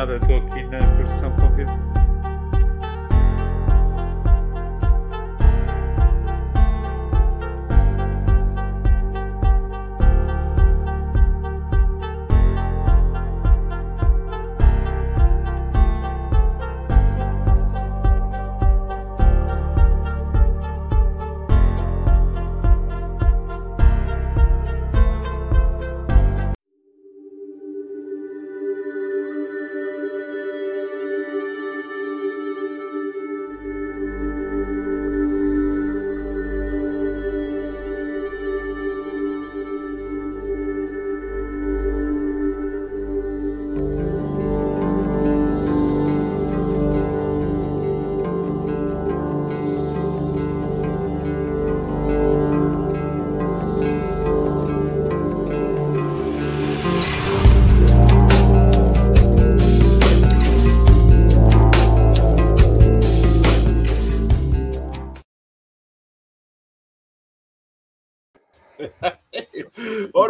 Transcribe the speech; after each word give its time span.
nada, 0.00 0.16
estou 0.16 0.38
aqui 0.38 0.62
na 0.64 0.78
versão 0.96 1.30
convidada. 1.32 1.99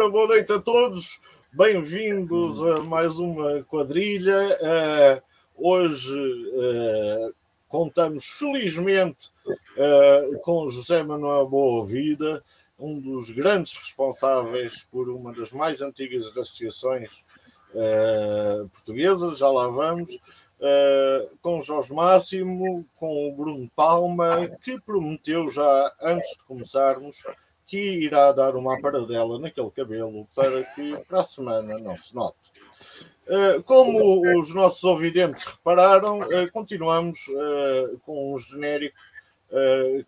Ora, 0.01 0.09
boa 0.09 0.27
noite 0.29 0.51
a 0.51 0.59
todos, 0.59 1.19
bem-vindos 1.53 2.59
a 2.63 2.81
mais 2.81 3.19
uma 3.19 3.61
quadrilha. 3.61 4.49
Uh, 4.59 5.21
hoje 5.55 6.17
uh, 6.17 7.31
contamos 7.67 8.25
felizmente 8.25 9.29
uh, 9.45 10.39
com 10.39 10.67
José 10.69 11.03
Manuel 11.03 11.47
Boa 11.47 11.85
Vida, 11.85 12.43
um 12.79 12.99
dos 12.99 13.29
grandes 13.29 13.73
responsáveis 13.73 14.81
por 14.91 15.07
uma 15.07 15.31
das 15.33 15.51
mais 15.51 15.83
antigas 15.83 16.25
associações 16.35 17.23
portuguesas, 18.71 19.37
já 19.37 19.49
lá 19.49 19.67
vamos. 19.67 20.17
com 21.43 21.61
Jorge 21.61 21.93
Máximo, 21.93 22.83
com 22.95 23.29
o 23.29 23.35
Bruno 23.35 23.69
Palma, 23.75 24.49
que 24.63 24.81
prometeu 24.81 25.47
já 25.47 25.93
antes 26.01 26.37
de 26.37 26.43
começarmos 26.45 27.23
que 27.71 27.77
irá 27.77 28.33
dar 28.33 28.57
uma 28.57 28.81
paradela 28.81 29.39
naquele 29.39 29.71
cabelo 29.71 30.27
para 30.35 30.61
que 30.61 30.93
para 31.07 31.21
a 31.21 31.23
semana 31.23 31.77
não 31.79 31.97
se 31.97 32.13
note. 32.13 32.35
Uh, 33.25 33.63
como 33.63 34.37
os 34.37 34.53
nossos 34.53 34.83
ouvidentes 34.83 35.45
repararam, 35.45 36.19
uh, 36.19 36.51
continuamos 36.51 37.27
uh, 37.29 37.97
com 38.01 38.33
um 38.33 38.37
genérico 38.37 38.99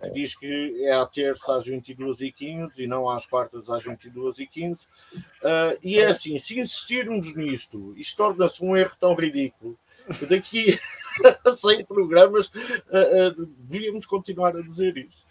que 0.01 0.09
diz 0.11 0.37
que 0.37 0.85
é 0.85 0.93
à 0.93 1.05
terça 1.05 1.57
às 1.57 1.65
22h15 1.65 2.79
e 2.79 2.87
não 2.87 3.09
às 3.09 3.25
quartas 3.25 3.69
às 3.69 3.83
22h15. 3.83 4.87
e 5.83 5.99
é 5.99 6.05
assim: 6.05 6.37
se 6.37 6.57
insistirmos 6.57 7.35
nisto, 7.35 7.93
isto 7.97 8.15
torna-se 8.15 8.63
um 8.63 8.73
erro 8.77 8.95
tão 8.97 9.13
ridículo 9.13 9.77
que 10.17 10.25
daqui 10.27 10.79
a 11.45 11.49
100 11.49 11.83
programas 11.83 12.49
devíamos 13.59 14.05
continuar 14.05 14.55
a 14.55 14.61
dizer 14.61 14.95
isto. 14.95 15.22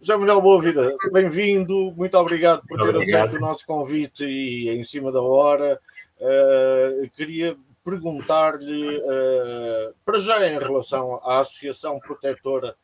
Já 0.00 0.16
Manuel 0.16 0.40
Boa 0.40 0.60
Vida, 0.62 0.96
bem-vindo, 1.12 1.92
muito 1.96 2.16
obrigado 2.16 2.62
por 2.66 2.80
ter 2.80 2.96
aceito 2.96 3.36
o 3.36 3.40
nosso 3.40 3.66
convite 3.66 4.24
e 4.24 4.68
em 4.68 4.82
cima 4.82 5.10
da 5.10 5.20
hora. 5.20 5.80
Uh, 6.20 7.08
queria 7.16 7.56
perguntar-lhe, 7.84 8.98
uh, 8.98 9.94
para 10.04 10.18
já 10.18 10.46
em 10.46 10.58
relação 10.58 11.20
à 11.24 11.40
Associação 11.40 11.98
Protetora 11.98 12.76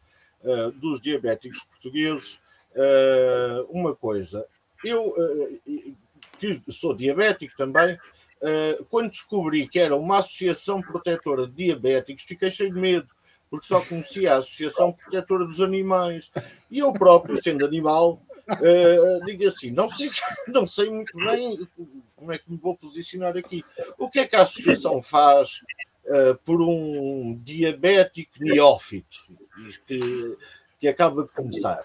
uh, 0.43 0.73
dos 0.73 1.01
Diabéticos 1.01 1.63
Portugueses, 1.63 2.41
uma 3.71 3.95
coisa. 3.95 4.47
Eu, 4.85 5.13
que 6.39 6.63
sou 6.69 6.95
diabético 6.95 7.57
também, 7.57 7.99
quando 8.89 9.11
descobri 9.11 9.67
que 9.67 9.81
era 9.81 9.97
uma 9.97 10.19
Associação 10.19 10.81
Protetora 10.81 11.47
de 11.47 11.65
Diabéticos, 11.65 12.23
fiquei 12.23 12.51
cheio 12.53 12.73
de 12.73 12.81
medo 12.81 13.09
porque 13.51 13.67
só 13.67 13.81
conhecia 13.81 14.35
a 14.35 14.39
Associação 14.39 14.93
Protetora 14.93 15.45
dos 15.45 15.61
Animais. 15.61 16.31
E 16.71 16.79
eu 16.79 16.93
próprio, 16.93 17.43
sendo 17.43 17.65
animal, 17.65 18.23
uh, 18.49 19.25
digo 19.25 19.47
assim: 19.47 19.71
não 19.71 19.89
sei, 19.89 20.11
não 20.49 20.67
sei 20.67 20.91
muito 20.91 21.17
bem 21.17 21.67
como 22.17 22.33
é 22.33 22.39
que 22.39 22.51
me 22.51 22.57
vou 22.57 22.77
posicionar 22.77 23.37
aqui. 23.37 23.65
O 23.99 24.11
que 24.11 24.21
é 24.21 24.27
que 24.27 24.37
a 24.37 24.43
Associação 24.43 25.03
faz 25.03 25.61
uh, 26.07 26.39
por 26.45 26.61
um 26.61 27.39
diabético 27.43 28.33
neófito 28.41 29.19
que, 29.87 30.37
que 30.81 30.89
acaba 30.89 31.25
de 31.25 31.33
começar? 31.33 31.81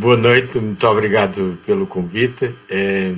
Boa 0.00 0.16
noite, 0.16 0.58
muito 0.58 0.86
obrigado 0.86 1.58
pelo 1.66 1.86
convite. 1.86 2.54
É, 2.70 3.12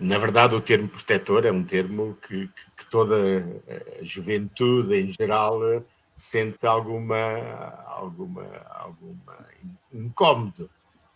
na 0.00 0.18
verdade, 0.18 0.54
o 0.54 0.60
termo 0.60 0.88
protetor 0.88 1.46
é 1.46 1.52
um 1.52 1.64
termo 1.64 2.16
que, 2.20 2.46
que, 2.48 2.70
que 2.76 2.86
toda 2.86 3.16
a 4.00 4.04
juventude 4.04 4.94
em 4.94 5.10
geral 5.10 5.82
sente 6.12 6.66
alguma, 6.66 7.16
alguma, 7.86 8.46
alguma 8.68 9.46
incómodo. 9.92 10.68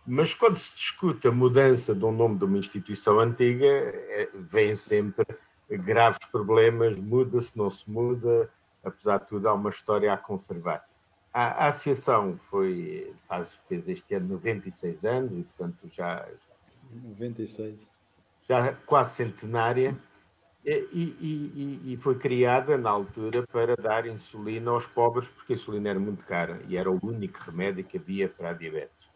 Mas 0.06 0.34
quando 0.34 0.56
se 0.56 0.76
discute 0.76 1.28
a 1.28 1.32
mudança 1.32 1.94
de 1.94 2.04
um 2.04 2.12
nome 2.12 2.38
de 2.38 2.44
uma 2.44 2.58
instituição 2.58 3.20
antiga, 3.20 3.66
é, 3.66 4.28
vêm 4.34 4.74
sempre 4.74 5.26
graves 5.70 6.18
problemas, 6.30 6.96
muda-se, 6.96 7.56
não 7.56 7.70
se 7.70 7.88
muda, 7.90 8.50
apesar 8.82 9.18
de 9.18 9.28
tudo, 9.28 9.48
há 9.48 9.54
uma 9.54 9.70
história 9.70 10.12
a 10.12 10.16
conservar. 10.16 10.86
A, 11.32 11.64
a 11.64 11.68
associação 11.68 12.36
foi, 12.38 13.14
faz, 13.26 13.54
fez 13.68 13.88
este 13.88 14.14
ano 14.14 14.28
96 14.28 15.04
anos 15.04 15.32
e, 15.32 15.42
portanto, 15.42 15.88
já. 15.88 16.26
96 17.18 17.76
já 18.48 18.72
quase 18.86 19.14
centenária, 19.14 19.96
e, 20.66 21.14
e, 21.20 21.92
e, 21.92 21.96
foi 21.98 22.14
criada 22.14 22.78
na 22.78 22.88
altura 22.88 23.46
para 23.46 23.76
dar 23.76 24.06
insulina 24.06 24.70
aos 24.70 24.86
pobres, 24.86 25.28
porque 25.28 25.52
a 25.52 25.56
insulina 25.56 25.90
era 25.90 26.00
muito 26.00 26.24
cara 26.24 26.62
e 26.66 26.76
era 26.76 26.90
o 26.90 26.98
único 27.02 27.38
remédio 27.40 27.84
que 27.84 27.98
havia 27.98 28.30
para 28.30 28.50
a 28.50 28.52
diabetes. 28.54 29.10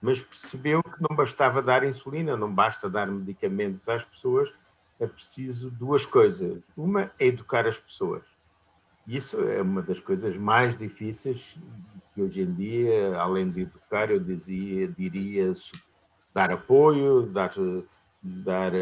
Mas 0.00 0.22
percebeu 0.22 0.82
que 0.82 1.02
não 1.06 1.14
bastava 1.14 1.60
dar 1.60 1.84
insulina, 1.84 2.34
não 2.34 2.52
basta 2.52 2.88
dar 2.88 3.06
medicamentos 3.08 3.86
às 3.90 4.04
pessoas, 4.04 4.54
é 4.98 5.06
preciso 5.06 5.70
duas 5.70 6.06
coisas. 6.06 6.62
Uma 6.74 7.12
é 7.18 7.26
educar 7.26 7.66
as 7.66 7.78
pessoas. 7.78 8.24
Isso 9.06 9.46
é 9.48 9.60
uma 9.60 9.82
das 9.82 10.00
coisas 10.00 10.36
mais 10.38 10.78
difíceis 10.78 11.58
que 12.14 12.22
hoje 12.22 12.40
em 12.40 12.54
dia, 12.54 13.18
além 13.18 13.50
de 13.50 13.62
educar, 13.62 14.10
eu 14.10 14.18
dizia, 14.18 14.88
diria 14.88 15.52
dar 16.32 16.50
apoio, 16.50 17.26
dar 17.26 17.52
dar, 18.44 18.72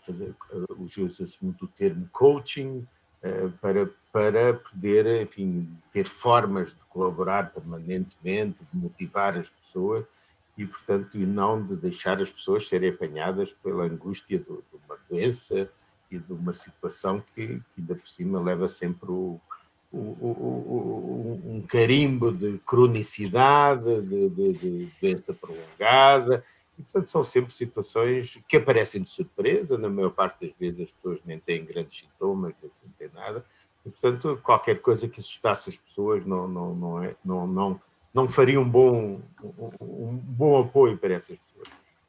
fazer, 0.00 0.34
usa-se 0.78 1.38
muito 1.42 1.64
o 1.64 1.68
termo 1.68 2.08
coaching, 2.12 2.86
eh, 3.22 3.50
para, 3.60 3.90
para 4.10 4.54
poder, 4.54 5.22
enfim, 5.22 5.68
ter 5.92 6.06
formas 6.06 6.70
de 6.70 6.82
colaborar 6.88 7.52
permanentemente, 7.52 8.58
de 8.72 8.78
motivar 8.78 9.36
as 9.36 9.50
pessoas 9.50 10.06
e, 10.56 10.64
portanto, 10.66 11.18
e 11.18 11.26
não 11.26 11.62
de 11.62 11.76
deixar 11.76 12.20
as 12.20 12.30
pessoas 12.30 12.66
serem 12.66 12.90
apanhadas 12.90 13.52
pela 13.52 13.84
angústia 13.84 14.38
de, 14.38 14.44
de 14.44 14.86
uma 14.86 14.98
doença 15.08 15.68
e 16.10 16.18
de 16.18 16.32
uma 16.32 16.54
situação 16.54 17.22
que, 17.34 17.46
que 17.46 17.80
ainda 17.80 17.94
por 17.94 18.06
cima 18.06 18.40
leva 18.40 18.68
sempre 18.68 19.10
o, 19.10 19.38
o, 19.92 19.98
o, 19.98 21.42
um 21.44 21.62
carimbo 21.62 22.32
de 22.32 22.58
cronicidade, 22.66 24.00
de, 24.00 24.28
de, 24.30 24.52
de 24.54 24.92
doença 25.00 25.34
prolongada, 25.34 26.42
e, 26.80 26.82
portanto, 26.82 27.10
são 27.10 27.22
sempre 27.22 27.52
situações 27.52 28.40
que 28.48 28.56
aparecem 28.56 29.02
de 29.02 29.10
surpresa. 29.10 29.76
Na 29.76 29.90
maior 29.90 30.10
parte 30.10 30.46
das 30.46 30.56
vezes, 30.58 30.80
as 30.80 30.92
pessoas 30.92 31.20
nem 31.26 31.38
têm 31.38 31.64
grandes 31.64 31.98
sintomas, 31.98 32.54
nem 32.62 32.92
têm 32.92 33.10
nada. 33.12 33.44
E, 33.84 33.90
portanto, 33.90 34.40
qualquer 34.42 34.80
coisa 34.80 35.06
que 35.06 35.20
assustasse 35.20 35.68
as 35.68 35.76
pessoas 35.76 36.24
não, 36.24 36.48
não, 36.48 36.74
não, 36.74 37.04
é, 37.04 37.14
não, 37.22 37.46
não, 37.46 37.80
não 38.14 38.26
faria 38.26 38.58
um 38.58 38.68
bom, 38.68 39.20
um, 39.42 40.16
bom 40.16 40.58
apoio 40.58 40.96
para 40.96 41.14
essas 41.14 41.38
pessoas. 41.38 41.68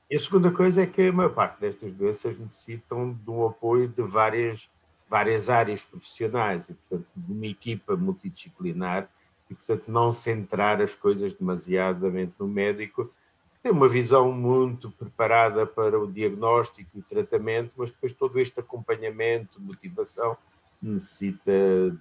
E 0.09 0.15
a 0.15 0.19
segunda 0.19 0.51
coisa 0.51 0.83
é 0.83 0.85
que 0.85 1.07
a 1.07 1.13
maior 1.13 1.33
parte 1.33 1.59
destas 1.59 1.91
doenças 1.91 2.39
necessitam 2.39 3.17
um 3.27 3.45
apoio 3.45 3.89
de 3.89 4.03
várias, 4.03 4.69
várias 5.09 5.49
áreas 5.49 5.83
profissionais 5.83 6.69
e, 6.69 6.73
portanto, 6.73 7.07
de 7.13 7.33
uma 7.33 7.45
equipa 7.45 7.97
multidisciplinar 7.97 9.09
e, 9.49 9.53
portanto, 9.53 9.91
não 9.91 10.13
centrar 10.13 10.81
as 10.81 10.95
coisas 10.95 11.33
demasiadamente 11.33 12.33
no 12.39 12.47
médico, 12.47 13.13
tem 13.61 13.71
uma 13.71 13.87
visão 13.87 14.31
muito 14.31 14.89
preparada 14.91 15.65
para 15.65 15.99
o 15.99 16.11
diagnóstico 16.11 16.89
e 16.95 16.99
o 16.99 17.03
tratamento, 17.03 17.73
mas 17.77 17.91
depois 17.91 18.13
todo 18.13 18.39
este 18.39 18.59
acompanhamento, 18.59 19.61
motivação, 19.61 20.35
necessita 20.81 21.51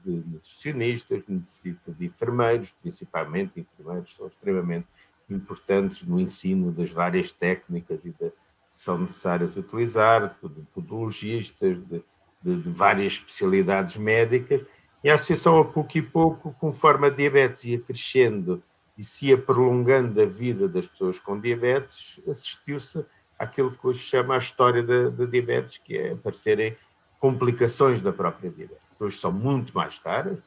de 0.02 0.10
nutricionistas, 0.10 1.26
necessita 1.28 1.92
de 1.92 2.06
enfermeiros, 2.06 2.74
principalmente 2.80 3.60
enfermeiros 3.60 4.16
são 4.16 4.26
extremamente 4.26 4.86
importantes 5.28 6.02
no 6.02 6.18
ensino 6.18 6.72
das 6.72 6.90
várias 6.90 7.30
técnicas 7.30 8.00
e 8.04 8.10
de, 8.10 8.30
que 8.30 8.32
são 8.74 8.98
necessárias 8.98 9.56
utilizar, 9.56 10.34
de 10.42 10.62
podologistas, 10.72 11.76
de, 11.86 12.02
de, 12.42 12.56
de, 12.56 12.70
várias 12.70 13.14
especialidades 13.14 13.98
médicas, 13.98 14.62
e 15.04 15.10
a 15.10 15.14
associação, 15.14 15.58
a 15.58 15.64
pouco 15.64 15.96
e 15.98 16.02
pouco, 16.02 16.54
conforme 16.58 17.06
a 17.06 17.10
diabetes 17.10 17.64
ia 17.64 17.80
crescendo 17.80 18.62
e 19.00 19.04
se 19.04 19.28
ia 19.28 19.38
prolongando 19.38 20.20
a 20.20 20.26
vida 20.26 20.68
das 20.68 20.86
pessoas 20.86 21.18
com 21.18 21.40
diabetes, 21.40 22.20
assistiu-se 22.28 23.02
àquilo 23.38 23.70
que 23.70 23.86
hoje 23.86 24.00
se 24.00 24.10
chama 24.10 24.34
a 24.34 24.38
história 24.38 24.82
da 24.82 25.24
diabetes, 25.24 25.78
que 25.78 25.96
é 25.96 26.12
aparecerem 26.12 26.76
complicações 27.18 28.02
da 28.02 28.12
própria 28.12 28.50
diabetes. 28.50 28.84
Hoje 29.00 29.16
são 29.16 29.32
muito 29.32 29.72
mais 29.72 29.98
caras, 29.98 30.38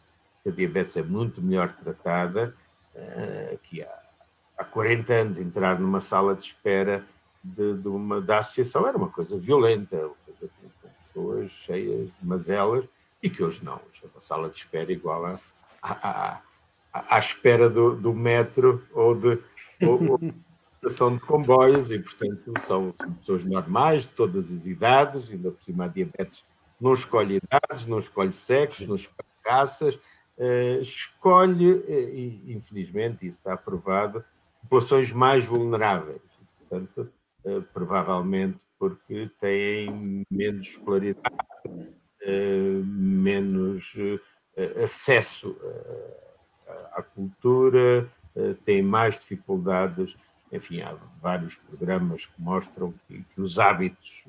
a 0.45 0.51
diabetes 0.51 0.95
é 0.95 1.01
muito 1.01 1.41
melhor 1.41 1.73
tratada, 1.73 2.55
uh, 2.93 3.57
que 3.63 3.81
há, 3.81 4.01
há 4.59 4.63
40 4.63 5.13
anos 5.13 5.39
entrar 5.39 5.79
numa 5.79 5.99
sala 5.99 6.35
de 6.35 6.43
espera 6.43 7.03
de, 7.43 7.73
de 7.73 7.87
uma, 7.87 8.21
da 8.21 8.37
associação 8.37 8.87
era 8.87 8.95
uma 8.95 9.09
coisa 9.09 9.35
violenta, 9.35 10.11
pessoas 11.07 11.49
cheias 11.49 12.11
de 12.21 12.27
mazelas, 12.27 12.85
e 13.23 13.31
que 13.31 13.43
hoje 13.43 13.65
não, 13.65 13.81
hoje 13.89 14.03
é 14.03 14.07
uma 14.13 14.21
sala 14.21 14.47
de 14.47 14.57
espera 14.57 14.91
igual 14.91 15.25
a, 15.25 15.39
a, 15.81 16.33
a 16.33 16.41
à 16.93 17.17
espera 17.17 17.69
do, 17.69 17.95
do 17.95 18.13
metro 18.13 18.85
ou 18.93 19.15
de 19.15 19.39
ou, 19.81 20.11
ou 20.11 20.19
de 21.11 21.19
comboios, 21.21 21.91
e 21.91 21.99
portanto 21.99 22.53
são, 22.59 22.93
são 22.93 23.13
pessoas 23.13 23.43
normais, 23.43 24.03
de 24.03 24.09
todas 24.09 24.51
as 24.51 24.65
idades, 24.65 25.31
ainda 25.31 25.51
por 25.51 25.59
cima 25.61 25.85
a 25.85 25.87
diabetes 25.87 26.45
não 26.83 26.93
escolhe 26.93 27.37
idades, 27.37 27.87
não 27.87 27.97
escolhe 27.97 28.33
sexo, 28.33 28.85
não 28.87 28.95
escolhe 28.95 29.29
raças, 29.45 29.95
uh, 29.95 30.81
escolhe, 30.81 31.71
uh, 31.71 31.89
e 31.89 32.53
infelizmente 32.53 33.25
isso 33.25 33.37
está 33.37 33.55
provado, 33.55 34.23
populações 34.63 35.11
mais 35.11 35.45
vulneráveis. 35.45 36.21
Portanto, 36.59 37.09
uh, 37.45 37.61
provavelmente 37.73 38.59
porque 38.77 39.31
têm 39.39 40.25
menos 40.29 40.67
escolaridade, 40.67 41.35
menos 42.85 43.93
acesso 44.81 45.57
à 46.93 47.01
cultura, 47.01 48.09
têm 48.65 48.81
mais 48.81 49.19
dificuldades. 49.19 50.17
Enfim, 50.51 50.81
há 50.81 50.95
vários 51.21 51.55
programas 51.55 52.25
que 52.25 52.41
mostram 52.41 52.93
que, 53.07 53.23
que 53.23 53.41
os 53.41 53.57
hábitos 53.57 54.25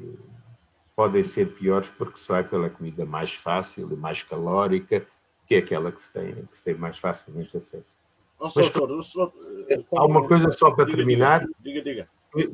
podem 0.96 1.22
ser 1.22 1.54
piores 1.54 1.88
porque 1.88 2.18
se 2.18 2.28
vai 2.28 2.44
pela 2.44 2.70
comida 2.70 3.04
mais 3.04 3.34
fácil 3.34 3.90
e 3.92 3.96
mais 3.96 4.22
calórica, 4.22 5.06
que 5.46 5.54
é 5.56 5.58
aquela 5.58 5.92
que 5.92 6.02
se 6.02 6.12
tem, 6.12 6.34
que 6.46 6.56
se 6.56 6.64
tem 6.64 6.74
mais 6.74 6.98
facilmente 6.98 7.56
acesso. 7.56 7.96
Oh, 8.38 8.48
Mas, 8.54 8.70
doutor, 8.70 9.32
há 9.96 10.04
uma 10.04 10.26
coisa 10.26 10.50
só 10.52 10.70
para 10.70 10.84
diga, 10.84 10.96
terminar, 10.96 11.46
diga, 11.60 11.82
diga. 11.82 12.08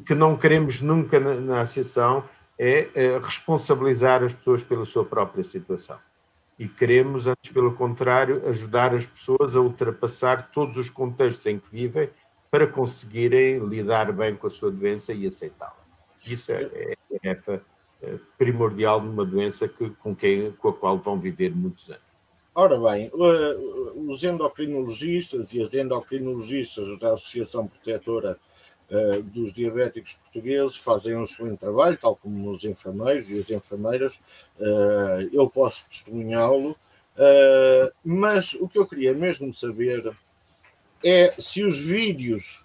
que 0.05 0.15
não 0.15 0.37
queremos 0.37 0.81
nunca 0.81 1.19
na, 1.19 1.35
na 1.35 1.61
associação 1.63 2.25
é, 2.59 2.89
é 2.95 3.19
responsabilizar 3.19 4.23
as 4.23 4.35
pessoas 4.35 4.63
pela 4.63 4.85
sua 4.85 5.05
própria 5.05 5.43
situação. 5.43 5.99
E 6.61 6.69
queremos, 6.69 7.27
antes 7.27 7.51
pelo 7.51 7.75
contrário, 7.75 8.47
ajudar 8.47 8.95
as 8.95 9.07
pessoas 9.07 9.57
a 9.57 9.61
ultrapassar 9.63 10.51
todos 10.51 10.77
os 10.77 10.91
contextos 10.91 11.47
em 11.47 11.59
que 11.59 11.71
vivem 11.71 12.11
para 12.51 12.67
conseguirem 12.67 13.67
lidar 13.67 14.13
bem 14.13 14.37
com 14.37 14.47
a 14.47 14.51
sua 14.51 14.71
doença 14.71 15.15
e 15.15 15.27
aceitá-la. 15.27 15.83
Isso 16.27 16.53
é, 16.53 16.65
é 16.65 16.93
a 16.93 17.35
tarefa 17.35 17.65
primordial 18.37 19.01
numa 19.01 19.25
doença 19.25 19.67
que, 19.67 19.89
com, 19.89 20.15
quem, 20.15 20.53
com 20.53 20.69
a 20.69 20.73
qual 20.75 20.99
vão 20.99 21.19
viver 21.19 21.57
muitos 21.57 21.89
anos. 21.89 22.03
Ora 22.55 22.79
bem, 22.79 23.11
os 23.15 24.23
endocrinologistas 24.23 25.55
e 25.55 25.63
as 25.63 25.73
endocrinologistas 25.73 26.99
da 26.99 27.15
Associação 27.15 27.67
Protetora 27.69 28.39
eh, 28.91 29.23
dos 29.23 29.55
Diabéticos 29.55 30.15
Portugueses 30.15 30.77
fazem 30.77 31.17
um 31.17 31.23
excelente 31.23 31.61
trabalho, 31.61 31.97
tal 31.97 32.17
como 32.17 32.51
os 32.51 32.65
enfermeiros 32.65 33.31
e 33.31 33.39
as 33.39 33.49
enfermeiras, 33.49 34.21
eh, 34.59 35.29
eu 35.33 35.49
posso 35.49 35.87
testemunhá-lo, 35.89 36.77
eh, 37.17 37.93
mas 38.05 38.55
o 38.55 38.69
que 38.69 38.79
eu 38.79 38.87
queria 38.87 39.15
mesmo 39.15 39.55
saber 39.55 40.13
é 41.05 41.33
se 41.39 41.63
os 41.63 41.79
vídeos 41.79 42.65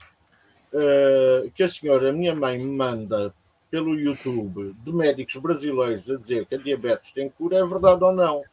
que 1.54 1.63
a 1.63 1.69
senhora, 1.69 2.12
minha 2.12 2.36
mãe, 2.36 2.57
me 2.57 2.66
manda 2.66 3.33
pelo 3.72 3.98
YouTube 3.98 4.75
de 4.83 4.92
médicos 4.92 5.38
brasileiros 5.38 6.12
a 6.12 6.18
dizer 6.18 6.45
que 6.45 6.56
a 6.56 6.57
diabetes 6.57 7.12
tem 7.12 7.30
cura 7.30 7.60
é 7.60 7.66
verdade 7.66 8.04
ou 8.04 8.13
não. 8.13 8.44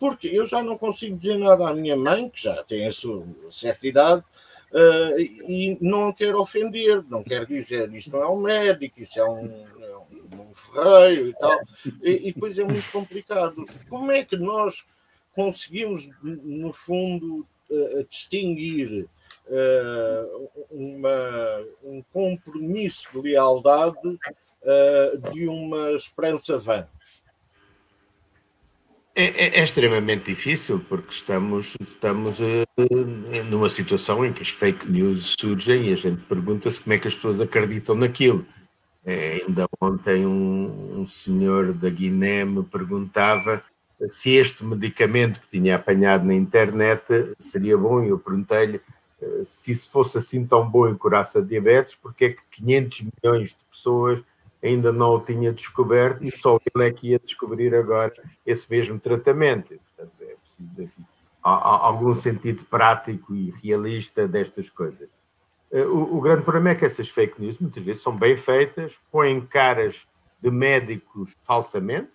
Porque 0.00 0.26
eu 0.26 0.44
já 0.44 0.64
não 0.64 0.76
consigo 0.76 1.16
dizer 1.16 1.38
nada 1.38 1.68
à 1.68 1.72
minha 1.72 1.96
mãe, 1.96 2.28
que 2.28 2.42
já 2.42 2.64
tem 2.64 2.88
a 2.88 2.90
sua 2.90 3.24
certa 3.52 3.86
idade, 3.86 4.24
uh, 4.72 5.18
e 5.18 5.78
não 5.80 6.12
quero 6.12 6.40
ofender, 6.40 7.04
não 7.08 7.22
quero 7.22 7.46
dizer 7.46 7.92
isto 7.94 8.12
não 8.12 8.22
é 8.22 8.28
um 8.28 8.40
médico, 8.40 9.00
isso 9.00 9.18
é 9.20 9.24
um, 9.24 9.66
é 9.80 9.96
um 10.36 10.54
ferreiro 10.54 11.28
e 11.28 11.34
tal. 11.34 11.60
E, 12.02 12.28
e 12.28 12.32
depois 12.32 12.58
é 12.58 12.64
muito 12.64 12.90
complicado. 12.90 13.66
Como 13.88 14.10
é 14.10 14.24
que 14.24 14.36
nós 14.36 14.84
conseguimos, 15.34 16.10
no 16.22 16.72
fundo, 16.72 17.46
uh, 17.70 18.04
distinguir 18.08 19.08
uh, 19.46 20.50
uma, 20.70 21.64
um 21.84 22.02
compromisso 22.12 23.08
de 23.12 23.20
lealdade 23.20 24.18
de 25.32 25.48
uma 25.48 25.92
esperança 25.92 26.58
vã? 26.58 26.86
É, 29.20 29.24
é, 29.24 29.60
é, 29.60 29.64
extremamente 29.64 30.30
difícil 30.30 30.80
porque 30.88 31.12
estamos, 31.12 31.76
estamos 31.78 32.40
uh, 32.40 33.44
numa 33.50 33.68
situação 33.68 34.24
em 34.24 34.32
que 34.32 34.40
as 34.40 34.48
fake 34.48 34.90
news 34.90 35.34
surgem 35.38 35.90
e 35.90 35.92
a 35.92 35.96
gente 35.96 36.22
pergunta-se 36.22 36.80
como 36.80 36.94
é 36.94 36.98
que 36.98 37.06
as 37.06 37.14
pessoas 37.14 37.38
acreditam 37.38 37.94
naquilo. 37.94 38.46
É, 39.04 39.42
ainda 39.46 39.68
ontem 39.78 40.24
um, 40.24 41.00
um, 41.00 41.06
senhor 41.06 41.74
da 41.74 41.90
Guiné 41.90 42.46
me 42.46 42.62
perguntava 42.62 43.62
se 44.08 44.30
este 44.36 44.64
medicamento 44.64 45.38
que 45.38 45.58
tinha 45.58 45.76
apanhado 45.76 46.24
na 46.24 46.32
internet 46.32 47.04
seria 47.38 47.76
bom 47.76 48.02
e 48.02 48.08
eu 48.08 48.18
perguntei-lhe 48.18 48.80
uh, 49.20 49.44
se 49.44 49.72
isso 49.72 49.90
fosse 49.90 50.16
assim 50.16 50.46
tão 50.46 50.66
bom 50.66 50.88
em 50.88 50.94
curar 50.94 51.26
a 51.36 51.40
diabetes, 51.40 51.94
porque 51.94 52.24
é 52.24 52.28
que 52.30 52.40
500 52.52 53.02
milhões 53.22 53.50
de 53.50 53.64
pessoas 53.70 54.20
ainda 54.62 54.92
não 54.92 55.14
o 55.14 55.20
tinha 55.20 55.52
descoberto 55.52 56.22
e 56.22 56.30
só 56.30 56.58
ele 56.74 56.86
é 56.86 56.92
que 56.92 57.08
ia 57.08 57.18
descobrir 57.18 57.74
agora 57.74 58.12
esse 58.44 58.70
mesmo 58.70 58.98
tratamento. 58.98 59.78
Portanto, 59.96 60.12
é 60.20 60.34
preciso, 60.34 60.82
enfim, 60.82 61.04
algum 61.42 62.12
sentido 62.12 62.64
prático 62.64 63.34
e 63.34 63.50
realista 63.62 64.28
destas 64.28 64.68
coisas. 64.68 65.08
Eh, 65.70 65.84
o, 65.84 66.16
o, 66.16 66.20
grande 66.20 66.42
problema 66.42 66.70
é 66.70 66.74
que 66.74 66.84
essas 66.84 67.08
fake 67.08 67.40
news 67.40 67.58
muitas 67.58 67.82
vezes 67.82 68.02
são 68.02 68.16
bem 68.16 68.36
feitas, 68.36 69.00
põem 69.10 69.40
caras 69.40 70.06
de 70.40 70.50
médicos 70.50 71.34
falsamente, 71.42 72.10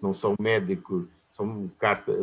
não 0.00 0.14
são 0.14 0.34
médicos, 0.40 1.06
são, 1.30 1.70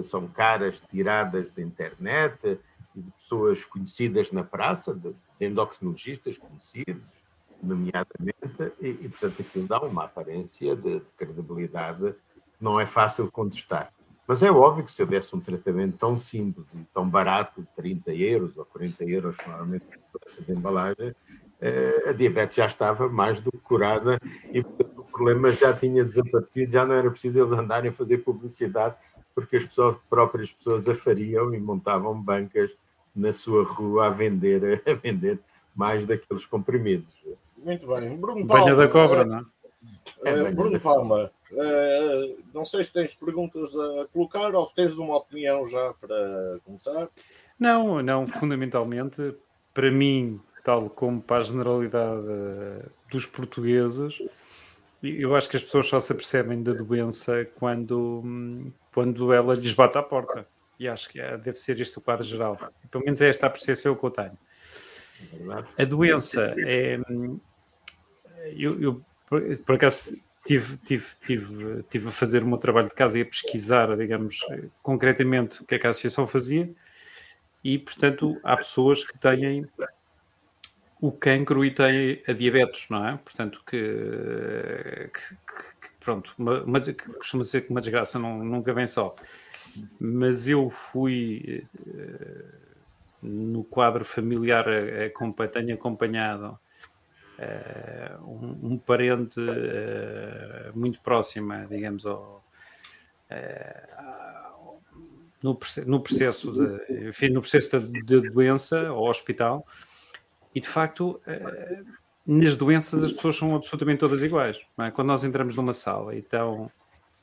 são 0.04 0.28
caras 0.28 0.82
tiradas 0.82 1.52
da 1.52 1.62
internet 1.62 2.60
e 2.96 3.02
de 3.02 3.12
pessoas 3.12 3.66
conhecidas 3.66 4.32
na 4.32 4.44
praça, 4.44 4.94
de, 4.94 5.14
de 5.40 5.46
endocrinologistas 5.46 6.38
conhecidos, 6.38 7.25
nomeadamente, 7.62 8.74
e, 8.80 8.90
e, 8.90 9.10
portanto 9.10 9.42
aquilo 9.42 9.68
dá 9.68 9.80
uma 9.82 10.06
aparência 10.06 10.76
de, 10.76 11.00
de 11.00 11.06
credibilidade 11.18 12.14
que 12.14 12.64
não 12.64 12.80
é 12.80 12.86
fácil 12.86 13.32
contestar. 13.32 13.92
Mas 14.28 14.42
é 14.42 14.52
óbvio 14.52 14.84
que 14.84 14.92
se 14.92 15.02
eu 15.02 15.06
desse 15.06 15.36
um 15.36 15.40
tratamento 15.40 15.98
tão 15.98 16.18
simples 16.18 16.66
e 16.74 16.84
tão 16.92 17.08
barato, 17.08 17.62
de 17.62 17.68
30 17.76 18.14
euros 18.14 18.58
ou 18.58 18.66
40 18.66 19.04
euros, 19.04 19.38
normalmente, 19.46 19.86
por 20.12 20.20
essas 20.26 20.50
embalagens, 20.50 21.14
eh, 21.62 22.10
a 22.10 22.12
diabetes 22.12 22.58
já 22.58 22.66
estava 22.66 23.08
mais 23.08 23.40
do 23.40 23.52
que 23.52 23.60
curada 23.60 24.20
e 24.52 24.64
portanto, 24.64 25.02
o 25.02 25.04
problema 25.04 25.52
já 25.52 25.74
tinha 25.74 26.04
desaparecido, 26.04 26.72
já 26.72 26.86
não 26.86 26.96
era 26.96 27.10
preciso 27.10 27.40
eles 27.40 27.52
andarem 27.52 27.92
a 27.92 27.94
fazer 27.94 28.20
publicidade, 28.20 28.96
porque 29.34 29.58
as 29.58 29.66
pessoas, 29.66 29.98
próprias 30.10 30.54
pessoas 30.54 30.88
a 30.90 30.96
fariam 30.96 31.54
e 31.54 31.60
montavam 31.60 32.20
bancas 32.20 32.76
na 33.16 33.32
sua 33.32 33.64
rua 33.64 34.08
a 34.08 34.10
vender, 34.10 34.82
a 34.90 34.94
vender 34.94 35.40
mais 35.76 36.06
daqueles 36.06 36.46
comprimidos. 36.46 37.14
Muito 37.66 37.88
bem. 37.88 38.16
Bruno 38.16 38.46
Palma. 38.46 38.64
Banha 38.64 38.76
da 38.76 38.88
cobra, 38.88 39.24
uh, 39.24 39.26
não 39.26 39.38
é? 39.40 39.42
Uh, 40.34 40.56
Bruno 40.56 40.80
Palma, 40.80 41.32
uh, 41.52 42.44
não 42.54 42.64
sei 42.64 42.84
se 42.84 42.94
tens 42.94 43.16
perguntas 43.16 43.76
a 43.76 44.06
colocar 44.14 44.54
ou 44.54 44.64
se 44.68 44.76
tens 44.76 44.94
uma 44.94 45.18
opinião 45.18 45.66
já 45.68 45.94
para 46.00 46.60
começar. 46.64 47.10
Não, 47.60 48.04
não, 48.04 48.28
fundamentalmente, 48.28 49.36
para 49.74 49.90
mim, 49.90 50.40
tal 50.64 50.92
como 50.92 51.20
para 51.20 51.38
a 51.38 51.42
generalidade 51.42 52.28
dos 53.10 53.26
portugueses, 53.26 54.22
eu 55.02 55.36
acho 55.36 55.50
que 55.50 55.58
as 55.58 55.64
pessoas 55.64 55.88
só 55.88 56.00
se 56.00 56.12
apercebem 56.12 56.62
da 56.62 56.74
doença 56.74 57.48
quando, 57.58 58.72
quando 58.94 59.34
ela 59.34 59.56
lhes 59.56 59.74
bate 59.74 59.98
à 59.98 60.04
porta. 60.04 60.48
E 60.80 60.88
acho 60.88 61.10
que 61.10 61.20
é, 61.20 61.36
deve 61.38 61.58
ser 61.58 61.80
este 61.80 61.98
o 61.98 62.02
quadro 62.02 62.26
geral. 62.26 62.60
Pelo 62.92 63.04
menos 63.06 63.22
é 63.22 63.30
esta 63.30 63.48
a 63.48 63.50
percepção 63.50 63.96
que 63.96 64.04
eu 64.04 64.12
tenho. 64.12 64.38
É 65.78 65.84
a 65.84 65.86
doença 65.86 66.54
é, 66.58 67.00
eu, 68.58 68.82
eu 68.82 69.02
por, 69.66 69.76
acaso 69.76 70.18
tive, 70.46 70.78
tive, 70.78 71.06
tive, 71.24 71.84
tive 71.84 72.08
a 72.10 72.12
fazer 72.12 72.44
o 72.44 72.48
meu 72.48 72.58
trabalho 72.58 72.90
de 72.90 72.96
casa 72.96 73.18
e 73.18 73.22
a 73.22 73.26
pesquisar, 73.26 73.96
digamos, 73.98 74.40
concretamente 74.82 75.62
o 75.62 75.66
que 75.66 75.76
é 75.76 75.80
que 75.80 75.88
a 75.88 75.90
associação 75.90 76.28
fazia, 76.28 76.70
e 77.64 77.80
portanto 77.80 78.40
há 78.44 78.56
pessoas 78.56 79.04
que 79.04 79.18
têm 79.18 79.66
o 81.02 81.12
cancro 81.12 81.66
e 81.66 81.72
têm 81.72 82.22
a 82.28 82.34
diabetes, 82.34 82.88
não 82.90 83.08
é? 83.08 83.18
Portanto, 83.18 83.62
que, 83.66 85.10
que, 85.14 85.36
que 85.36 85.90
pronto, 86.00 86.34
uma, 86.38 86.64
uma, 86.64 86.80
costuma 87.18 87.44
dizer 87.44 87.62
que 87.62 87.72
uma 87.72 87.82
desgraça 87.82 88.18
não, 88.18 88.44
nunca 88.44 88.74
vem 88.74 88.88
só. 88.88 89.16
Mas 90.00 90.48
eu 90.48 90.70
fui 90.70 91.66
uh, 91.86 92.66
no 93.22 93.64
quadro 93.64 94.06
familiar, 94.06 94.66
tenho 95.52 95.74
acompanhado 95.74 96.58
um, 98.22 98.74
um, 98.74 98.78
parente 98.78 99.40
uh, 99.40 100.78
muito 100.78 101.02
próximo, 101.02 101.54
digamos, 101.70 102.06
ao, 102.06 102.44
no, 105.44 105.58
no, 105.86 106.00
processo 106.00 106.52
de, 106.52 107.10
enfim, 107.10 107.30
no 107.30 107.42
processo 107.42 107.80
da 107.80 108.20
doença 108.20 108.88
ao 108.88 109.04
hospital 109.04 109.66
e 110.54 110.60
de 110.60 110.68
facto 110.68 111.20
nas 112.26 112.56
doenças 112.56 113.04
as 113.04 113.12
pessoas 113.12 113.36
são 113.36 113.56
absolutamente 113.56 114.00
todas 114.00 114.24
iguais. 114.24 114.60
É? 114.80 114.90
Quando 114.90 115.08
nós 115.08 115.24
entramos 115.24 115.56
numa 115.56 115.74
sala, 115.74 116.16
então 116.16 116.72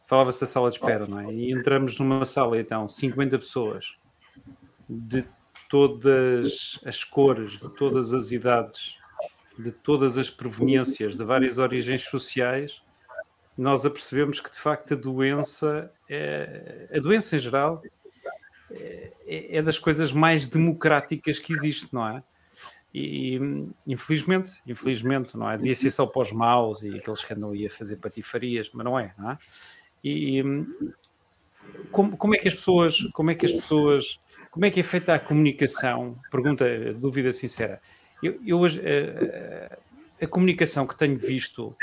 falava-se 0.07 0.41
da 0.43 0.47
sala 0.47 0.71
de 0.71 0.77
espera, 0.77 1.07
não 1.07 1.21
é? 1.21 1.33
E 1.33 1.51
entramos 1.51 1.99
numa 1.99 2.25
sala, 2.25 2.59
então 2.59 2.87
50 2.87 3.39
pessoas 3.39 3.97
de 4.89 5.25
todas 5.69 6.79
as 6.85 7.03
cores, 7.03 7.59
de 7.59 7.75
todas 7.75 8.13
as 8.13 8.31
idades, 8.31 8.99
de 9.59 9.73
todas 9.73 10.19
as 10.19 10.31
proveniências, 10.31 11.17
de 11.17 11.25
várias 11.25 11.59
origens 11.59 12.03
sociais, 12.03 12.83
nós 13.57 13.85
apercebemos 13.85 14.41
que 14.41 14.51
de 14.51 14.59
facto 14.59 14.95
a 14.95 14.97
doença, 14.97 15.91
é, 16.09 16.89
a 16.95 16.99
doença 16.99 17.37
em 17.37 17.39
geral, 17.39 17.83
é, 18.71 19.59
é 19.59 19.63
das 19.63 19.79
coisas 19.79 20.13
mais 20.13 20.49
democráticas 20.49 21.39
que 21.39 21.53
existe, 21.53 21.93
não 21.93 22.07
é? 22.09 22.23
E 22.95 23.39
infelizmente, 23.87 24.61
infelizmente, 24.67 25.37
não 25.37 25.51
é? 25.51 25.57
Devia 25.57 25.75
ser 25.75 25.91
só 25.91 26.07
para 26.07 26.23
os 26.23 26.33
maus 26.33 26.83
e 26.83 26.97
aqueles 26.97 27.25
que 27.25 27.33
andam 27.33 27.53
a 27.53 27.71
fazer 27.71 27.97
patifarias, 27.97 28.71
mas 28.73 28.85
não 28.85 28.99
é, 28.99 29.15
não 29.19 29.31
é? 29.31 29.39
E 30.05 30.43
como, 31.91 32.17
como 32.17 32.35
é 32.35 32.39
que 32.39 32.49
as 32.49 32.55
pessoas, 32.55 32.99
como 33.13 33.31
é 33.31 33.35
que 33.35 33.47
as 33.47 33.53
pessoas, 33.53 34.19
como 34.51 34.67
é 34.67 34.71
que 34.71 34.81
é 34.81 34.83
feita 34.83 35.15
a 35.15 35.19
comunicação? 35.19 36.19
Pergunta, 36.31 36.65
dúvida 36.95 37.33
sincera. 37.33 37.81
Eu, 38.23 38.41
eu 38.47 38.59
hoje, 38.59 38.81
a, 38.81 40.25
a, 40.25 40.27
comunicação 40.29 40.87
que 40.87 40.97
tenho 40.97 41.19
visto, 41.19 41.75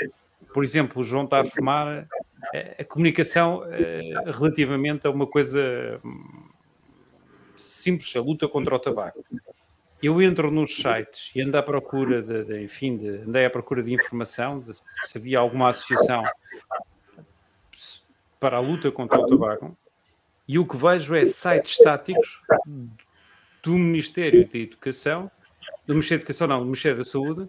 por 0.54 0.64
exemplo, 0.64 1.00
o 1.00 1.04
João 1.04 1.24
está 1.24 1.40
a 1.40 1.44
fumar, 1.44 2.08
a, 2.54 2.82
a 2.82 2.84
comunicação 2.84 3.62
relativamente 4.26 5.06
a 5.06 5.10
uma 5.10 5.26
coisa 5.26 6.00
hum, 6.04 6.48
simples, 7.56 8.14
a 8.16 8.20
luta 8.20 8.48
contra 8.48 8.74
o 8.74 8.78
tabaco. 8.78 9.24
Eu 10.02 10.22
entro 10.22 10.50
nos 10.50 10.76
sites 10.76 11.30
e 11.34 11.42
ando 11.42 11.58
à 11.58 11.62
procura 11.62 12.22
de, 12.22 12.44
de 12.44 12.62
enfim, 12.62 12.96
de, 12.96 13.08
andei 13.18 13.44
à 13.44 13.50
procura 13.50 13.82
de 13.82 13.92
informação, 13.92 14.58
de, 14.58 14.72
se 14.74 15.18
havia 15.18 15.38
alguma 15.38 15.68
associação 15.68 16.22
para 18.38 18.56
a 18.56 18.60
luta 18.60 18.90
contra 18.90 19.20
o 19.20 19.26
tabaco, 19.26 19.76
e 20.48 20.58
o 20.58 20.66
que 20.66 20.76
vejo 20.76 21.14
é 21.14 21.26
sites 21.26 21.72
estáticos 21.72 22.42
do 23.62 23.72
Ministério 23.72 24.48
da 24.48 24.58
Educação, 24.58 25.30
do 25.86 25.94
Ministério 25.94 26.18
da 26.18 26.22
Educação, 26.22 26.46
não, 26.46 26.58
do 26.58 26.64
Ministério 26.64 26.98
da 26.98 27.04
Saúde, 27.04 27.48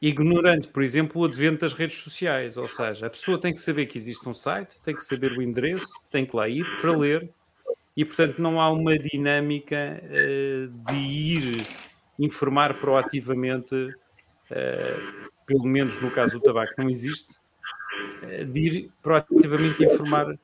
ignorando, 0.00 0.68
por 0.68 0.82
exemplo, 0.82 1.20
o 1.20 1.24
advento 1.24 1.60
das 1.60 1.74
redes 1.74 1.98
sociais. 1.98 2.56
Ou 2.56 2.68
seja, 2.68 3.06
a 3.06 3.10
pessoa 3.10 3.40
tem 3.40 3.52
que 3.52 3.60
saber 3.60 3.86
que 3.86 3.98
existe 3.98 4.28
um 4.28 4.34
site, 4.34 4.80
tem 4.80 4.94
que 4.94 5.02
saber 5.02 5.32
o 5.32 5.42
endereço, 5.42 5.88
tem 6.10 6.24
que 6.24 6.34
lá 6.36 6.48
ir 6.48 6.64
para 6.80 6.96
ler 6.96 7.30
e, 7.98 8.04
portanto, 8.04 8.40
não 8.40 8.60
há 8.60 8.70
uma 8.70 8.96
dinâmica 8.96 10.00
uh, 10.04 10.68
de 10.88 10.96
ir 10.96 11.66
informar 12.16 12.74
proativamente, 12.74 13.74
uh, 13.74 15.30
pelo 15.44 15.64
menos 15.64 16.00
no 16.00 16.08
caso 16.08 16.38
do 16.38 16.40
tabaco 16.40 16.74
não 16.78 16.88
existe, 16.88 17.34
uh, 18.22 18.44
de 18.44 18.60
ir 18.60 18.92
proativamente 19.02 19.84
informar 19.84 20.38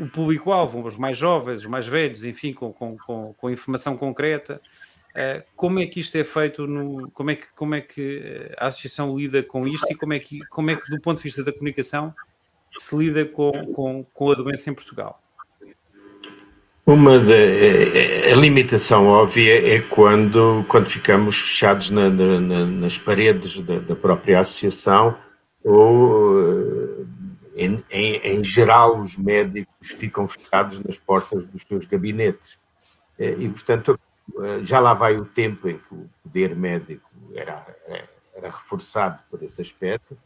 o, 0.00 0.08
público-alvo, 0.08 0.82
os 0.86 0.96
mais 0.96 1.18
jovens, 1.18 1.60
os 1.60 1.66
mais 1.66 1.86
velhos, 1.86 2.24
enfim, 2.24 2.54
com, 2.54 2.72
com, 2.72 2.96
com, 2.96 3.34
com 3.34 3.50
informação 3.50 3.94
concreta. 3.94 4.58
Como 5.54 5.78
é 5.80 5.86
que 5.86 6.00
isto 6.00 6.16
é 6.16 6.24
feito 6.24 6.66
no, 6.66 7.10
como 7.10 7.30
é 7.30 7.36
que 7.36 7.46
como 7.54 7.74
é 7.74 7.80
que 7.80 8.50
a 8.58 8.68
associação 8.68 9.16
lida 9.16 9.42
com 9.42 9.66
isto 9.66 9.86
e 9.90 9.94
como 9.94 10.12
é 10.12 10.18
que 10.18 10.38
como 10.46 10.70
é 10.70 10.76
que 10.76 10.90
do 10.90 11.00
ponto 11.00 11.18
de 11.18 11.24
vista 11.24 11.42
da 11.42 11.52
comunicação 11.52 12.12
se 12.76 12.94
lida 12.94 13.24
com, 13.24 13.50
com, 13.72 14.04
com 14.04 14.30
a 14.30 14.34
doença 14.34 14.68
em 14.68 14.74
Portugal 14.74 15.20
uma 16.86 17.18
da, 17.18 17.34
a 18.32 18.36
limitação 18.36 19.08
óbvia 19.08 19.74
é 19.74 19.80
quando, 19.80 20.64
quando 20.68 20.86
ficamos 20.86 21.36
fechados 21.36 21.90
na, 21.90 22.08
na, 22.08 22.38
nas 22.64 22.96
paredes 22.96 23.60
da, 23.64 23.80
da, 23.80 23.96
própria 23.96 24.38
associação 24.38 25.18
ou, 25.64 26.38
eh, 26.38 27.04
em, 27.56 27.84
em, 27.90 28.16
em, 28.38 28.44
geral, 28.44 29.02
os 29.02 29.16
médicos 29.16 29.90
ficam 29.90 30.28
fechados 30.28 30.78
nas 30.78 30.96
portas 30.96 31.44
dos 31.46 31.64
seus 31.64 31.86
gabinetes. 31.86 32.56
Eh, 33.18 33.34
e, 33.40 33.48
portanto, 33.48 33.98
eh, 33.98 34.15
já 34.62 34.80
lá 34.80 34.92
vai 34.92 35.16
o 35.16 35.24
tempo 35.24 35.68
em 35.68 35.78
que 35.78 35.94
o 35.94 36.08
poder 36.22 36.54
médico 36.54 37.08
era, 37.34 37.64
era, 37.86 38.48
reforçado 38.48 39.22
por 39.30 39.42
esse 39.42 39.60
aspecto. 39.60 40.16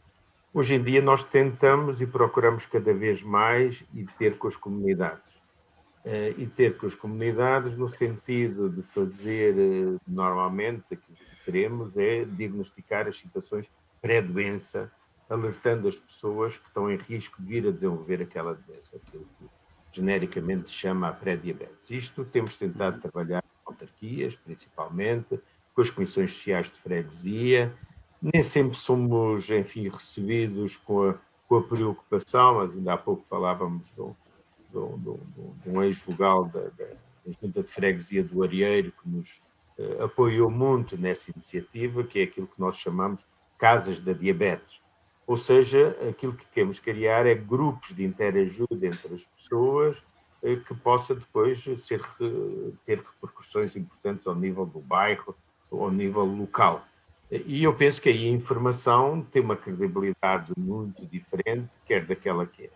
Hoje 0.53 0.75
em 0.75 0.83
dia, 0.83 1.01
nós 1.01 1.23
tentamos 1.23 2.01
e 2.01 2.05
procuramos 2.05 2.65
cada 2.65 2.93
vez 2.93 3.23
mais 3.23 3.85
ir 3.93 4.07
ter 4.17 4.37
com 4.37 4.47
as 4.47 4.55
comunidades 4.55 5.41
Uh, 6.03 6.33
e 6.35 6.47
ter 6.47 6.77
com 6.77 6.87
as 6.87 6.95
comunidades 6.95 7.75
no 7.75 7.87
sentido 7.87 8.67
de 8.67 8.81
fazer, 8.81 9.53
uh, 9.53 10.01
normalmente, 10.07 10.83
aquilo 10.91 11.15
que 11.15 11.45
queremos 11.45 11.95
é 11.95 12.25
diagnosticar 12.25 13.07
as 13.07 13.19
situações 13.19 13.69
pré-doença, 14.01 14.91
alertando 15.29 15.87
as 15.87 15.97
pessoas 15.97 16.57
que 16.57 16.65
estão 16.67 16.89
em 16.89 16.97
risco 16.97 17.39
de 17.39 17.47
vir 17.47 17.67
a 17.67 17.71
desenvolver 17.71 18.19
aquela 18.19 18.55
doença, 18.55 18.97
aquilo 18.97 19.27
que 19.37 19.45
genericamente 19.91 20.69
se 20.69 20.75
chama 20.75 21.07
a 21.07 21.13
pré-diabetes. 21.13 21.91
Isto 21.91 22.25
temos 22.25 22.57
tentado 22.57 22.99
trabalhar 22.99 23.43
autarquias, 23.65 24.35
principalmente, 24.35 25.39
com 25.73 25.81
as 25.81 25.89
comissões 25.89 26.33
sociais 26.33 26.69
de 26.69 26.77
freguesia, 26.79 27.73
nem 28.21 28.43
sempre 28.43 28.77
somos, 28.77 29.49
enfim, 29.49 29.89
recebidos 29.89 30.77
com 30.77 31.09
a, 31.09 31.15
com 31.47 31.57
a 31.57 31.63
preocupação, 31.63 32.55
mas 32.55 32.71
ainda 32.71 32.93
há 32.93 32.97
pouco 32.97 33.25
falávamos 33.25 33.89
do, 33.91 34.15
de 34.71 35.69
um 35.69 35.81
ex-vogal 35.81 36.45
da, 36.45 36.61
da, 36.69 36.87
Junta 37.41 37.61
de 37.61 37.69
Freguesia 37.69 38.23
do 38.23 38.41
Arieiro, 38.41 38.91
que 38.91 39.07
nos 39.07 39.41
uh, 39.77 40.03
apoiou 40.03 40.49
muito 40.49 40.97
nessa 40.97 41.29
iniciativa, 41.29 42.03
que 42.03 42.19
é 42.19 42.23
aquilo 42.23 42.47
que 42.47 42.59
nós 42.59 42.77
chamamos 42.77 43.23
Casas 43.59 44.01
da 44.01 44.11
Diabetes. 44.11 44.81
Ou 45.27 45.37
seja, 45.37 45.95
aquilo 46.09 46.33
que 46.33 46.45
queremos 46.45 46.79
criar 46.79 47.27
é 47.27 47.35
grupos 47.35 47.93
de 47.93 48.03
interajuda 48.03 48.87
entre 48.87 49.13
as 49.13 49.25
pessoas 49.25 50.03
que 50.65 50.73
possa 50.73 51.13
depois 51.13 51.63
ser, 51.63 52.01
ter 52.85 52.97
repercussões 52.97 53.75
importantes 53.75 54.25
ao 54.25 54.35
nível 54.35 54.65
do 54.65 54.79
bairro 54.79 55.35
ao 55.71 55.91
nível 55.91 56.25
local. 56.25 56.83
E 57.31 57.63
eu 57.63 57.73
penso 57.73 58.01
que 58.01 58.09
aí 58.09 58.27
a 58.27 58.31
informação 58.31 59.21
tem 59.21 59.41
uma 59.41 59.55
credibilidade 59.55 60.51
muito 60.57 61.05
diferente, 61.05 61.69
quer 61.85 62.05
daquela 62.05 62.45
que 62.45 62.65
é 62.65 62.69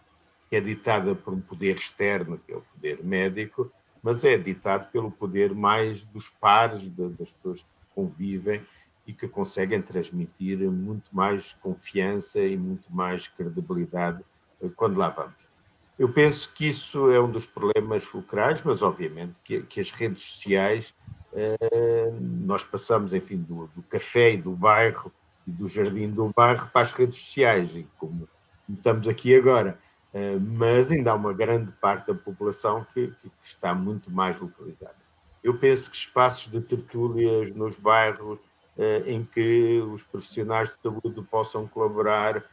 é 0.56 0.62
ditada 0.62 1.14
por 1.14 1.34
um 1.34 1.42
poder 1.42 1.76
externo, 1.76 2.40
que 2.46 2.54
é 2.54 2.56
o 2.56 2.62
poder 2.62 3.04
médico, 3.04 3.72
mas 4.02 4.24
é 4.24 4.38
ditado 4.38 4.90
pelo 4.92 5.12
poder 5.12 5.54
mais 5.54 6.06
dos 6.06 6.30
pares, 6.30 6.90
das 6.90 7.32
pessoas 7.34 7.64
que 7.64 7.70
convivem 7.94 8.66
e 9.06 9.14
que 9.14 9.28
conseguem 9.28 9.82
transmitir 9.82 10.60
muito 10.72 11.14
mais 11.16 11.54
confiança 11.56 12.40
e 12.40 12.56
muito 12.58 12.94
mais 12.94 13.28
credibilidade 13.28 14.24
eh, 14.62 14.70
quando 14.76 14.98
lá 14.98 15.10
vamos. 15.10 15.55
Eu 15.98 16.10
penso 16.10 16.52
que 16.54 16.68
isso 16.68 17.10
é 17.10 17.20
um 17.22 17.30
dos 17.30 17.46
problemas 17.46 18.04
fulcrais, 18.04 18.62
mas 18.64 18.82
obviamente 18.82 19.40
que, 19.42 19.62
que 19.62 19.80
as 19.80 19.92
redes 19.92 20.24
sociais, 20.24 20.94
eh, 21.34 22.12
nós 22.20 22.64
passamos, 22.66 23.14
enfim, 23.14 23.38
do, 23.38 23.68
do, 23.74 23.82
café 23.84 24.34
e 24.34 24.38
do 24.38 24.52
bairro 24.52 25.12
e 25.48 25.52
do 25.52 25.70
jardim 25.70 26.10
do 26.10 26.32
bairro 26.36 26.70
para 26.70 26.82
as 26.82 26.92
redes 26.92 27.18
sociais, 27.20 27.76
e 27.76 27.88
como 27.98 28.28
estamos 28.70 29.08
aqui 29.08 29.34
agora, 29.36 29.80
eh, 30.14 30.38
mas 30.38 30.92
ainda 30.92 31.12
há 31.12 31.16
uma 31.16 31.34
grande 31.34 31.72
parte 31.74 32.08
da 32.08 32.14
população 32.14 32.86
que, 32.94 33.08
que, 33.08 33.32
está 33.42 33.74
muito 33.74 34.12
mais 34.12 34.38
localizada. 34.38 34.98
Eu 35.42 35.58
penso 35.58 35.90
que 35.90 35.96
espaços 35.96 36.52
de 36.52 36.60
tertúlias 36.60 37.52
nos 37.52 37.78
bairros 37.78 38.40
eh, 38.78 39.04
em 39.06 39.24
que 39.24 39.80
os 39.80 40.04
profissionais 40.04 40.72
de 40.72 40.82
saúde 40.82 41.22
possam 41.30 41.66
colaborar 41.66 42.44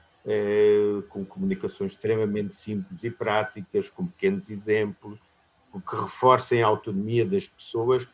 com 1.08 1.24
comunicações 1.24 1.92
extremamente 1.92 2.54
simples 2.54 3.02
e 3.02 3.10
práticas, 3.10 3.90
com 3.90 4.06
pequenos 4.06 4.50
exemplos, 4.50 5.20
que 5.72 5.96
reforcem 5.96 6.62
a 6.62 6.66
autonomia 6.66 7.26
das 7.26 7.48
pessoas. 7.48 8.06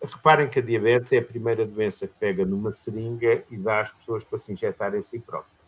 Reparem 0.00 0.48
que 0.48 0.60
a 0.60 0.62
diabetes 0.62 1.12
é 1.12 1.18
a 1.18 1.24
primeira 1.24 1.66
doença 1.66 2.06
que 2.06 2.14
pega 2.14 2.44
numa 2.44 2.72
seringa 2.72 3.44
e 3.50 3.56
dá 3.56 3.80
às 3.80 3.90
pessoas 3.90 4.22
para 4.24 4.38
se 4.38 4.52
injetarem 4.52 5.00
a 5.00 5.02
si 5.02 5.18
próprias 5.18 5.62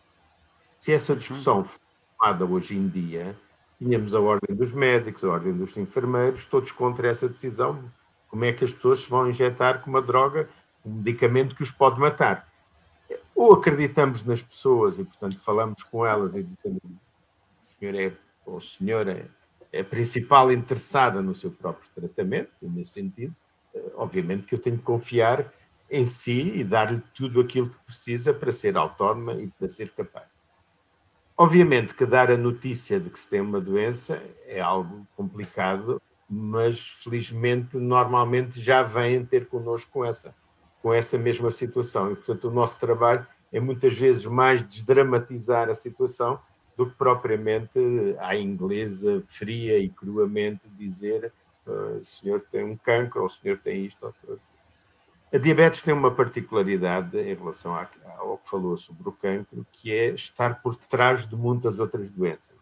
Se 0.77 0.93
essa 0.93 1.15
discussão 1.15 1.63
for 1.63 1.79
tomada 2.17 2.45
hoje 2.45 2.77
em 2.77 2.87
dia, 2.87 3.35
tínhamos 3.77 4.15
a 4.15 4.19
ordem 4.21 4.55
dos 4.55 4.71
médicos, 4.71 5.23
a 5.23 5.29
ordem 5.29 5.51
dos 5.51 5.75
enfermeiros, 5.75 6.45
todos 6.45 6.71
contra 6.71 7.09
essa 7.09 7.27
decisão. 7.27 7.83
Como 8.29 8.45
é 8.45 8.53
que 8.53 8.63
as 8.63 8.71
pessoas 8.71 8.99
se 8.99 9.09
vão 9.09 9.29
injetar 9.29 9.81
com 9.81 9.89
uma 9.89 10.01
droga, 10.01 10.49
um 10.85 10.93
medicamento 10.93 11.55
que 11.55 11.63
os 11.63 11.71
pode 11.71 11.99
matar? 11.99 12.45
Ou 13.35 13.53
acreditamos 13.53 14.23
nas 14.23 14.41
pessoas 14.41 14.97
e, 14.97 15.03
portanto, 15.03 15.37
falamos 15.37 15.83
com 15.83 16.05
elas 16.05 16.35
e 16.35 16.41
dizemos 16.41 16.81
o 16.81 17.67
senhor 17.67 17.95
é, 17.95 18.13
ou 18.45 18.57
a 18.57 18.61
senhora 18.61 19.11
é, 19.11 19.77
é 19.77 19.81
a 19.81 19.83
principal 19.83 20.49
interessada 20.51 21.21
no 21.21 21.35
seu 21.35 21.51
próprio 21.51 21.89
tratamento, 21.93 22.51
e 22.61 22.67
nesse 22.67 22.91
sentido, 22.91 23.35
eh, 23.73 23.91
obviamente 23.95 24.47
que 24.47 24.55
eu 24.55 24.59
tenho 24.59 24.77
que 24.77 24.83
confiar 24.83 25.51
em 25.91 26.05
si 26.05 26.53
e 26.55 26.63
dar-lhe 26.63 27.01
tudo 27.13 27.41
aquilo 27.41 27.69
que 27.69 27.77
precisa 27.79 28.33
para 28.33 28.53
ser 28.53 28.77
autónoma 28.77 29.33
e 29.33 29.47
para 29.47 29.67
ser 29.67 29.89
capaz. 29.91 30.27
Obviamente 31.37 31.93
que 31.93 32.05
dar 32.05 32.31
a 32.31 32.37
notícia 32.37 32.99
de 32.99 33.09
que 33.09 33.19
se 33.19 33.29
tem 33.29 33.41
uma 33.41 33.59
doença 33.59 34.23
é 34.45 34.61
algo 34.61 35.05
complicado, 35.17 36.01
mas 36.29 36.79
felizmente 37.03 37.75
normalmente 37.75 38.61
já 38.61 38.81
vêm 38.81 39.25
ter 39.25 39.47
connosco 39.47 39.91
com 39.91 40.05
essa, 40.05 40.33
com 40.85 40.93
essa 40.93 41.17
mesma 41.17 41.49
situação. 41.49 42.11
E 42.11 42.15
portanto 42.15 42.47
o 42.47 42.51
nosso 42.51 42.79
trabalho 42.79 43.25
é 43.51 43.59
muitas 43.59 43.97
vezes 43.97 44.27
mais 44.27 44.63
desdramatizar 44.63 45.67
a 45.67 45.73
situação 45.73 46.39
do 46.77 46.85
que 46.85 46.95
propriamente 46.95 47.79
à 48.19 48.35
inglesa, 48.35 49.23
fria 49.25 49.79
e 49.79 49.89
cruamente 49.89 50.61
dizer 50.77 51.33
uh, 51.65 51.97
o 51.97 52.03
senhor 52.03 52.39
tem 52.51 52.63
um 52.63 52.77
cancro, 52.77 53.21
ou 53.21 53.25
o 53.25 53.29
senhor 53.31 53.57
tem 53.57 53.83
isto 53.83 54.05
ou. 54.05 54.39
A 55.33 55.39
diabetes 55.39 55.81
tem 55.81 55.91
uma 55.91 56.11
particularidade 56.11 57.17
em 57.17 57.33
relação 57.33 57.73
ao 58.19 58.37
que 58.37 58.47
falou 58.47 58.77
sobre 58.77 59.09
o 59.09 59.11
cancro, 59.11 59.65
que 59.71 59.91
é 59.91 60.09
estar 60.09 60.61
por 60.61 60.75
trás 60.75 61.25
de 61.25 61.35
muitas 61.35 61.79
outras 61.79 62.11
doenças. 62.11 62.55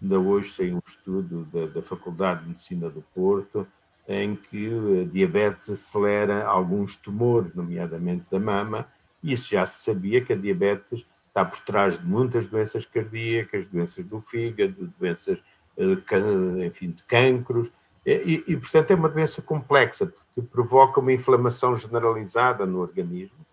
Ainda 0.00 0.20
hoje 0.20 0.52
saiu 0.52 0.76
um 0.76 0.82
estudo 0.88 1.44
da, 1.46 1.66
da 1.66 1.82
Faculdade 1.82 2.42
de 2.42 2.50
Medicina 2.50 2.88
do 2.88 3.02
Porto, 3.12 3.66
em 4.08 4.34
que 4.34 4.70
a 5.02 5.04
diabetes 5.04 5.68
acelera 5.68 6.46
alguns 6.46 6.96
tumores, 6.96 7.54
nomeadamente 7.54 8.24
da 8.30 8.40
mama, 8.40 8.88
e 9.22 9.32
isso 9.32 9.50
já 9.50 9.66
se 9.66 9.84
sabia 9.84 10.24
que 10.24 10.32
a 10.32 10.36
diabetes 10.36 11.06
está 11.26 11.44
por 11.44 11.60
trás 11.60 11.98
de 11.98 12.06
muitas 12.06 12.48
doenças 12.48 12.86
cardíacas, 12.86 13.66
doenças 13.66 14.04
do 14.06 14.18
fígado, 14.18 14.92
doenças, 14.98 15.38
eh, 15.76 16.66
enfim, 16.66 16.90
de 16.90 17.02
cancros, 17.02 17.70
e, 18.06 18.42
e, 18.48 18.56
portanto, 18.56 18.90
é 18.90 18.94
uma 18.94 19.08
doença 19.10 19.42
complexa, 19.42 20.06
porque 20.06 20.48
provoca 20.50 20.98
uma 20.98 21.12
inflamação 21.12 21.76
generalizada 21.76 22.64
no 22.64 22.78
organismo, 22.78 23.44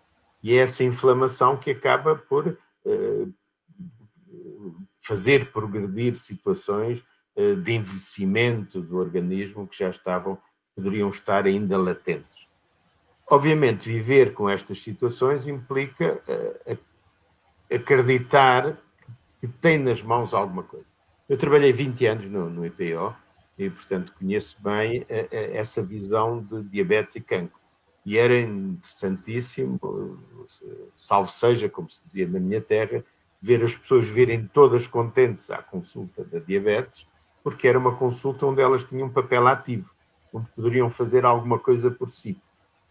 e 0.42 0.54
é 0.54 0.62
essa 0.62 0.82
inflamação 0.82 1.58
que 1.58 1.70
acaba 1.70 2.16
por 2.16 2.56
eh, 2.86 3.26
fazer 5.06 5.52
progredir 5.52 6.16
situações 6.16 7.04
eh, 7.36 7.54
de 7.54 7.72
envelhecimento 7.72 8.80
do 8.80 8.96
organismo 8.96 9.68
que 9.68 9.78
já 9.78 9.90
estavam, 9.90 10.38
poderiam 10.76 11.08
estar 11.08 11.46
ainda 11.46 11.78
latentes. 11.78 12.46
Obviamente, 13.28 13.88
viver 13.88 14.34
com 14.34 14.48
estas 14.48 14.80
situações 14.80 15.48
implica 15.48 16.22
eh, 16.28 16.78
acreditar 17.74 18.78
que 19.40 19.48
tem 19.48 19.78
nas 19.78 20.02
mãos 20.02 20.32
alguma 20.32 20.62
coisa. 20.62 20.86
Eu 21.28 21.36
trabalhei 21.36 21.72
20 21.72 22.06
anos 22.06 22.28
no, 22.28 22.48
no 22.48 22.64
IPO 22.64 23.16
e, 23.58 23.68
portanto, 23.68 24.14
conheço 24.16 24.62
bem 24.62 25.04
a, 25.10 25.34
a, 25.34 25.40
essa 25.56 25.82
visão 25.82 26.40
de 26.40 26.62
diabetes 26.62 27.16
e 27.16 27.20
cancro. 27.20 27.58
E 28.04 28.16
era 28.16 28.38
interessantíssimo, 28.38 29.80
salvo 30.94 31.28
seja, 31.28 31.68
como 31.68 31.90
se 31.90 32.00
dizia 32.04 32.28
na 32.28 32.38
minha 32.38 32.60
terra, 32.60 33.04
ver 33.40 33.64
as 33.64 33.74
pessoas 33.74 34.08
virem 34.08 34.46
todas 34.46 34.86
contentes 34.86 35.50
à 35.50 35.58
consulta 35.58 36.24
da 36.24 36.38
diabetes, 36.38 37.08
porque 37.42 37.66
era 37.66 37.78
uma 37.78 37.96
consulta 37.96 38.46
onde 38.46 38.62
elas 38.62 38.84
tinham 38.84 39.08
um 39.08 39.12
papel 39.12 39.48
ativo, 39.48 39.95
onde 40.36 40.48
poderiam 40.50 40.90
fazer 40.90 41.24
alguma 41.24 41.58
coisa 41.58 41.90
por 41.90 42.08
si. 42.08 42.38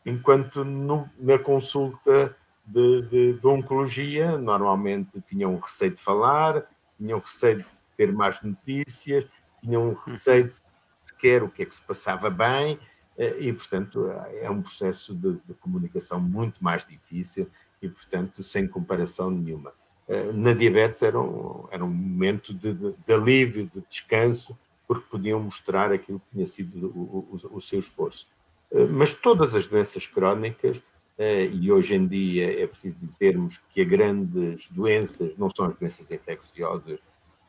Enquanto 0.05 0.65
no, 0.65 1.09
na 1.19 1.37
consulta 1.37 2.35
de, 2.65 3.01
de, 3.03 3.33
de, 3.33 3.47
oncologia, 3.47 4.37
normalmente 4.37 5.21
tinham 5.21 5.57
receio 5.59 5.91
de 5.91 6.01
falar, 6.01 6.65
tinham 6.97 7.19
receio 7.19 7.61
de 7.61 7.67
ter 7.95 8.11
mais 8.11 8.41
notícias, 8.41 9.25
tinham 9.61 9.89
um 9.89 9.93
receio 9.93 10.47
de 10.47 10.55
sequer 10.99 11.43
o 11.43 11.49
que 11.49 11.61
é 11.61 11.65
que 11.65 11.75
se 11.75 11.81
passava 11.81 12.29
bem, 12.29 12.79
eh, 13.17 13.37
e, 13.39 13.53
portanto, 13.53 14.09
é 14.41 14.49
um 14.49 14.61
processo 14.61 15.13
de, 15.13 15.33
de 15.45 15.53
comunicação 15.53 16.19
muito 16.19 16.63
mais 16.63 16.85
difícil 16.85 17.47
e, 17.81 17.87
portanto, 17.87 18.41
sem 18.41 18.67
comparação 18.67 19.29
nenhuma. 19.29 19.71
Eh, 20.07 20.31
na 20.33 20.53
diabetes 20.53 21.03
era 21.03 21.19
um, 21.19 21.67
era 21.71 21.83
um 21.83 21.89
momento 21.89 22.53
de, 22.53 22.73
de 22.73 23.13
alívio, 23.13 23.67
de 23.67 23.81
descanso, 23.87 24.57
porque 24.87 25.05
podiam 25.09 25.39
mostrar 25.39 25.91
aquilo 25.91 26.19
que 26.19 26.31
tinha 26.31 26.45
sido 26.45 26.87
o, 26.87 27.37
o, 27.51 27.57
o 27.57 27.61
seu 27.61 27.79
esforço. 27.79 28.27
Eh, 28.71 28.85
mas 28.85 29.13
todas 29.13 29.53
as 29.55 29.67
doenças 29.67 30.07
crónicas, 30.07 30.81
e 31.17 31.71
hoje 31.71 31.95
em 31.95 32.05
dia 32.05 32.61
é 32.61 32.67
preciso 32.67 32.97
dizermos 33.01 33.61
que 33.69 33.79
as 33.79 33.87
grandes 33.87 34.69
doenças 34.69 35.37
não 35.37 35.49
são 35.49 35.67
as 35.67 35.75
doenças 35.75 36.11
infecciosas, 36.11 36.99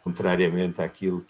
contrariamente 0.05 0.81
àquilo 0.81 1.27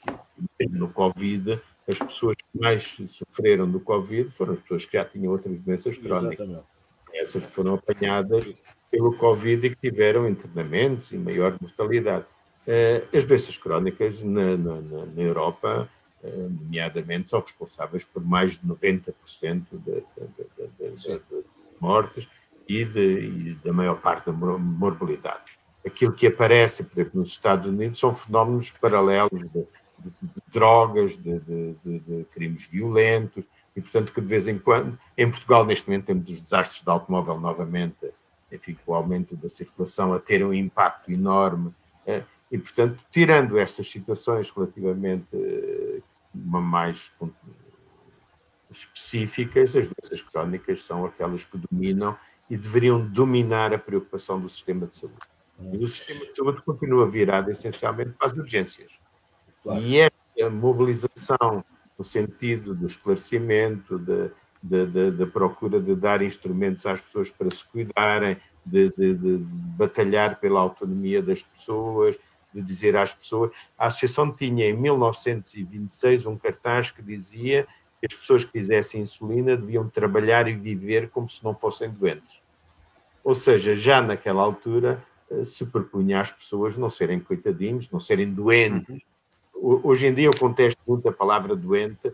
que 0.59 0.69
no 0.69 0.89
Covid, 0.91 1.59
as 1.89 1.99
pessoas 1.99 2.37
que 2.37 2.61
mais 2.61 2.99
sofreram 3.07 3.71
do 3.71 3.81
Covid 3.81 4.31
foram 4.31 4.53
as 4.53 4.61
pessoas 4.61 4.85
que 4.85 4.99
já 4.99 5.05
tinham 5.07 5.33
outras 5.33 5.61
doenças 5.63 5.97
crónicas. 5.97 6.47
Exatamente. 6.47 6.67
Essas 7.15 7.47
que 7.47 7.53
foram 7.53 7.75
apanhadas 7.75 8.53
pelo 8.91 9.17
Covid 9.17 9.67
e 9.67 9.71
que 9.71 9.91
tiveram 9.91 10.29
internamentos 10.29 11.11
e 11.13 11.17
maior 11.17 11.57
mortalidade. 11.59 12.27
Eh, 12.67 13.05
as 13.15 13.25
doenças 13.25 13.57
crónicas 13.57 14.23
na, 14.23 14.57
na, 14.57 14.81
na 14.81 15.23
Europa, 15.23 15.89
eh, 15.89 15.96
nomeadamente, 16.51 17.31
são 17.31 17.41
responsáveis 17.41 18.05
por 18.05 18.25
mais 18.25 18.59
de 18.59 18.67
90% 18.67 19.65
das 20.79 21.21
mortes 21.81 22.29
e, 22.69 22.85
de, 22.85 23.19
e 23.21 23.55
da 23.65 23.73
maior 23.73 24.01
parte 24.01 24.27
da 24.27 24.33
morbilidade. 24.33 25.45
Aquilo 25.87 26.13
que 26.13 26.27
aparece, 26.27 26.85
por 26.85 27.01
exemplo, 27.01 27.21
nos 27.21 27.31
Estados 27.31 27.67
Unidos 27.67 27.99
são 27.99 28.13
fenómenos 28.13 28.73
paralelos 28.73 29.43
de, 29.43 29.49
de, 29.99 30.11
de 30.21 30.43
drogas, 30.53 31.17
de, 31.17 32.27
crimes 32.33 32.67
violentos, 32.67 33.47
e 33.75 33.81
portanto 33.81 34.13
que 34.13 34.21
de 34.21 34.27
vez 34.27 34.47
em 34.47 34.59
quando, 34.59 34.99
em 35.17 35.31
Portugal 35.31 35.65
neste 35.65 35.89
momento 35.89 36.07
temos 36.07 36.29
os 36.31 36.41
desastres 36.41 36.83
de 36.83 36.91
automóvel 36.91 37.39
novamente, 37.39 38.11
enfim, 38.51 38.77
o 38.87 38.95
aumento 38.95 39.37
da 39.37 39.49
circulação 39.49 40.13
a 40.13 40.19
ter 40.19 40.45
um 40.45 40.53
impacto 40.53 41.13
enorme, 41.13 41.73
eh, 42.07 42.23
e 42.51 42.59
portanto, 42.59 43.05
tirando 43.11 43.59
essas 43.59 43.91
situações 43.91 44.51
relativamente 44.51 45.35
eh, 45.35 46.01
mais 46.45 47.13
específicas, 48.71 49.77
as 49.77 49.87
doenças 49.87 50.23
crónicas 50.23 50.81
são 50.83 51.05
aquelas 51.05 51.45
que 51.45 51.59
dominam 51.59 52.17
e 52.49 52.57
deveriam 52.57 53.01
dominar 53.01 53.73
a 53.73 53.79
preocupação 53.79 54.41
do 54.41 54.49
sistema 54.49 54.87
de 54.87 54.97
saúde. 54.97 55.17
E 55.73 55.83
o 55.83 55.89
sistema 55.89 56.21
de 56.27 56.37
saúde 56.37 56.63
continua 56.63 57.09
virado 57.09 57.51
essencialmente 57.51 58.11
para 58.11 58.29
as 58.29 58.33
urgências. 58.35 59.01
Claro. 59.63 59.81
E 59.81 59.99
esta 59.99 60.51
mobilização 60.51 61.65
no 61.99 62.05
sentido 62.05 62.75
do 62.75 62.87
esclarecimento, 62.87 63.99
da 63.99 65.27
procura 65.33 65.81
de 65.81 65.95
dar 65.95 66.23
instrumentos 66.23 66.85
às 66.87 67.01
pessoas 67.01 67.31
para 67.31 67.51
se 67.51 67.65
cuidarem, 67.67 68.37
de, 68.65 68.93
de, 68.97 69.15
de, 69.15 69.37
batalhar 69.39 70.41
pela 70.41 70.61
autonomia 70.61 71.23
das 71.23 71.43
pessoas, 71.43 72.19
de 72.61 72.67
dizer 72.67 72.97
às 72.97 73.13
pessoas. 73.13 73.51
A 73.77 73.87
Associação 73.87 74.33
tinha 74.33 74.69
em 74.69 74.73
1926 74.73 76.27
um 76.27 76.37
cartaz 76.37 76.91
que 76.91 77.03
dizia 77.03 77.67
que 78.01 78.07
as 78.11 78.15
pessoas 78.15 78.45
que 78.45 78.53
fizessem 78.53 79.03
insulina 79.03 79.57
deviam 79.57 79.89
trabalhar 79.89 80.49
e 80.49 80.55
viver 80.55 81.11
como 81.11 81.29
se 81.29 81.45
não 81.45 81.55
fossem 81.55 81.91
doentes. 81.91 82.41
Ou 83.23 83.35
seja, 83.35 83.75
já 83.75 84.01
naquela 84.01 84.43
altura 84.43 85.03
eh, 85.31 85.45
se 85.45 85.67
propunha 85.67 86.21
às 86.21 86.33
pessoas 86.33 86.77
não 86.77 86.89
serem 86.89 87.21
coitadinhos, 87.21 87.91
não 87.91 88.01
serem 88.01 88.33
doentes. 88.33 89.03
Uhum. 89.55 89.81
Hoje 89.85 90.07
em 90.07 90.15
dia 90.15 90.27
eu 90.27 90.39
contesto 90.39 90.81
muito 90.87 91.09
a 91.09 91.13
palavra 91.13 91.57
doente, 91.57 92.13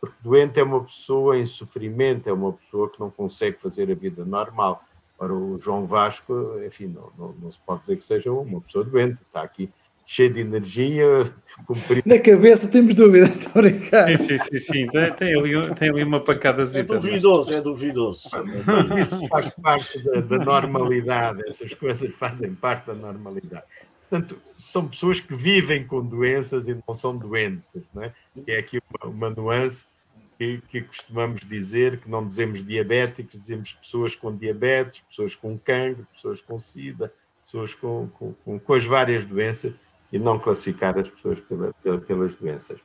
porque 0.00 0.16
doente 0.22 0.58
é 0.58 0.62
uma 0.62 0.82
pessoa 0.82 1.36
em 1.36 1.44
sofrimento, 1.44 2.28
é 2.28 2.32
uma 2.32 2.52
pessoa 2.52 2.88
que 2.88 3.00
não 3.00 3.10
consegue 3.10 3.58
fazer 3.58 3.90
a 3.90 3.94
vida 3.94 4.24
normal. 4.24 4.82
Ora, 5.18 5.32
o 5.32 5.58
João 5.58 5.86
Vasco, 5.86 6.58
enfim, 6.64 6.86
não, 6.86 7.12
não, 7.16 7.32
não 7.34 7.50
se 7.50 7.60
pode 7.60 7.82
dizer 7.82 7.96
que 7.96 8.04
seja 8.04 8.32
uma 8.32 8.60
pessoa 8.60 8.84
doente, 8.84 9.22
está 9.22 9.42
aqui 9.42 9.70
cheio 10.06 10.32
de 10.32 10.40
energia. 10.40 11.06
Cumprido. 11.66 12.02
Na 12.06 12.18
cabeça 12.18 12.68
temos 12.68 12.94
dúvidas, 12.94 13.30
estou 13.40 13.62
Sim, 13.62 14.16
sim, 14.16 14.38
sim, 14.38 14.58
sim. 14.58 14.86
Tem, 14.88 15.12
tem, 15.12 15.38
ali, 15.38 15.74
tem 15.74 15.90
ali 15.90 16.02
uma 16.02 16.20
pancada. 16.20 16.62
É 16.62 16.82
duvidoso, 16.82 17.54
é 17.54 17.60
duvidoso. 17.60 18.28
Isso 18.98 19.26
faz 19.28 19.50
parte 19.50 20.02
da, 20.02 20.20
da, 20.20 20.38
normalidade, 20.38 21.42
essas 21.46 21.72
coisas 21.74 22.14
fazem 22.14 22.54
parte 22.54 22.86
da 22.86 22.94
normalidade. 22.94 23.64
Portanto, 24.08 24.40
são 24.56 24.86
pessoas 24.86 25.20
que 25.20 25.34
vivem 25.34 25.84
com 25.84 26.04
doenças 26.04 26.68
e 26.68 26.74
não 26.86 26.94
são 26.94 27.16
doentes, 27.16 27.82
não 27.92 28.02
é? 28.02 28.12
Que 28.44 28.52
é 28.52 28.58
aqui 28.58 28.78
uma, 28.78 29.10
uma 29.10 29.30
nuance 29.30 29.86
que, 30.38 30.60
que, 30.68 30.82
costumamos 30.82 31.40
dizer, 31.40 31.98
que 31.98 32.08
não 32.08 32.26
dizemos 32.26 32.62
diabéticos, 32.62 33.40
dizemos 33.40 33.72
pessoas 33.72 34.14
com 34.14 34.36
diabetes, 34.36 35.00
pessoas 35.08 35.34
com 35.34 35.58
cancro, 35.58 36.06
pessoas 36.12 36.40
com 36.40 36.58
sida, 36.58 37.12
pessoas 37.44 37.74
com, 37.74 38.08
com, 38.08 38.58
com, 38.58 38.74
as 38.74 38.84
várias 38.84 39.24
doenças 39.24 39.72
e 40.14 40.18
não 40.18 40.38
classificar 40.38 40.96
as 40.96 41.10
pessoas 41.10 41.40
pela, 41.40 41.74
pelas 42.06 42.36
doenças. 42.36 42.80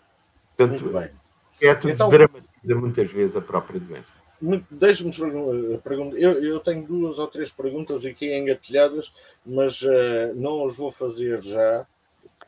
Portanto, 0.58 0.98
é 1.62 1.76
tudo 1.76 1.92
então, 1.94 2.10
dramatiza 2.10 2.76
muitas 2.76 3.12
vezes 3.12 3.36
a 3.36 3.42
própria 3.42 3.80
doença. 3.80 4.18
Deixe-me 4.72 5.12
perguntar. 5.78 6.18
Eu, 6.18 6.44
eu, 6.44 6.60
tenho 6.60 6.88
duas 6.88 7.20
ou 7.20 7.28
três 7.28 7.52
perguntas 7.52 8.04
aqui 8.04 8.36
engatilhadas, 8.36 9.14
mas 9.46 9.80
uh, 9.84 10.34
não 10.36 10.66
as 10.66 10.76
vou 10.76 10.92
fazer 10.92 11.40
já, 11.44 11.86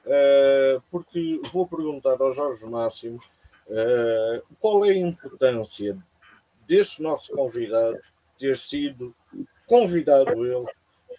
uh, 0.04 0.82
porque 0.90 1.40
vou 1.54 1.68
perguntar 1.68 2.20
ao 2.20 2.34
Jorge 2.34 2.66
Máximo 2.66 3.20
uh, 3.68 4.42
qual 4.60 4.84
é 4.84 4.90
a 4.90 4.98
importância 4.98 5.96
deste 6.68 7.04
nosso 7.04 7.32
convidado 7.34 8.00
ter 8.40 8.58
sido 8.58 9.14
convidado 9.68 10.44
ele 10.44 10.66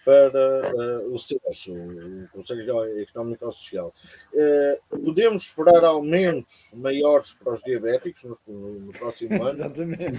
para 0.04 0.62
uh, 0.74 1.14
o 1.14 1.18
CES, 1.18 1.68
o 1.68 2.28
Conselho 2.32 3.00
Económico 3.00 3.48
e 3.48 3.52
Social. 3.52 3.94
Uh, 4.32 4.98
podemos 5.04 5.44
esperar 5.44 5.84
aumentos 5.84 6.72
maiores 6.74 7.34
para 7.34 7.54
os 7.54 7.62
diabéticos 7.62 8.38
no, 8.46 8.80
no 8.80 8.92
próximo 8.92 9.34
ano? 9.42 9.50
Exatamente. 9.50 10.18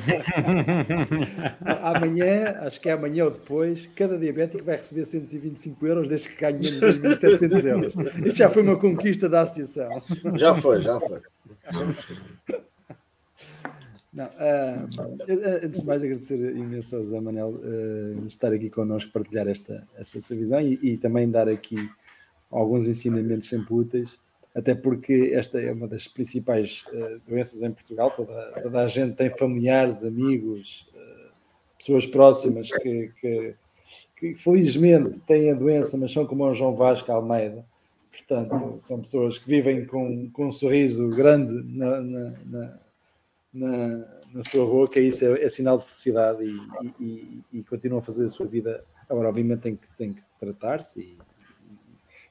amanhã, 1.81 2.57
acho 2.61 2.79
que 2.79 2.89
é 2.89 2.93
amanhã 2.93 3.25
ou 3.25 3.31
depois, 3.31 3.87
cada 3.95 4.17
diabético 4.17 4.63
vai 4.63 4.77
receber 4.77 5.05
125 5.05 5.87
euros 5.87 6.07
desde 6.07 6.29
que 6.29 6.35
ganhe 6.39 6.71
menos 6.71 7.01
de 7.01 7.07
1.700 7.09 7.65
euros. 7.65 7.93
Isto 8.25 8.37
já 8.37 8.49
foi 8.49 8.61
uma 8.61 8.79
conquista 8.79 9.27
da 9.27 9.41
associação. 9.41 10.01
Já 10.35 10.53
foi, 10.53 10.81
já 10.81 10.99
foi. 10.99 11.21
Não, 14.13 14.25
uh, 14.25 15.63
antes 15.63 15.81
de 15.81 15.87
mais 15.87 16.03
agradecer 16.03 16.37
imenso 16.55 16.95
ao 16.95 17.03
Zé 17.05 17.19
Manel 17.19 17.49
uh, 17.49 18.27
estar 18.27 18.53
aqui 18.53 18.69
connosco, 18.69 19.11
partilhar 19.11 19.47
esta, 19.47 19.87
essa 19.97 20.21
sua 20.21 20.37
visão 20.37 20.61
e, 20.61 20.77
e, 20.83 20.97
também 20.97 21.29
dar 21.29 21.49
aqui 21.49 21.89
alguns 22.51 22.87
ensinamentos 22.87 23.49
sempre 23.49 23.73
úteis, 23.73 24.19
até 24.53 24.75
porque 24.75 25.31
esta 25.33 25.59
é 25.59 25.71
uma 25.71 25.87
das 25.87 26.07
principais 26.07 26.85
uh, 26.93 27.19
doenças 27.27 27.63
em 27.63 27.71
Portugal, 27.71 28.11
toda, 28.11 28.51
toda, 28.61 28.83
a 28.83 28.87
gente 28.87 29.15
tem 29.15 29.31
familiares, 29.31 30.05
amigos, 30.05 30.87
pessoas 31.79 32.05
próximas 32.05 32.69
que, 32.69 33.11
que, 33.19 33.55
que, 34.15 34.35
felizmente 34.35 35.19
têm 35.21 35.49
a 35.49 35.55
doença, 35.55 35.97
mas 35.97 36.11
são 36.11 36.27
como 36.27 36.45
o 36.45 36.53
João 36.53 36.75
Vasco 36.75 37.11
Almeida, 37.11 37.65
portanto, 38.11 38.75
são 38.77 39.01
pessoas 39.01 39.39
que 39.39 39.49
vivem 39.49 39.87
com, 39.87 40.29
com 40.29 40.45
um 40.45 40.51
sorriso 40.51 41.09
grande 41.09 41.51
na, 41.75 41.99
na 41.99 42.83
na, 43.53 44.05
na 44.33 44.41
sua 44.49 44.65
boca, 44.65 44.99
isso 44.99 45.25
é, 45.25 45.43
é 45.43 45.49
sinal 45.49 45.77
de 45.77 45.85
felicidade 45.85 46.43
e, 46.43 47.03
e, 47.03 47.43
e, 47.53 47.63
continuam 47.63 47.99
a 47.99 48.01
fazer 48.01 48.25
a 48.25 48.29
sua 48.29 48.47
vida. 48.47 48.83
Agora, 49.07 49.29
obviamente, 49.29 49.61
tem 49.61 49.75
que, 49.75 49.87
tem 49.97 50.13
que 50.13 50.21
tratar-se 50.39 50.99
e, 50.99 51.17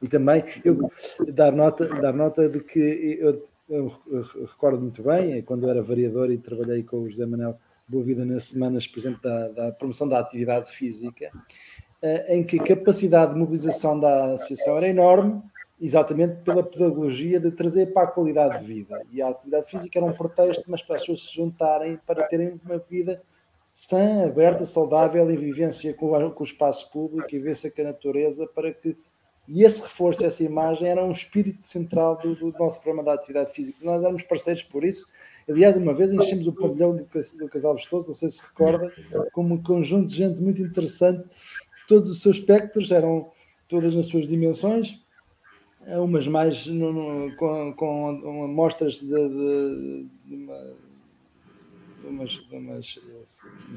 e, 0.02 0.08
também 0.08 0.44
eu 0.64 0.90
dar 1.32 1.52
nota, 1.52 1.86
dar 1.86 2.12
nota 2.12 2.48
de 2.48 2.60
que 2.60 3.18
eu, 3.20 3.48
eu, 3.68 3.92
recordo 4.46 4.80
muito 4.80 5.02
bem, 5.02 5.34
é 5.34 5.42
quando 5.42 5.64
eu 5.64 5.70
era 5.70 5.82
variador 5.82 6.30
e 6.30 6.38
trabalhei 6.38 6.82
com 6.82 6.98
o 7.02 7.08
José 7.08 7.24
Manuel 7.24 7.58
Boa 7.86 8.02
Vida 8.02 8.24
nas 8.24 8.44
semanas, 8.44 8.86
por 8.86 8.98
exemplo, 8.98 9.22
da, 9.22 9.48
da 9.48 9.72
promoção 9.72 10.08
da 10.08 10.18
atividade 10.18 10.70
física, 10.72 11.30
eh, 12.00 12.36
em 12.36 12.42
que 12.42 12.58
a 12.58 12.64
capacidade 12.64 13.32
de 13.32 13.38
mobilização 13.38 13.98
da 13.98 14.34
associação 14.34 14.76
era 14.76 14.88
enorme 14.88 15.40
exatamente 15.82 16.44
pela 16.44 16.62
pedagogia 16.62 17.40
de 17.40 17.50
trazer 17.50 17.92
para 17.92 18.04
a 18.04 18.06
qualidade 18.06 18.60
de 18.60 18.64
vida. 18.64 19.04
E 19.10 19.20
a 19.20 19.28
atividade 19.28 19.68
física 19.68 19.98
era 19.98 20.06
um 20.06 20.12
pretexto, 20.12 20.62
mas 20.68 20.80
para 20.80 20.94
as 20.94 21.02
pessoas 21.02 21.24
se 21.24 21.34
juntarem 21.34 21.98
para 22.06 22.22
terem 22.28 22.60
uma 22.64 22.78
vida 22.78 23.20
sã, 23.72 24.24
aberta, 24.24 24.64
saudável 24.64 25.28
e 25.28 25.36
vivência 25.36 25.92
com, 25.94 26.08
com 26.30 26.42
o 26.42 26.46
espaço 26.46 26.90
público 26.92 27.26
e 27.28 27.38
vivência 27.38 27.68
com 27.68 27.82
a 27.82 27.86
natureza 27.86 28.46
para 28.46 28.72
que 28.72 28.96
e 29.48 29.64
esse 29.64 29.82
reforço, 29.82 30.24
essa 30.24 30.44
imagem 30.44 30.88
era 30.88 31.04
um 31.04 31.10
espírito 31.10 31.64
central 31.64 32.16
do, 32.16 32.36
do 32.36 32.52
nosso 32.56 32.80
programa 32.80 33.02
da 33.02 33.14
atividade 33.14 33.52
física. 33.52 33.76
Nós 33.82 34.00
éramos 34.00 34.22
parceiros 34.22 34.62
por 34.62 34.84
isso. 34.84 35.06
Aliás, 35.48 35.76
uma 35.76 35.92
vez 35.92 36.12
enchemos 36.12 36.46
o 36.46 36.52
pavilhão 36.52 36.94
do, 36.94 37.04
do 37.04 37.48
Casal 37.48 37.74
Vistoso, 37.74 38.06
não 38.06 38.14
sei 38.14 38.28
se 38.28 38.40
recorda, 38.40 38.92
como 39.32 39.56
um 39.56 39.62
conjunto 39.62 40.08
de 40.08 40.14
gente 40.14 40.40
muito 40.40 40.62
interessante. 40.62 41.28
Todos 41.88 42.08
os 42.08 42.22
seus 42.22 42.36
espectros 42.36 42.92
eram 42.92 43.30
todas 43.66 43.96
nas 43.96 44.06
suas 44.06 44.28
dimensões, 44.28 45.02
umas 45.86 46.28
mais 46.28 46.66
no, 46.66 46.92
no, 46.92 47.36
com, 47.36 47.72
com 47.74 48.44
amostras 48.44 49.00
de, 49.00 49.06
de, 49.06 50.06
de, 50.26 50.34
uma, 50.34 50.74
de, 52.00 52.06
umas, 52.06 52.30
de 52.30 52.56
umas, 52.56 53.00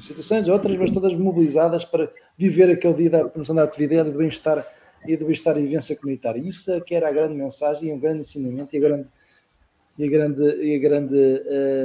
situações, 0.00 0.48
outras, 0.48 0.78
mas 0.78 0.90
todas 0.90 1.14
mobilizadas 1.14 1.84
para 1.84 2.10
viver 2.36 2.70
aquele 2.70 2.94
dia 2.94 3.10
da 3.10 3.28
promoção 3.28 3.54
da 3.54 3.64
atividade 3.64 4.08
e 4.08 4.12
do 4.12 4.18
bem-estar 4.18 4.66
e 5.04 5.16
do 5.16 5.24
bem-estar 5.24 5.56
e 5.58 5.62
vivência 5.62 5.96
comunitária. 5.96 6.40
Isso 6.40 6.72
é 6.72 6.80
que 6.80 6.94
era 6.94 7.08
a 7.08 7.12
grande 7.12 7.34
mensagem 7.34 7.88
e 7.88 7.92
um 7.92 7.98
grande 7.98 8.20
ensinamento 8.20 8.74
e 8.74 8.78
a 8.78 8.80
grande, 8.80 9.08
e 9.98 10.04
a 10.04 10.08
grande, 10.08 10.64
e 10.64 10.74
a 10.74 10.78
grande 10.78 11.42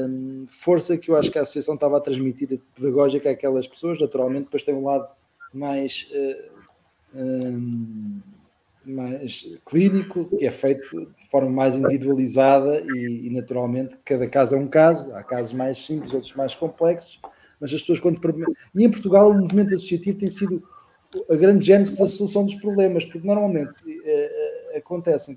um, 0.08 0.46
força 0.48 0.98
que 0.98 1.10
eu 1.10 1.16
acho 1.16 1.32
que 1.32 1.38
a 1.38 1.42
associação 1.42 1.76
estava 1.76 1.98
a 1.98 2.02
transmitir 2.02 2.60
pedagógica 2.76 3.30
àquelas 3.30 3.68
pessoas. 3.68 4.00
Naturalmente, 4.00 4.46
depois 4.46 4.64
tem 4.64 4.74
um 4.74 4.86
lado 4.86 5.14
mais. 5.54 6.12
Uh, 6.12 6.52
um, 7.14 8.22
mais 8.86 9.58
clínico, 9.66 10.26
que 10.38 10.46
é 10.46 10.52
feito 10.52 11.06
de 11.22 11.30
forma 11.30 11.50
mais 11.50 11.78
individualizada 11.78 12.82
e, 12.82 13.28
e, 13.28 13.30
naturalmente 13.30 13.98
cada 14.04 14.28
caso 14.28 14.56
é 14.56 14.58
um 14.58 14.68
caso, 14.68 15.14
há 15.14 15.24
casos 15.24 15.54
mais 15.54 15.78
simples, 15.78 16.14
outros 16.14 16.34
mais 16.34 16.56
complexos, 16.56 17.20
mas 17.60 17.72
as 17.74 17.80
pessoas 17.82 18.00
quando 18.00 18.20
e 18.76 18.84
em 18.84 18.92
Portugal 18.92 19.30
o 19.30 19.34
movimento 19.34 19.74
associativo 19.74 20.18
tem 20.18 20.30
sido 20.30 20.64
a 21.30 21.36
grande 21.36 21.66
gênese 21.66 21.98
da 21.98 22.08
solução 22.08 22.46
dos 22.46 22.56
problemas, 22.56 23.06
porque 23.06 23.26
normalmente 23.26 23.74
é, 24.04 24.78
acontecem 24.78 25.36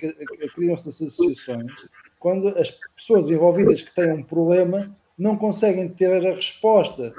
criam-se 0.54 0.88
associações 0.88 1.70
quando 2.18 2.48
as 2.48 2.70
pessoas 2.96 3.28
envolvidas 3.28 3.82
que 3.82 3.94
têm 3.94 4.10
um 4.12 4.22
problema 4.22 4.94
não 5.18 5.36
conseguem 5.36 5.88
ter 5.88 6.26
a 6.26 6.34
resposta 6.34 7.12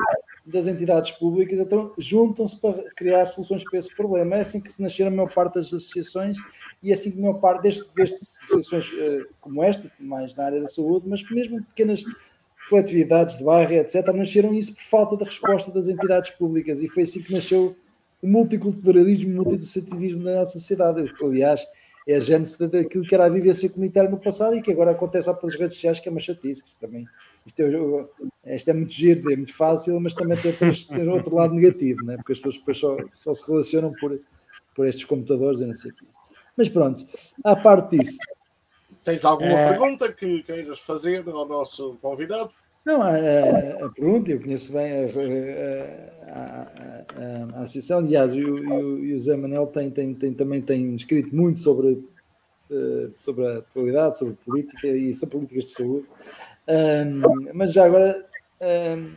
das 0.46 0.68
entidades 0.68 1.12
públicas, 1.12 1.60
então 1.60 1.92
juntam-se 1.98 2.60
para 2.60 2.84
criar 2.96 3.26
soluções 3.26 3.64
para 3.64 3.80
esse 3.80 3.94
problema. 3.96 4.36
É 4.36 4.42
assim 4.42 4.62
que 4.62 4.72
se 4.72 4.82
nasceram 4.82 5.12
a 5.12 5.16
maior 5.16 5.34
parte 5.34 5.56
das 5.56 5.68
associações 5.68 6.38
e 6.84 6.92
é 6.92 6.94
assim 6.94 7.12
que 7.12 7.18
a 7.18 7.22
maior 7.22 7.40
parte 7.40 7.64
destas, 7.64 8.44
associações 8.44 8.92
uh, 8.92 9.28
como 9.42 9.64
esta, 9.64 9.92
mais 10.00 10.36
na 10.36 10.46
área 10.46 10.62
da 10.62 10.68
saúde, 10.68 11.08
mas 11.10 11.28
mesmo 11.32 11.64
pequenas 11.64 12.04
coletividades 12.70 13.38
de 13.38 13.44
bairro, 13.44 13.74
etc., 13.74 14.08
nasceram 14.14 14.54
isso 14.54 14.76
por 14.76 14.84
falta 14.84 15.18
de 15.18 15.24
resposta 15.24 15.72
das 15.72 15.88
entidades 15.88 16.32
públicas 16.32 16.82
e 16.82 16.88
foi 16.88 17.04
assim 17.04 17.22
que 17.22 17.34
nasceu 17.34 17.76
o 18.22 18.28
multiculturalismo 18.28 19.32
o 19.32 19.36
multiassociativismo 19.36 20.24
da 20.24 20.36
nossa 20.36 20.54
sociedade. 20.54 21.12
Aliás, 21.22 21.66
é 22.08 22.16
a 22.16 22.20
gênese 22.20 22.68
daquilo 22.68 23.04
que 23.04 23.16
era 23.16 23.26
a 23.26 23.30
vivência 23.30 23.70
comunitária 23.70 24.10
no 24.10 24.20
passado 24.20 24.56
e 24.56 24.62
que 24.62 24.72
agora 24.72 24.92
acontece 24.92 25.34
pelas 25.40 25.56
redes 25.56 25.76
sociais, 25.76 26.00
que 26.00 26.08
é 26.08 26.12
uma 26.12 26.20
chatice, 26.20 26.64
que 26.64 26.76
também 26.80 27.08
isto 27.46 27.62
é, 27.62 28.56
isto 28.56 28.70
é 28.70 28.74
muito 28.74 28.92
giro, 28.92 29.32
é 29.32 29.36
muito 29.36 29.54
fácil, 29.54 30.00
mas 30.00 30.14
também 30.14 30.38
tem, 30.38 30.54
tem 30.54 31.08
outro 31.10 31.36
lado 31.36 31.54
negativo, 31.54 32.04
né? 32.04 32.16
porque 32.18 32.34
as 32.34 32.40
pessoas 32.40 32.58
depois 32.58 32.78
só, 32.78 32.98
só 33.12 33.34
se 33.34 33.50
relacionam 33.50 33.94
por, 34.00 34.20
por 34.76 34.88
estes 34.88 35.06
computadores 35.06 35.62
e 35.62 35.66
não 35.66 35.76
sei 35.76 35.92
o 35.92 35.96
quê. 35.96 36.06
Mas 36.58 36.70
pronto, 36.70 37.06
à 37.44 37.56
parte 37.56 37.98
disso. 37.98 38.18
Tens 39.04 39.24
alguma 39.24 39.52
é... 39.52 39.70
pergunta 39.70 40.12
que 40.12 40.42
queiras 40.44 40.80
fazer 40.80 41.28
ao 41.30 41.46
nosso 41.46 41.98
convidado? 42.02 42.50
Não, 42.84 43.02
a, 43.02 43.10
a, 43.10 43.86
a 43.86 43.90
pergunta, 43.90 44.32
eu 44.32 44.40
conheço 44.40 44.72
bem 44.72 44.92
a, 44.92 45.06
a, 46.32 47.60
a 47.60 47.62
associação, 47.64 48.00
aliás, 48.00 48.34
o, 48.34 48.40
o, 48.40 49.16
o 49.16 49.20
Zé 49.20 49.36
Manel 49.36 49.68
tem, 49.68 49.90
tem, 49.90 50.14
tem, 50.14 50.34
também 50.34 50.62
tem 50.62 50.96
escrito 50.96 51.36
muito 51.36 51.60
sobre, 51.60 52.04
eh, 52.70 53.10
sobre 53.14 53.48
a 53.48 53.58
atualidade, 53.58 54.20
sobre 54.20 54.36
política 54.46 54.88
e 54.88 55.14
sobre 55.16 55.38
políticas 55.38 55.66
de 55.66 55.72
saúde. 55.72 56.06
Um, 56.68 57.54
mas 57.54 57.74
já 57.74 57.86
agora 57.86 58.26
um, 58.98 59.14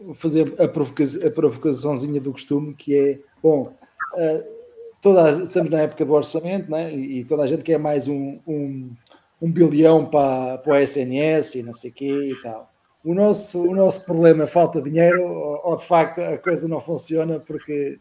vou 0.00 0.14
fazer 0.14 0.54
a, 0.58 0.66
provoca 0.66 1.04
a 1.04 1.30
provocaçãozinha 1.30 2.20
do 2.20 2.32
costume, 2.32 2.74
que 2.74 2.96
é, 2.96 3.18
bom, 3.42 3.74
uh, 4.14 4.44
toda 5.00 5.42
estamos 5.42 5.70
na 5.70 5.82
época 5.82 6.04
do 6.04 6.12
orçamento, 6.12 6.70
né? 6.70 6.94
e, 6.94 7.24
toda 7.24 7.42
a 7.42 7.46
gente 7.46 7.62
quer 7.62 7.78
mais 7.78 8.08
um, 8.08 8.40
um, 8.46 8.90
um 9.40 9.50
bilhão 9.50 10.06
para, 10.06 10.58
para 10.58 10.72
o 10.72 10.76
SNS 10.76 11.56
e 11.56 11.62
não 11.62 11.74
sei 11.74 11.90
o 11.90 11.94
quê 11.94 12.30
e 12.32 12.42
tal. 12.42 12.72
O 13.04 13.14
nosso, 13.14 13.60
o 13.60 13.74
nosso 13.74 14.02
problema 14.06 14.44
é 14.44 14.46
falta 14.46 14.80
de 14.80 14.90
dinheiro 14.90 15.22
ou, 15.22 15.60
ou 15.62 15.76
de 15.76 15.84
facto 15.84 16.20
a 16.20 16.38
coisa 16.38 16.66
não 16.66 16.80
funciona 16.80 17.38
porque, 17.38 17.98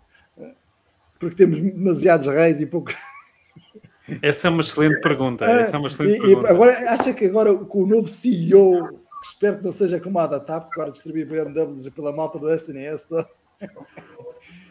porque 1.19 1.35
temos 1.35 1.59
demasiados 1.59 2.25
reis 2.27 2.61
e 2.61 2.65
pouco 2.65 2.93
essa 4.21 4.47
é 4.47 4.51
uma 4.51 4.61
excelente 4.61 5.01
pergunta. 5.01 5.45
Essa 5.45 5.75
é 5.75 5.79
uma 5.79 5.87
excelente 5.87 6.17
e, 6.17 6.21
pergunta. 6.21 6.47
E 6.47 6.51
agora, 6.51 6.91
acha 6.91 7.13
que 7.13 7.25
agora 7.25 7.55
com 7.55 7.83
o 7.83 7.87
novo 7.87 8.07
CEO, 8.07 8.99
espero 9.23 9.57
que 9.57 9.63
não 9.63 9.71
seja 9.71 9.99
como 9.99 10.19
a 10.19 10.27
da 10.27 10.39
TAP, 10.39 10.69
que 10.69 10.79
agora 10.79 10.91
distribui 10.91 11.25
BMWs 11.25 11.89
pela 11.89 12.11
malta 12.11 12.37
do 12.37 12.49
SNS, 12.51 13.05
tá? 13.05 13.27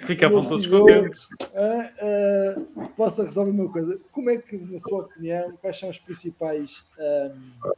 Ficavam 0.00 0.42
todos 0.44 0.64
CEO, 0.64 0.80
contentes. 0.80 1.24
Uh, 1.24 2.60
uh, 2.80 2.88
possa 2.90 3.24
resolver 3.24 3.52
uma 3.52 3.70
coisa. 3.70 3.98
Como 4.10 4.28
é 4.28 4.36
que, 4.36 4.56
na 4.56 4.78
sua 4.78 5.02
opinião, 5.02 5.56
quais 5.60 5.78
são 5.78 5.88
as 5.88 5.98
principais 5.98 6.82
um, 6.98 7.70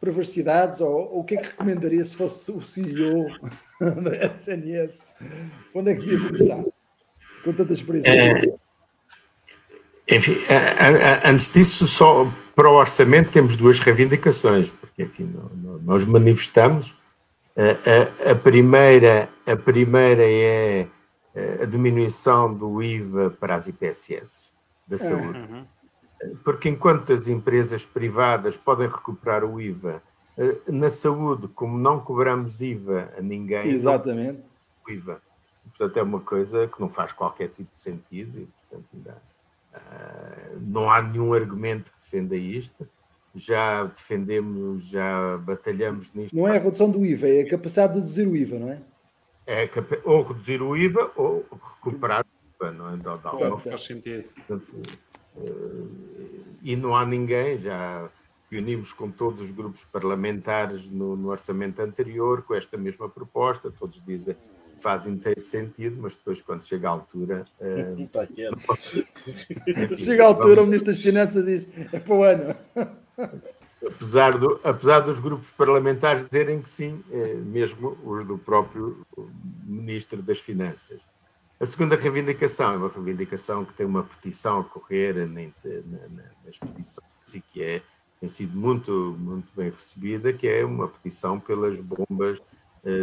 perversidades 0.00 0.80
ou, 0.80 0.90
ou, 0.90 1.20
o 1.20 1.24
que 1.24 1.36
é 1.36 1.38
que 1.38 1.46
recomendaria 1.46 2.02
se 2.04 2.14
fosse 2.14 2.50
o 2.50 2.60
CEO 2.60 3.28
da 4.02 4.26
SNS? 4.26 5.06
Onde 5.74 5.92
é 5.92 5.94
que 5.94 6.10
ia 6.10 6.18
começar? 6.18 6.64
com 7.44 7.52
tanta 7.52 7.72
experiência. 7.72 8.10
É, 8.10 8.54
enfim, 10.10 10.36
antes 11.24 11.50
disso, 11.50 11.86
só 11.86 12.30
para 12.54 12.68
o 12.68 12.74
orçamento 12.74 13.30
temos 13.30 13.56
duas 13.56 13.78
reivindicações, 13.80 14.70
porque 14.70 15.02
enfim, 15.02 15.32
nós 15.82 16.04
manifestamos. 16.04 16.96
A, 17.56 18.30
a, 18.30 18.34
primeira, 18.36 19.28
a 19.46 19.56
primeira 19.56 20.22
é 20.24 20.86
a 21.60 21.64
diminuição 21.66 22.54
do 22.54 22.82
IVA 22.82 23.30
para 23.30 23.56
as 23.56 23.66
IPSS 23.66 24.44
da 24.86 24.96
é. 24.96 24.98
saúde. 24.98 25.38
Uhum. 25.38 25.66
Porque 26.42 26.68
enquanto 26.68 27.12
as 27.12 27.28
empresas 27.28 27.86
privadas 27.86 28.56
podem 28.56 28.88
recuperar 28.88 29.44
o 29.44 29.60
IVA, 29.60 30.02
eh, 30.36 30.56
na 30.68 30.90
saúde, 30.90 31.46
como 31.48 31.78
não 31.78 32.00
cobramos 32.00 32.60
IVA 32.60 33.12
a 33.16 33.22
ninguém, 33.22 33.68
Exatamente. 33.68 34.42
o 34.86 34.90
IVA. 34.90 35.22
Portanto, 35.68 35.96
é 35.96 36.02
uma 36.02 36.20
coisa 36.20 36.66
que 36.66 36.80
não 36.80 36.88
faz 36.88 37.12
qualquer 37.12 37.48
tipo 37.50 37.72
de 37.72 37.80
sentido 37.80 38.40
e, 38.40 38.46
portanto, 38.46 38.88
ainda, 38.94 39.22
não 40.60 40.90
há 40.90 41.02
nenhum 41.02 41.32
argumento 41.32 41.92
que 41.92 41.98
defenda 41.98 42.36
isto. 42.36 42.88
Já 43.34 43.84
defendemos, 43.84 44.88
já 44.88 45.38
batalhamos 45.38 46.12
nisto. 46.12 46.34
Não 46.34 46.48
é 46.48 46.56
a 46.56 46.60
redução 46.60 46.90
do 46.90 47.04
IVA, 47.04 47.28
é 47.28 47.42
a 47.42 47.48
capacidade 47.48 47.94
de 47.94 48.00
reduzir 48.00 48.26
o 48.26 48.36
IVA, 48.36 48.58
não 48.58 48.70
é? 48.70 48.80
É 49.46 49.68
ou 50.04 50.22
reduzir 50.22 50.60
o 50.60 50.76
IVA 50.76 51.12
ou 51.14 51.46
recuperar 51.50 52.24
o 52.24 52.64
IVA, 52.64 52.72
não 52.72 52.94
é? 52.94 52.96
Dá, 52.96 53.16
dá 53.16 53.30
uma... 53.30 53.58
faz 53.58 53.82
sentido. 53.82 54.28
Portanto, 54.34 54.82
uh, 55.36 55.88
e 56.62 56.74
não 56.74 56.96
há 56.96 57.06
ninguém, 57.06 57.58
já 57.58 58.10
reunimos 58.50 58.92
com 58.92 59.10
todos 59.10 59.42
os 59.42 59.50
grupos 59.50 59.84
parlamentares 59.84 60.90
no, 60.90 61.14
no 61.14 61.28
orçamento 61.28 61.80
anterior 61.80 62.42
com 62.42 62.54
esta 62.54 62.76
mesma 62.76 63.08
proposta, 63.08 63.70
todos 63.70 64.02
dizem 64.04 64.36
faz 64.78 65.06
inteiro 65.06 65.40
sentido, 65.40 65.98
mas 66.00 66.16
depois 66.16 66.40
quando 66.40 66.64
chega 66.64 66.88
à 66.88 66.92
altura. 66.92 67.42
Uh... 67.60 68.08
chega 69.98 70.24
à 70.24 70.26
altura, 70.26 70.56
vamos... 70.56 70.62
o 70.62 70.66
Ministro 70.66 70.92
das 70.92 71.02
Finanças 71.02 71.44
diz: 71.44 71.66
é 71.92 71.98
para 71.98 72.14
o 72.14 72.22
ano. 72.22 72.54
Apesar, 73.84 74.36
do, 74.36 74.60
apesar 74.64 75.00
dos 75.00 75.20
grupos 75.20 75.52
parlamentares 75.52 76.24
dizerem 76.24 76.60
que 76.60 76.68
sim, 76.68 77.02
é, 77.10 77.34
mesmo 77.34 77.96
os 78.04 78.26
do 78.26 78.36
próprio 78.36 79.06
Ministro 79.64 80.20
das 80.20 80.40
Finanças. 80.40 81.00
A 81.60 81.66
segunda 81.66 81.96
reivindicação 81.96 82.72
é 82.72 82.76
uma 82.76 82.88
reivindicação 82.88 83.64
que 83.64 83.72
tem 83.74 83.86
uma 83.86 84.04
petição 84.04 84.60
a 84.60 84.64
correr 84.64 85.14
na, 85.26 85.42
na, 85.44 86.24
nas 86.44 86.58
petições 86.58 87.34
e 87.34 87.40
que 87.40 87.62
é, 87.62 87.82
tem 88.20 88.28
sido 88.28 88.56
muito, 88.56 89.16
muito 89.18 89.52
bem 89.56 89.70
recebida, 89.70 90.32
que 90.32 90.46
é 90.46 90.64
uma 90.64 90.88
petição 90.88 91.40
pelas 91.40 91.80
bombas 91.80 92.40
eh, 92.40 92.57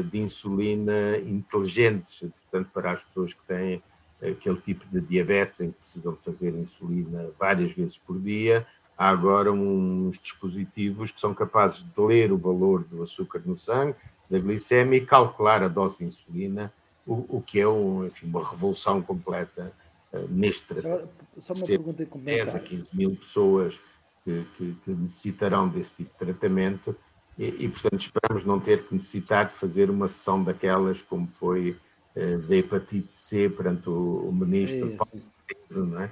de 0.09 0.19
insulina 0.19 1.17
inteligentes, 1.19 2.19
portanto, 2.19 2.69
para 2.73 2.91
as 2.91 3.03
pessoas 3.03 3.33
que 3.33 3.43
têm 3.45 3.81
aquele 4.21 4.59
tipo 4.61 4.85
de 4.87 5.01
diabetes 5.01 5.61
em 5.61 5.71
que 5.71 5.77
precisam 5.77 6.15
fazer 6.15 6.53
insulina 6.55 7.29
várias 7.39 7.71
vezes 7.71 7.97
por 7.97 8.19
dia, 8.19 8.65
há 8.97 9.09
agora 9.09 9.51
uns 9.51 10.17
dispositivos 10.19 11.11
que 11.11 11.19
são 11.19 11.33
capazes 11.33 11.83
de 11.83 12.01
ler 12.01 12.31
o 12.31 12.37
valor 12.37 12.83
do 12.83 13.03
açúcar 13.03 13.41
no 13.45 13.57
sangue, 13.57 13.95
da 14.29 14.39
glicemia 14.39 14.99
e 14.99 15.05
calcular 15.05 15.61
a 15.61 15.67
dose 15.67 15.99
de 15.99 16.05
insulina, 16.05 16.73
o, 17.05 17.37
o 17.37 17.41
que 17.41 17.59
é 17.59 17.67
um, 17.67 18.05
enfim, 18.05 18.27
uma 18.27 18.47
revolução 18.47 19.01
completa 19.01 19.71
uh, 20.11 20.27
neste 20.29 20.67
tratamento. 20.73 21.09
Só 21.37 21.53
uma 21.53 21.65
pergunta 21.65 22.05
10 22.05 22.55
a 22.55 22.59
15 22.59 22.95
mil 22.95 23.15
pessoas 23.15 23.79
que, 24.23 24.45
que, 24.55 24.73
que 24.83 24.91
necessitarão 24.91 25.67
desse 25.67 25.95
tipo 25.95 26.11
de 26.11 26.17
tratamento 26.17 26.95
e, 27.37 27.65
e, 27.65 27.69
portanto, 27.69 27.99
esperamos 27.99 28.45
não 28.45 28.59
ter 28.59 28.85
que 28.85 28.93
necessitar 28.93 29.49
de 29.49 29.55
fazer 29.55 29.89
uma 29.89 30.07
sessão 30.07 30.43
daquelas 30.43 31.01
como 31.01 31.27
foi 31.27 31.77
uh, 32.15 32.37
da 32.39 32.55
hepatite 32.55 33.13
C 33.13 33.49
perante 33.49 33.89
o, 33.89 34.27
o 34.29 34.31
ministro 34.31 34.91
é 34.91 34.95
Paulo, 34.95 35.21
não 35.89 36.01
é? 36.01 36.11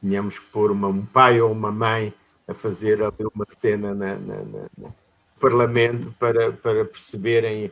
Tínhamos 0.00 0.38
que 0.38 0.46
pôr 0.46 0.70
uma, 0.70 0.88
um 0.88 1.04
pai 1.04 1.40
ou 1.40 1.52
uma 1.52 1.70
mãe 1.70 2.14
a 2.46 2.54
fazer 2.54 3.00
uma 3.02 3.44
cena 3.46 3.94
na, 3.94 4.16
na, 4.16 4.36
na, 4.44 4.66
no 4.78 4.94
Parlamento 5.38 6.14
para, 6.18 6.52
para 6.52 6.84
perceberem 6.84 7.70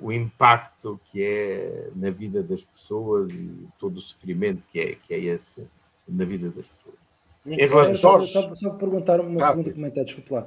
o 0.00 0.12
impacto 0.12 1.00
que 1.04 1.22
é 1.22 1.90
na 1.94 2.10
vida 2.10 2.42
das 2.42 2.64
pessoas 2.64 3.32
e 3.32 3.66
todo 3.78 3.96
o 3.96 4.00
sofrimento 4.00 4.62
que 4.70 4.78
é, 4.78 4.94
que 4.94 5.14
é 5.14 5.18
esse 5.18 5.66
na 6.08 6.24
vida 6.24 6.50
das 6.50 6.68
pessoas. 6.68 6.98
Em 7.46 7.66
relação 7.66 7.94
só, 7.94 8.20
só, 8.20 8.54
só 8.54 8.70
perguntar 8.70 9.20
uma 9.20 9.42
ah, 9.42 9.48
pergunta 9.48 9.72
comentar, 9.72 10.04
desculpa 10.04 10.34
lá. 10.34 10.46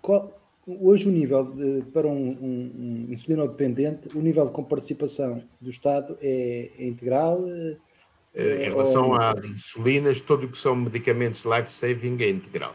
Qual, 0.00 0.41
hoje 0.66 1.08
o 1.08 1.12
nível 1.12 1.44
de, 1.44 1.82
para 1.92 2.06
um, 2.06 2.12
um, 2.12 3.06
um 3.08 3.12
insulino 3.12 3.46
dependente, 3.48 4.08
o 4.16 4.20
nível 4.20 4.44
de 4.44 4.52
comparticipação 4.52 5.42
do 5.60 5.70
Estado 5.70 6.16
é, 6.20 6.70
é 6.78 6.86
integral? 6.86 7.42
É, 8.34 8.66
em 8.66 8.70
relação 8.70 9.10
ou... 9.10 9.14
a 9.14 9.34
insulinas, 9.44 10.20
tudo 10.20 10.46
o 10.46 10.48
que 10.48 10.56
são 10.56 10.74
medicamentos 10.74 11.44
life-saving 11.44 12.22
é 12.22 12.30
integral. 12.30 12.74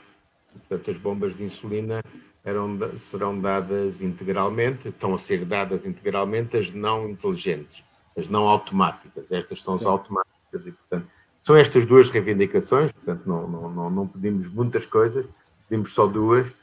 Portanto, 0.54 0.92
as 0.92 0.98
bombas 0.98 1.36
de 1.36 1.44
insulina 1.44 2.04
eram, 2.44 2.78
serão 2.96 3.40
dadas 3.40 4.02
integralmente, 4.02 4.90
estão 4.90 5.14
a 5.14 5.18
ser 5.18 5.46
dadas 5.46 5.86
integralmente 5.86 6.58
as 6.58 6.72
não 6.72 7.10
inteligentes, 7.10 7.84
as 8.18 8.30
não 8.30 8.48
automáticas. 8.48 9.32
Estas 9.32 9.64
são 9.64 9.76
Sim. 9.76 9.82
as 9.82 9.86
automáticas 9.88 10.68
e, 10.68 10.72
portanto, 10.72 11.08
são 11.42 11.56
estas 11.56 11.86
duas 11.86 12.10
reivindicações, 12.10 12.92
portanto, 12.92 13.24
não, 13.26 13.48
não, 13.48 13.70
não, 13.70 13.90
não 13.90 14.08
pedimos 14.08 14.48
muitas 14.48 14.86
coisas, 14.86 15.26
pedimos 15.68 15.94
só 15.94 16.08
duas, 16.08 16.54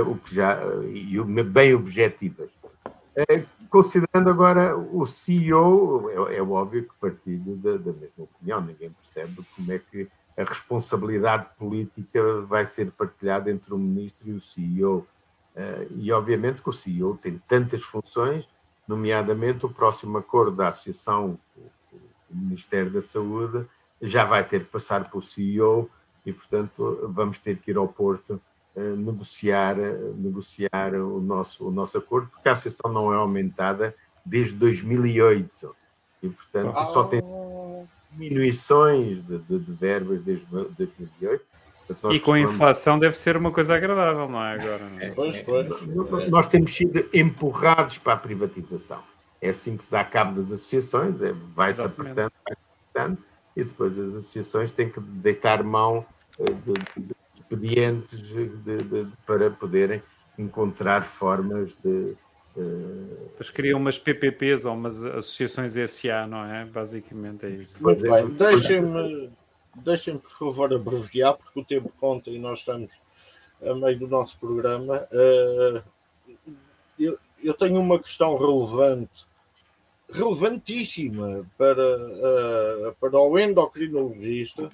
o 0.00 0.16
que 0.16 0.34
já, 0.34 0.64
uh, 0.64 0.84
e 0.84 1.20
bem 1.44 1.74
objetivas. 1.74 2.50
Uh, 2.84 3.46
considerando 3.68 4.30
agora 4.30 4.76
o 4.76 5.04
CEO, 5.04 6.28
é, 6.30 6.36
é 6.36 6.42
óbvio 6.42 6.84
que 6.84 6.94
partilho 7.00 7.56
da, 7.56 7.72
da 7.76 7.92
mesma 7.92 8.24
opinião, 8.24 8.60
ninguém 8.60 8.90
percebe 8.90 9.42
como 9.54 9.72
é 9.72 9.78
que 9.78 10.08
a 10.36 10.44
responsabilidade 10.44 11.46
política 11.58 12.40
vai 12.42 12.64
ser 12.64 12.90
partilhada 12.92 13.50
entre 13.50 13.74
o 13.74 13.78
ministro 13.78 14.28
e 14.30 14.32
o 14.32 14.40
CEO. 14.40 15.06
E 15.90 16.10
obviamente 16.10 16.62
que 16.62 16.70
o 16.70 16.72
CEO 16.72 17.18
tem 17.18 17.38
tantas 17.46 17.82
funções, 17.82 18.48
nomeadamente 18.88 19.66
o 19.66 19.68
próximo 19.68 20.16
acordo 20.16 20.56
da 20.56 20.68
associação 20.68 21.38
o 22.32 22.36
Ministério 22.36 22.90
da 22.90 23.02
Saúde 23.02 23.66
já 24.00 24.24
vai 24.24 24.42
ter 24.46 24.64
que 24.64 24.70
passar 24.70 25.08
pelo 25.08 25.22
CEO 25.22 25.88
e, 26.24 26.32
portanto, 26.32 27.08
vamos 27.12 27.38
ter 27.38 27.58
que 27.58 27.70
ir 27.70 27.76
ao 27.76 27.86
Porto 27.86 28.40
negociar, 28.80 29.78
uh, 29.78 30.14
negociar 30.16 30.94
o, 30.94 31.20
nosso, 31.20 31.68
o 31.68 31.70
nosso 31.70 31.98
acordo, 31.98 32.28
porque 32.28 32.48
a 32.48 32.52
associação 32.52 32.92
não 32.92 33.12
é 33.12 33.16
aumentada 33.16 33.94
desde 34.24 34.54
2008 34.54 35.76
e, 36.22 36.28
portanto, 36.28 36.78
oh. 36.78 36.84
só 36.84 37.04
tem 37.04 37.20
diminuições 38.12 39.22
de, 39.22 39.38
de, 39.38 39.58
de 39.58 39.72
verbas 39.72 40.22
desde 40.22 40.46
2008. 40.46 41.44
Portanto, 41.86 42.14
e 42.14 42.20
com 42.20 42.32
a 42.32 42.40
inflação 42.40 42.98
deve 42.98 43.18
ser 43.18 43.36
uma 43.36 43.50
coisa 43.50 43.74
agradável, 43.74 44.28
não 44.28 44.42
é? 44.42 44.54
Agora, 44.54 44.84
não 44.84 45.00
é? 45.00 45.10
Pois, 45.10 45.38
pois. 45.40 45.68
Nós 46.28 46.46
temos 46.46 46.74
sido 46.74 47.04
empurrados 47.12 47.98
para 47.98 48.12
a 48.14 48.16
privatização. 48.16 49.02
É 49.40 49.48
assim 49.48 49.76
que 49.76 49.82
se 49.82 49.90
dá 49.90 50.04
cabo 50.04 50.36
das 50.36 50.52
associações, 50.52 51.20
é, 51.20 51.32
vai-se 51.54 51.82
apertando, 51.82 52.32
vai 52.44 52.56
apertando, 52.92 53.18
e 53.56 53.64
depois 53.64 53.98
as 53.98 54.14
associações 54.14 54.72
têm 54.72 54.88
que 54.88 55.00
deitar 55.00 55.62
mão 55.64 56.06
eh, 56.38 56.44
de, 56.44 57.02
de 57.02 57.14
expedientes 57.34 58.20
de, 58.22 59.06
para 59.26 59.50
poderem 59.50 60.02
encontrar 60.38 61.02
formas 61.02 61.74
de, 61.74 62.16
Depois 62.54 63.50
criam 63.50 63.78
umas 63.78 63.98
PPPs 63.98 64.64
ou 64.64 64.74
umas 64.74 65.04
associações 65.04 65.74
SA, 65.90 66.26
não 66.26 66.44
é? 66.44 66.64
Basicamente 66.64 67.46
é 67.46 67.50
isso. 67.50 67.82
Muito 67.82 68.02
bem, 68.02 68.28
deixem-me, 68.30 69.30
deixem 69.76 70.18
por 70.18 70.30
favor 70.30 70.72
abreviar, 70.72 71.34
porque 71.34 71.60
o 71.60 71.64
tempo 71.64 71.92
conta 71.98 72.30
e 72.30 72.38
nós 72.38 72.60
estamos 72.60 73.00
a 73.64 73.74
meio 73.74 73.98
do 73.98 74.08
nosso 74.08 74.38
programa. 74.38 75.06
Uh, 75.12 75.82
eu, 76.98 77.18
eu, 77.42 77.54
tenho 77.54 77.80
uma 77.80 77.98
questão 77.98 78.36
relevante, 78.36 79.26
relevantíssima 80.10 81.46
para, 81.56 81.96
uh, 81.96 82.94
para 83.00 83.18
o 83.18 83.38
endocrinologista, 83.38 84.68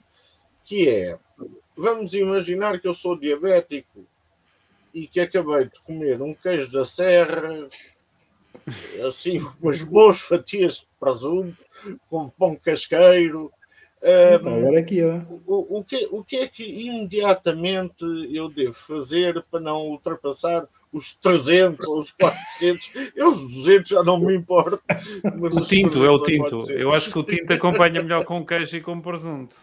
que 0.65 0.89
é, 0.89 1.19
vamos 1.79 2.13
imaginar 2.13 2.81
que 2.81 2.89
eu 2.89 2.93
sou 2.93 3.17
diabético 3.17 4.05
e 4.93 5.07
que 5.07 5.21
acabei 5.21 5.67
de 5.67 5.81
comer 5.81 6.21
um 6.21 6.35
queijo 6.35 6.71
da 6.73 6.85
serra, 6.85 7.69
assim, 9.07 9.39
umas 9.63 9.83
boas 9.83 10.21
fatias 10.21 10.81
de 10.81 10.89
presunto, 10.99 11.57
com 12.09 12.29
pão 12.29 12.57
casqueiro. 12.57 13.53
Um, 14.01 14.77
aqui, 14.77 15.03
o, 15.45 15.79
o, 15.79 15.85
que, 15.85 16.09
o 16.13 16.23
que 16.23 16.37
é 16.37 16.47
que 16.47 16.63
imediatamente 16.63 18.05
eu 18.33 18.49
devo 18.49 18.73
fazer 18.73 19.45
para 19.51 19.59
não 19.59 19.89
ultrapassar 19.89 20.69
os 20.93 21.17
300 21.17 21.87
ou 21.87 21.99
os 21.99 22.13
400? 22.13 22.93
Eu 23.17 23.29
os 23.29 23.43
200 23.43 23.91
já 23.91 24.03
não 24.05 24.21
me 24.21 24.37
importo. 24.37 24.81
o 25.25 25.61
tinto, 25.63 26.05
é 26.05 26.11
o 26.11 26.23
tinto. 26.23 26.71
Eu 26.71 26.93
acho 26.93 27.11
que 27.11 27.19
o 27.19 27.25
tinto 27.25 27.53
acompanha 27.53 28.01
melhor 28.01 28.25
com 28.25 28.47
queijo 28.47 28.77
e 28.77 28.81
com 28.81 29.01
presunto. 29.01 29.57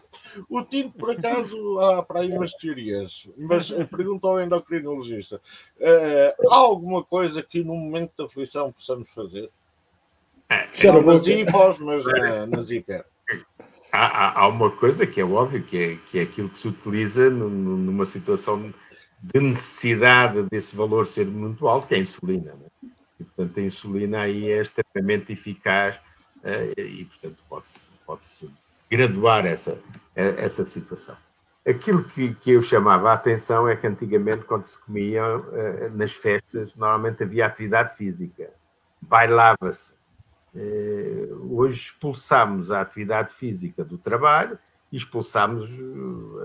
O 0.49 0.61
tinto, 0.63 0.97
por 0.97 1.11
acaso, 1.11 1.79
há 1.79 2.03
para 2.03 2.19
aí 2.19 2.31
umas 2.31 2.51
teorias, 2.53 3.29
mas 3.37 3.71
pergunto 3.71 4.27
ao 4.27 4.41
endocrinologista: 4.41 5.37
uh, 5.37 6.51
há 6.51 6.55
alguma 6.57 7.03
coisa 7.03 7.41
que 7.41 7.63
no 7.63 7.75
momento 7.75 8.11
da 8.17 8.25
aflição 8.25 8.71
possamos 8.71 9.13
fazer? 9.13 9.49
É, 10.49 10.67
Não 10.87 11.01
nas 11.01 11.25
hipos, 11.25 11.79
mas 11.79 12.05
na, 12.05 12.45
nas 12.45 12.69
hiper. 12.69 13.05
há, 13.95 14.39
há, 14.41 14.47
uma 14.47 14.69
coisa 14.69 15.05
que 15.07 15.21
é 15.21 15.25
óbvio, 15.25 15.63
que 15.63 15.77
é, 15.77 15.95
que 16.05 16.19
é 16.19 16.23
aquilo 16.23 16.49
que 16.49 16.57
se 16.57 16.67
utiliza 16.67 17.29
numa 17.29 18.05
situação 18.05 18.73
de 19.21 19.39
necessidade 19.39 20.43
desse 20.51 20.75
valor 20.75 21.05
ser 21.05 21.25
muito 21.25 21.67
alto, 21.67 21.87
que 21.87 21.95
é 21.95 21.97
a 21.97 22.01
insulina. 22.01 22.53
Né? 22.53 22.91
E, 23.19 23.23
portanto, 23.23 23.59
a 23.59 23.63
insulina 23.63 24.21
aí 24.21 24.51
é 24.51 24.61
extremamente 24.61 25.33
eficaz 25.33 25.95
uh, 26.43 26.79
e, 26.79 27.05
portanto, 27.05 27.43
pode-se 27.49 27.91
pode 28.05 28.25
-se 28.25 28.49
graduar 28.89 29.45
essa, 29.45 29.79
essa 30.15 30.63
situação. 30.63 31.17
Aquilo 31.67 32.03
que, 32.03 32.35
que 32.35 32.51
eu 32.51 32.61
chamava 32.61 33.09
a 33.09 33.13
atenção 33.13 33.67
é 33.67 33.75
que 33.75 33.87
antigamente, 33.87 34.45
quando 34.45 34.65
se 34.65 34.77
comia 34.77 35.23
uh, 35.37 35.97
nas 35.97 36.13
festas, 36.13 36.75
normalmente 36.75 37.23
havia 37.23 37.47
atividade 37.47 37.95
física, 37.95 38.51
bailava-se. 39.01 39.93
Uh, 40.55 41.57
hoje 41.57 41.77
expulsamos 41.77 42.71
a 42.71 42.79
atividade 42.79 43.33
física 43.33 43.83
do 43.83 43.97
trabalho 43.97 44.57
e 44.89 44.95
expulsamos 44.95 45.69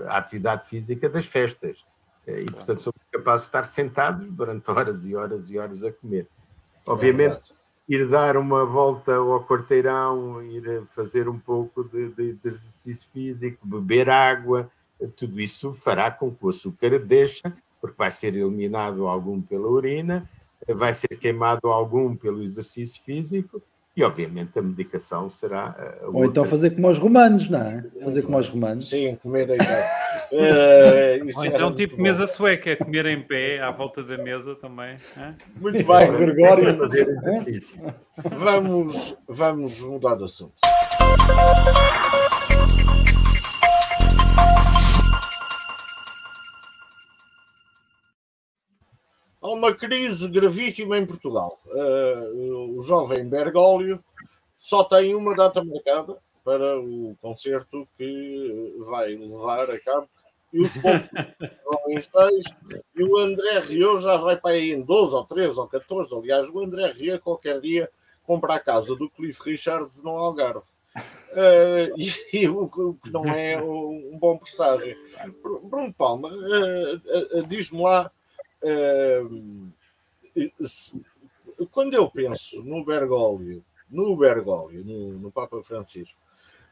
a 0.07 0.17
atividade 0.17 0.67
física 0.67 1.09
das 1.09 1.25
festas. 1.25 1.85
E, 2.27 2.45
portanto, 2.51 2.81
somos 2.81 2.99
capazes 3.11 3.43
de 3.43 3.47
estar 3.49 3.65
sentados 3.65 4.29
durante 4.31 4.69
horas 4.69 5.05
e 5.05 5.15
horas 5.15 5.49
e 5.49 5.57
horas 5.57 5.83
a 5.83 5.91
comer. 5.91 6.27
Obviamente, 6.85 7.53
é 7.89 7.93
ir 7.93 8.07
dar 8.07 8.37
uma 8.37 8.65
volta 8.65 9.15
ao 9.15 9.43
quarteirão, 9.45 10.41
ir 10.43 10.85
fazer 10.87 11.27
um 11.27 11.39
pouco 11.39 11.83
de, 11.83 12.09
de, 12.09 12.33
de, 12.33 12.47
exercício 12.47 13.09
físico, 13.11 13.65
beber 13.65 14.09
água, 14.09 14.69
tudo 15.15 15.39
isso 15.39 15.73
fará 15.73 16.11
com 16.11 16.31
que 16.31 16.45
o 16.45 16.49
açúcar 16.49 16.99
deixe, 16.99 17.41
porque 17.79 17.97
vai 17.97 18.11
ser 18.11 18.35
eliminado 18.35 19.07
algum 19.07 19.41
pela 19.41 19.67
urina, 19.67 20.29
vai 20.67 20.93
ser 20.93 21.09
queimado 21.19 21.69
algum 21.69 22.15
pelo 22.15 22.43
exercício 22.43 23.01
físico 23.03 23.61
e, 23.95 24.03
obviamente, 24.03 24.57
a 24.57 24.61
medicação 24.61 25.29
será. 25.29 25.75
Ou 26.03 26.23
então 26.23 26.45
fazer 26.45 26.71
como 26.71 26.89
os 26.89 26.97
romanos, 26.97 27.49
não 27.49 27.59
é? 27.59 27.83
Fazer 28.03 28.21
como 28.21 28.37
os 28.37 28.47
romanos. 28.47 28.89
Sim, 28.89 29.17
comer 29.21 29.51
aí. 29.51 29.57
uh, 30.31 31.37
Ou 31.37 31.45
então, 31.45 31.75
tipo 31.75 32.01
mesa 32.01 32.25
sueca, 32.25 32.75
comer 32.77 33.05
em 33.07 33.21
pé 33.21 33.59
à 33.59 33.69
volta 33.71 34.01
da 34.01 34.17
mesa 34.17 34.55
também. 34.55 34.95
Muito 35.59 35.85
bem, 35.85 36.11
Gregório. 36.11 36.77
vamos, 38.37 39.17
vamos 39.27 39.79
mudar 39.81 40.15
de 40.15 40.23
assunto. 40.23 40.53
Uma 49.61 49.75
crise 49.75 50.27
gravíssima 50.27 50.97
em 50.97 51.05
Portugal. 51.05 51.61
Uh, 51.67 52.77
o 52.77 52.81
jovem 52.81 53.29
Bergoglio 53.29 54.03
só 54.57 54.83
tem 54.83 55.13
uma 55.13 55.35
data 55.35 55.63
marcada 55.63 56.17
para 56.43 56.79
o 56.79 57.15
concerto 57.21 57.87
que 57.95 58.75
vai 58.79 59.15
levar 59.15 59.69
a 59.69 59.79
cabo. 59.79 60.09
E 60.51 60.61
os 60.61 60.75
em 60.77 62.01
seis. 62.01 62.45
E 62.93 63.03
o 63.03 63.17
André 63.17 63.59
Rio 63.61 63.97
já 63.97 64.17
vai 64.17 64.35
para 64.35 64.51
aí 64.51 64.73
em 64.73 64.81
12 64.81 65.15
ou 65.15 65.23
13 65.25 65.59
ou 65.59 65.67
14. 65.67 66.13
Aliás, 66.13 66.49
o 66.49 66.59
André 66.59 66.91
Rio 66.91 67.19
qualquer 67.19 67.59
dia 67.59 67.89
compra 68.23 68.55
a 68.55 68.59
casa 68.59 68.95
do 68.95 69.09
Cliff 69.09 69.41
Richards 69.43 70.03
no 70.03 70.11
Algarve. 70.11 70.65
Uh, 71.31 71.95
e, 72.33 72.47
o 72.49 72.67
que 72.95 73.11
não 73.11 73.25
é 73.25 73.61
um, 73.61 74.17
bom 74.19 74.37
presságio. 74.37 74.95
Bruno 75.63 75.93
Palma, 75.93 76.29
uh, 76.29 77.39
uh, 77.39 77.47
diz-me 77.47 77.81
lá 77.81 78.11
quando 81.71 81.93
eu 81.93 82.09
penso 82.09 82.63
no 82.63 82.83
Bergoglio, 82.83 83.63
no 83.89 84.15
Bergoglio, 84.15 84.83
no, 84.85 85.13
no 85.19 85.31
Papa 85.31 85.61
Francisco, 85.61 86.19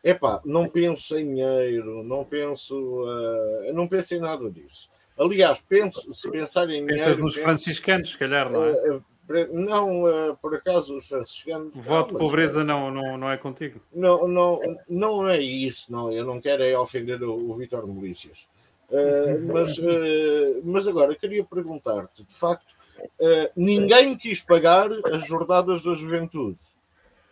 epá, 0.04 0.42
não 0.46 0.70
penso 0.70 1.18
em 1.18 1.28
dinheiro, 1.28 2.04
não 2.04 2.24
penso, 2.24 2.76
uh, 3.04 3.74
não 3.74 3.88
penso 3.88 4.16
em 4.16 4.20
nada 4.20 4.50
disso. 4.50 4.90
Aliás, 5.18 5.62
penso, 5.62 6.14
se 6.14 6.32
pensar 6.32 6.70
em 6.70 6.86
Pensas 6.86 7.18
nos 7.18 7.34
penso, 7.34 7.46
franciscanos, 7.46 8.10
se 8.12 8.18
calhar, 8.18 8.50
não 8.50 8.64
é? 8.64 8.72
Uh, 8.72 9.04
não, 9.52 10.04
uh, 10.06 10.36
por 10.38 10.56
acaso 10.56 10.98
os 10.98 11.08
franciscanos. 11.08 11.76
O 11.76 11.82
voto 11.82 12.14
de 12.14 12.18
pobreza 12.18 12.64
não, 12.64 12.90
não, 12.90 13.18
não 13.18 13.30
é 13.30 13.38
contigo? 13.38 13.80
Não, 13.94 14.28
não, 14.28 14.60
não 14.88 15.28
é 15.28 15.40
isso, 15.40 15.92
não. 15.92 16.12
Eu 16.12 16.26
não 16.26 16.40
quero 16.40 16.64
é 16.64 16.78
ofender 16.78 17.22
o, 17.22 17.36
o 17.36 17.56
Vitor 17.56 17.86
Milícias. 17.86 18.48
Uh, 18.90 19.54
mas, 19.54 19.78
uh, 19.78 20.62
mas 20.64 20.88
agora 20.88 21.16
queria 21.16 21.44
perguntar-te: 21.44 22.24
de 22.24 22.34
facto, 22.34 22.74
uh, 23.00 23.52
ninguém 23.56 24.18
quis 24.18 24.42
pagar 24.42 24.90
as 25.14 25.28
jornadas 25.28 25.84
da 25.84 25.94
juventude, 25.94 26.58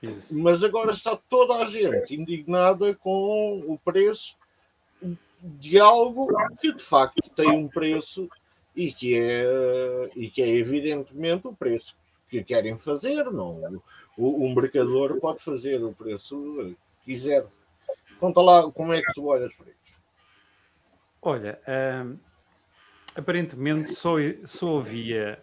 Isso. 0.01 0.37
mas 0.37 0.63
agora 0.63 0.91
está 0.91 1.15
toda 1.15 1.55
a 1.55 1.65
gente 1.65 2.15
indignada 2.15 2.93
com 2.93 3.63
o 3.67 3.77
preço 3.83 4.37
de 5.41 5.79
algo 5.79 6.27
que 6.59 6.73
de 6.73 6.81
facto 6.81 7.29
tem 7.35 7.49
um 7.49 7.67
preço 7.67 8.29
e 8.75 8.91
que 8.91 9.17
é, 9.17 9.43
e 10.15 10.29
que 10.29 10.41
é 10.41 10.49
evidentemente 10.49 11.47
o 11.47 11.53
preço 11.53 11.97
que 12.29 12.43
querem 12.43 12.77
fazer. 12.77 13.23
Não, 13.31 13.81
o, 14.15 14.45
o 14.45 14.55
mercador 14.55 15.19
pode 15.19 15.41
fazer 15.41 15.83
o 15.83 15.93
preço 15.93 16.75
que 17.03 17.13
quiser. 17.13 17.45
Conta 18.19 18.41
lá 18.41 18.71
como 18.71 18.93
é 18.93 19.01
que 19.01 19.13
tu 19.13 19.25
olhas 19.25 19.53
para 19.55 19.67
isso. 19.67 19.76
Olha, 21.27 21.59
aparentemente 23.13 23.93
só, 23.93 24.15
só 24.45 24.79
havia. 24.79 25.37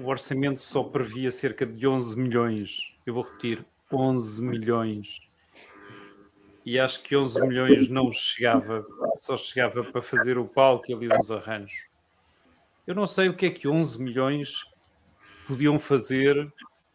O 0.00 0.06
orçamento 0.06 0.60
só 0.60 0.84
previa 0.84 1.32
cerca 1.32 1.66
de 1.66 1.84
11 1.84 2.16
milhões. 2.16 2.94
Eu 3.04 3.14
vou 3.14 3.24
repetir: 3.24 3.66
11 3.92 4.40
milhões. 4.40 5.20
E 6.64 6.78
acho 6.78 7.02
que 7.02 7.16
11 7.16 7.44
milhões 7.44 7.88
não 7.88 8.12
chegava, 8.12 8.86
só 9.18 9.36
chegava 9.36 9.82
para 9.82 10.00
fazer 10.00 10.38
o 10.38 10.46
palco 10.46 10.88
e 10.88 10.94
ali 10.94 11.08
uns 11.12 11.28
arranjos. 11.32 11.86
Eu 12.86 12.94
não 12.94 13.04
sei 13.04 13.28
o 13.28 13.34
que 13.34 13.46
é 13.46 13.50
que 13.50 13.66
11 13.66 14.00
milhões 14.00 14.64
podiam 15.48 15.76
fazer, 15.80 16.52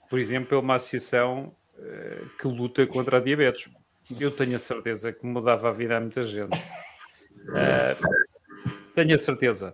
por 0.09 0.19
exemplo, 0.19 0.57
uma 0.57 0.75
associação 0.75 1.53
uh, 1.77 2.29
que 2.39 2.47
luta 2.47 2.87
contra 2.87 3.17
a 3.17 3.19
diabetes. 3.19 3.69
Eu 4.09 4.31
tenho 4.31 4.55
a 4.55 4.59
certeza 4.59 5.11
que 5.11 5.25
mudava 5.25 5.67
a 5.67 5.73
vida 5.73 5.97
a 5.97 5.99
muita 5.99 6.23
gente. 6.23 6.57
Uh, 7.49 8.93
tenho 8.95 9.15
a 9.15 9.17
certeza. 9.17 9.73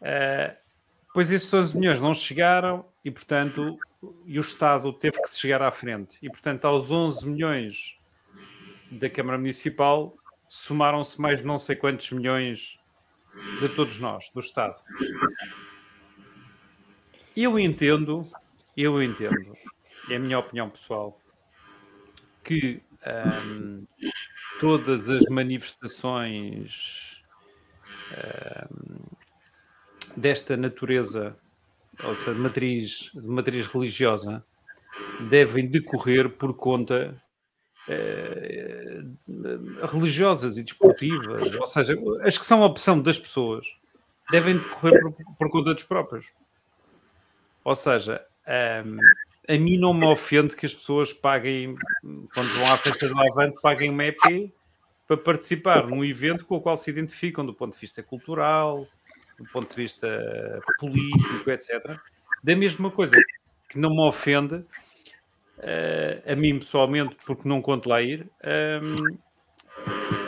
Uh, 0.00 0.56
pois 1.12 1.30
esses 1.30 1.52
11 1.52 1.76
milhões 1.76 2.00
não 2.00 2.14
chegaram 2.14 2.84
e, 3.04 3.10
portanto, 3.10 3.78
e 4.26 4.38
o 4.38 4.42
Estado 4.42 4.92
teve 4.92 5.20
que 5.22 5.30
chegar 5.30 5.62
à 5.62 5.70
frente. 5.70 6.18
E, 6.22 6.28
portanto, 6.28 6.64
aos 6.64 6.90
11 6.90 7.26
milhões 7.28 7.98
da 8.90 9.08
Câmara 9.08 9.38
Municipal 9.38 10.14
somaram-se 10.48 11.20
mais 11.20 11.42
não 11.42 11.58
sei 11.58 11.76
quantos 11.76 12.10
milhões 12.10 12.78
de 13.60 13.68
todos 13.70 13.98
nós, 13.98 14.30
do 14.32 14.40
Estado. 14.40 14.80
Eu 17.36 17.58
entendo, 17.58 18.30
eu 18.76 19.02
entendo, 19.02 19.56
é 20.08 20.16
a 20.16 20.18
minha 20.18 20.38
opinião 20.38 20.70
pessoal, 20.70 21.20
que 22.44 22.80
um, 23.04 23.86
todas 24.60 25.08
as 25.10 25.24
manifestações 25.26 27.22
um, 28.70 29.04
desta 30.16 30.56
natureza, 30.56 31.34
ou 32.02 32.16
seja, 32.16 32.34
de 32.34 32.40
matriz, 32.40 33.10
de 33.14 33.26
matriz 33.26 33.66
religiosa, 33.66 34.44
devem 35.28 35.66
decorrer 35.66 36.28
por 36.28 36.54
conta 36.54 37.20
uh, 37.88 39.86
religiosas 39.86 40.56
e 40.56 40.62
desportivas, 40.62 41.54
ou 41.54 41.66
seja, 41.66 41.94
as 42.22 42.38
que 42.38 42.46
são 42.46 42.62
a 42.62 42.66
opção 42.66 43.00
das 43.02 43.18
pessoas, 43.18 43.66
devem 44.30 44.56
decorrer 44.58 45.00
por, 45.00 45.12
por 45.38 45.50
conta 45.50 45.74
dos 45.74 45.82
próprios. 45.84 46.32
Ou 47.64 47.74
seja, 47.74 48.24
um, 48.84 48.98
a 49.48 49.58
mim 49.58 49.76
não 49.76 49.92
me 49.92 50.06
ofende 50.06 50.56
que 50.56 50.66
as 50.66 50.74
pessoas 50.74 51.12
paguem, 51.12 51.74
quando 52.02 52.48
vão 52.58 52.72
à 52.72 52.76
festa 52.76 53.08
do 53.08 53.20
Avante, 53.20 53.60
paguem 53.60 53.90
uma 53.90 54.04
EP 54.04 54.52
para 55.06 55.16
participar 55.16 55.86
num 55.86 56.04
evento 56.04 56.46
com 56.46 56.56
o 56.56 56.60
qual 56.60 56.76
se 56.76 56.90
identificam 56.90 57.44
do 57.44 57.52
ponto 57.52 57.74
de 57.74 57.80
vista 57.80 58.02
cultural, 58.02 58.86
do 59.38 59.44
ponto 59.52 59.68
de 59.68 59.76
vista 59.76 60.60
político, 60.78 61.50
etc. 61.50 61.98
Da 62.42 62.56
mesma 62.56 62.90
coisa 62.90 63.16
que 63.68 63.78
não 63.78 63.90
me 63.90 64.00
ofende, 64.00 64.54
uh, 64.54 66.32
a 66.32 66.34
mim 66.34 66.58
pessoalmente, 66.58 67.16
porque 67.26 67.48
não 67.48 67.60
conto 67.60 67.88
lá 67.88 68.00
ir, 68.00 68.30
um, 68.82 68.94
uh, 68.94 69.18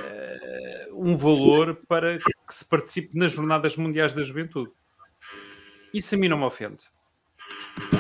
eh, 0.05 0.89
um 0.93 1.17
valor 1.17 1.81
para 1.89 2.19
que 2.19 2.55
se 2.55 2.65
participe 2.65 3.19
nas 3.19 3.33
Jornadas 3.33 3.77
Mundiais 3.77 4.13
da 4.13 4.23
Juventude. 4.23 4.71
Isso 5.95 6.15
a 6.15 6.19
mim 6.19 6.29
não 6.29 6.39
me 6.39 6.45
ofende. 6.45 6.85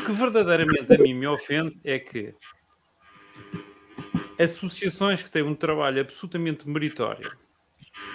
Que 0.06 0.12
verdadeiramente 0.12 0.94
a 0.94 0.98
mim 0.98 1.14
me 1.14 1.26
ofende 1.26 1.80
é 1.82 1.98
que 1.98 2.32
associações 4.38 5.20
que 5.20 5.28
têm 5.28 5.42
um 5.42 5.52
trabalho 5.52 6.00
absolutamente 6.00 6.68
meritório 6.68 7.36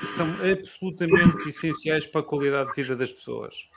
são 0.07 0.25
absolutamente 0.49 1.49
essenciais 1.49 2.05
para 2.05 2.21
a 2.21 2.23
qualidade 2.23 2.69
de 2.69 2.81
vida 2.81 2.95
das 2.95 3.11
pessoas. 3.11 3.69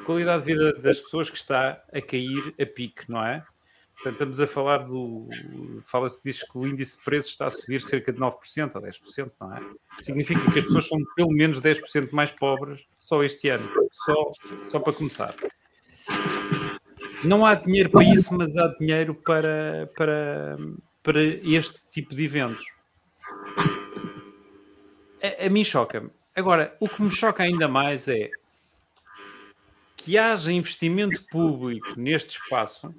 A 0.00 0.04
qualidade 0.04 0.42
de 0.42 0.54
vida 0.54 0.72
das 0.80 1.00
pessoas 1.00 1.28
que 1.28 1.36
está 1.36 1.84
a 1.92 2.00
cair 2.00 2.54
a 2.58 2.64
pique, 2.64 3.10
não 3.10 3.22
é? 3.22 3.44
Portanto, 3.94 4.12
estamos 4.14 4.40
a 4.40 4.46
falar 4.46 4.78
do. 4.78 5.28
Fala-se, 5.84 6.22
diz 6.24 6.42
que 6.42 6.56
o 6.56 6.66
índice 6.66 6.96
de 6.96 7.04
preços 7.04 7.32
está 7.32 7.46
a 7.46 7.50
subir 7.50 7.82
cerca 7.82 8.10
de 8.10 8.18
9% 8.18 8.76
ou 8.76 8.80
10%, 8.80 9.32
não 9.38 9.54
é? 9.54 9.60
Significa 10.00 10.40
que 10.50 10.60
as 10.60 10.64
pessoas 10.64 10.88
são 10.88 10.98
pelo 11.14 11.30
menos 11.30 11.60
10% 11.60 12.10
mais 12.12 12.30
pobres 12.30 12.86
só 12.98 13.22
este 13.22 13.50
ano. 13.50 13.70
Só, 13.92 14.32
só 14.70 14.80
para 14.80 14.94
começar. 14.94 15.34
Não 17.24 17.44
há 17.44 17.54
dinheiro 17.54 17.90
para 17.90 18.04
isso, 18.04 18.34
mas 18.34 18.56
há 18.56 18.68
dinheiro 18.78 19.14
para, 19.14 19.90
para, 19.96 20.56
para 21.02 21.22
este 21.22 21.84
tipo 21.88 22.14
de 22.14 22.24
eventos. 22.24 22.64
A, 25.22 25.46
a 25.46 25.50
mim 25.50 25.64
choca-me. 25.64 26.10
Agora, 26.34 26.74
o 26.80 26.88
que 26.88 27.02
me 27.02 27.10
choca 27.10 27.42
ainda 27.42 27.68
mais 27.68 28.08
é 28.08 28.30
que 29.98 30.16
haja 30.16 30.50
investimento 30.50 31.22
público 31.26 31.94
neste 31.96 32.40
espaço 32.40 32.94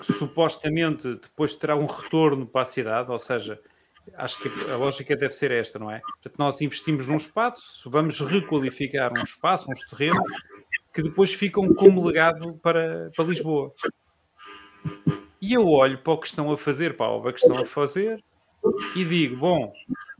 que 0.00 0.12
supostamente 0.12 1.14
depois 1.14 1.54
terá 1.54 1.76
um 1.76 1.86
retorno 1.86 2.46
para 2.46 2.62
a 2.62 2.64
cidade, 2.64 3.10
ou 3.10 3.18
seja, 3.18 3.60
acho 4.16 4.38
que 4.38 4.70
a 4.70 4.76
lógica 4.76 5.16
deve 5.16 5.34
ser 5.34 5.50
esta, 5.50 5.78
não 5.78 5.90
é? 5.90 6.00
Portanto, 6.00 6.34
nós 6.38 6.60
investimos 6.60 7.06
num 7.06 7.16
espaço, 7.16 7.88
vamos 7.90 8.20
requalificar 8.20 9.12
um 9.16 9.22
espaço, 9.22 9.70
uns 9.70 9.86
terrenos, 9.86 10.28
que 10.96 11.02
depois 11.02 11.30
ficam 11.34 11.74
como 11.74 12.06
legado 12.06 12.54
para, 12.62 13.10
para 13.14 13.24
Lisboa. 13.26 13.70
E 15.42 15.52
eu 15.52 15.68
olho 15.68 15.98
para 15.98 16.14
o 16.14 16.18
que 16.18 16.26
estão 16.26 16.50
a 16.50 16.56
fazer, 16.56 16.96
para 16.96 17.04
a 17.04 17.10
obra 17.10 17.34
que 17.34 17.38
estão 17.38 17.62
a 17.62 17.66
fazer, 17.66 18.24
e 18.96 19.04
digo: 19.04 19.36
bom, 19.36 19.74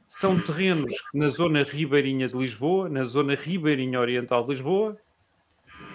são 0.06 0.38
terrenos 0.38 0.92
na 1.14 1.28
zona 1.28 1.62
ribeirinha 1.62 2.26
de 2.26 2.36
Lisboa, 2.36 2.90
na 2.90 3.04
zona 3.04 3.34
ribeirinha 3.34 3.98
oriental 3.98 4.42
de 4.42 4.50
Lisboa, 4.50 4.98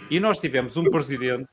e 0.10 0.20
nós 0.20 0.40
tivemos 0.40 0.76
um 0.76 0.86
presidente, 0.86 1.48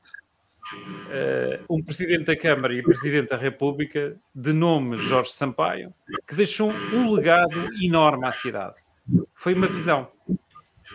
uh, 0.73 1.63
um 1.69 1.83
presidente 1.83 2.23
da 2.23 2.35
Câmara 2.35 2.73
e 2.73 2.81
presidente 2.81 3.29
da 3.29 3.37
República, 3.37 4.17
de 4.33 4.53
nome 4.53 4.97
Jorge 4.97 5.33
Sampaio, 5.33 5.93
que 6.27 6.33
deixou 6.33 6.71
um 6.71 7.11
legado 7.11 7.69
enorme 7.79 8.25
à 8.25 8.31
cidade. 8.31 8.81
Foi 9.35 9.53
uma 9.53 9.67
visão. 9.67 10.07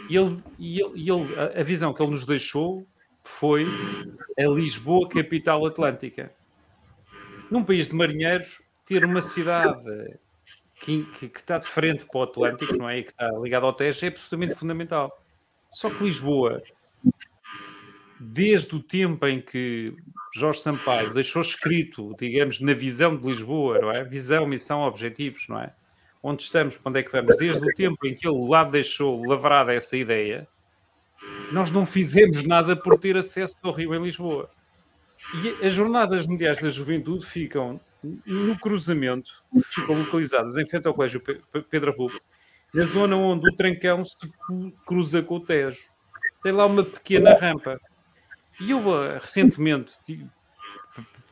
E, 0.09 0.16
ele, 0.16 0.42
e 0.59 0.80
ele, 0.80 1.11
ele, 1.11 1.61
a 1.61 1.62
visão 1.62 1.92
que 1.92 2.03
ele 2.03 2.12
nos 2.12 2.26
deixou 2.26 2.86
foi 3.22 3.66
a 4.38 4.47
Lisboa, 4.47 5.09
capital 5.09 5.64
atlântica. 5.64 6.32
Num 7.51 7.64
país 7.64 7.88
de 7.88 7.95
marinheiros, 7.95 8.61
ter 8.84 9.05
uma 9.05 9.22
cidade 9.22 10.18
que, 10.74 11.05
que, 11.05 11.28
que, 11.28 11.38
está 11.38 11.59
de 11.59 11.66
frente 11.66 12.05
para 12.05 12.18
o 12.18 12.22
Atlântico, 12.22 12.76
não 12.76 12.88
é? 12.88 12.99
E 12.99 13.05
que 13.05 13.11
está 13.11 13.30
ligado 13.38 13.64
ao 13.64 13.72
Tejo, 13.72 14.05
é 14.05 14.09
absolutamente 14.09 14.55
fundamental. 14.55 15.22
Só 15.70 15.88
que 15.88 16.05
Lisboa, 16.05 16.62
desde 18.20 18.74
o 18.74 18.82
tempo 18.82 19.26
em 19.26 19.40
que 19.40 19.97
Jorge 20.34 20.61
Sampaio 20.61 21.14
deixou 21.14 21.42
escrito, 21.42 22.14
digamos, 22.18 22.61
na 22.61 22.74
visão 22.74 23.16
de 23.16 23.26
Lisboa, 23.26 23.78
não 23.78 23.90
é? 23.90 24.05
Visão, 24.05 24.47
missão, 24.47 24.82
objetivos, 24.82 25.49
não 25.49 25.61
é? 25.61 25.72
Onde 26.27 26.43
estamos, 26.43 26.79
para 26.79 26.89
onde 26.89 27.01
é 27.01 27.03
que 27.03 27.12
vamos? 27.12 27.37
Desde 27.37 27.62
o 27.62 27.75
tempo 27.75 28.07
em 28.07 28.14
que 28.14 28.27
ele 28.27 28.49
lá 28.49 28.64
deixou 28.64 29.22
lavrada 29.27 29.75
essa 29.75 29.95
ideia, 29.95 30.49
nós 31.53 31.70
não 31.70 31.85
fizemos 31.85 32.43
nada 32.45 32.75
por 32.75 32.99
ter 32.99 33.14
acesso 33.14 33.59
ao 33.62 33.72
Rio 33.72 33.95
em 33.95 34.03
Lisboa. 34.03 34.49
E 35.35 35.66
as 35.66 35.75
Jornadas 35.75 36.27
Mundiais 36.27 36.62
da 36.62 36.70
Juventude 36.70 37.27
ficam 37.27 37.79
no 38.03 38.59
cruzamento, 38.59 39.45
ficam 39.66 39.99
localizadas 39.99 40.57
em 40.57 40.64
frente 40.64 40.89
ao 40.89 40.95
Colégio 40.95 41.22
Pedro 41.70 41.95
Rubio, 41.95 42.20
na 42.72 42.85
zona 42.85 43.16
onde 43.16 43.47
o 43.47 43.55
Trancão 43.55 44.03
se 44.03 44.16
cruza 44.87 45.22
com 45.22 45.37
o 45.37 45.41
Tejo. 45.41 45.91
Tem 46.43 46.53
lá 46.53 46.64
uma 46.64 46.83
pequena 46.83 47.35
rampa. 47.35 47.79
E 48.59 48.70
eu 48.70 48.79
uh, 48.79 49.18
recentemente 49.20 49.99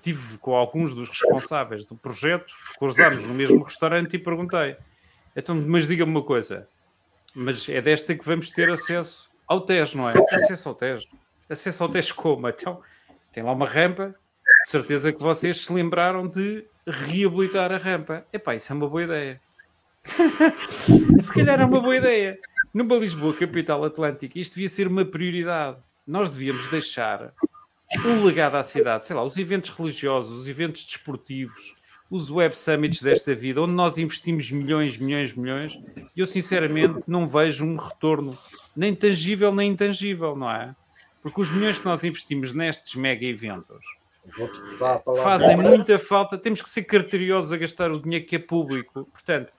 tive, 0.03 0.39
com 0.39 0.55
alguns 0.55 0.95
dos 0.95 1.09
responsáveis 1.09 1.85
do 1.85 1.95
projeto, 1.95 2.53
cruzámos 2.79 3.25
no 3.25 3.35
mesmo 3.35 3.63
restaurante 3.63 4.17
e 4.17 4.19
perguntei: 4.19 4.77
então, 5.35 5.55
mas 5.55 5.87
diga-me 5.87 6.11
uma 6.11 6.23
coisa, 6.23 6.69
mas 7.35 7.69
é 7.69 7.81
desta 7.81 8.15
que 8.15 8.25
vamos 8.25 8.51
ter 8.51 8.69
acesso 8.71 9.31
ao 9.47 9.61
Tejo, 9.61 9.97
não 9.97 10.11
é? 10.11 10.15
Acesso 10.31 10.69
ao 10.69 10.75
Tejo. 10.75 11.07
Acesso 11.49 11.83
ao 11.83 11.89
Tejo 11.89 12.15
como? 12.15 12.49
Então, 12.49 12.81
tem 13.33 13.43
lá 13.43 13.53
uma 13.53 13.67
rampa, 13.67 14.15
de 14.65 14.71
certeza 14.71 15.13
que 15.13 15.23
vocês 15.23 15.65
se 15.65 15.73
lembraram 15.73 16.27
de 16.27 16.65
reabilitar 16.87 17.73
a 17.73 17.77
rampa. 17.77 18.27
Epá, 18.33 18.55
isso 18.55 18.73
é 18.73 18.77
uma 18.77 18.89
boa 18.89 19.03
ideia. 19.03 19.41
se 21.21 21.33
calhar 21.33 21.61
é 21.61 21.65
uma 21.65 21.81
boa 21.81 21.97
ideia. 21.97 22.39
Numa 22.75 22.97
Lisboa, 22.97 23.35
capital 23.35 23.85
atlântica, 23.85 24.39
isto 24.39 24.55
devia 24.55 24.69
ser 24.69 24.87
uma 24.87 25.05
prioridade. 25.05 25.79
Nós 26.07 26.29
devíamos 26.31 26.67
deixar 26.69 27.33
um 28.05 28.25
legado 28.25 28.57
à 28.57 28.65
cidade, 28.65 29.05
sei 29.05 29.15
lá, 29.15 29.23
os 29.25 29.37
eventos 29.37 29.71
religiosos, 29.71 30.41
os 30.41 30.49
eventos 30.49 30.85
desportivos, 30.85 31.75
os 32.11 32.31
web 32.31 32.57
summits 32.57 33.03
desta 33.03 33.35
vida, 33.35 33.63
onde 33.63 33.73
nós 33.73 33.97
investimos 33.97 34.51
milhões, 34.51 34.99
milhões, 34.99 35.35
milhões, 35.35 35.79
e 36.15 36.21
eu 36.21 36.27
sinceramente 36.27 37.03
não 37.07 37.27
vejo 37.27 37.65
um 37.65 37.77
retorno 37.77 38.37
nem 38.77 38.95
tangível 38.95 39.55
nem 39.55 39.71
intangível, 39.71 40.37
não 40.37 40.51
é? 40.51 40.75
Porque 41.23 41.41
os 41.41 41.51
milhões 41.51 41.79
que 41.79 41.85
nós 41.85 42.03
investimos 42.05 42.53
nestes 42.53 42.95
mega 42.95 43.25
eventos 43.25 43.85
fazem 45.23 45.57
muita 45.57 45.99
falta. 45.99 46.39
Temos 46.39 46.63
que 46.63 46.69
ser 46.69 46.85
criteriosos 46.85 47.53
a 47.53 47.57
gastar 47.57 47.91
o 47.91 48.01
dinheiro 48.01 48.25
que 48.25 48.37
é 48.37 48.39
público. 48.39 49.05
Portanto, 49.05 49.53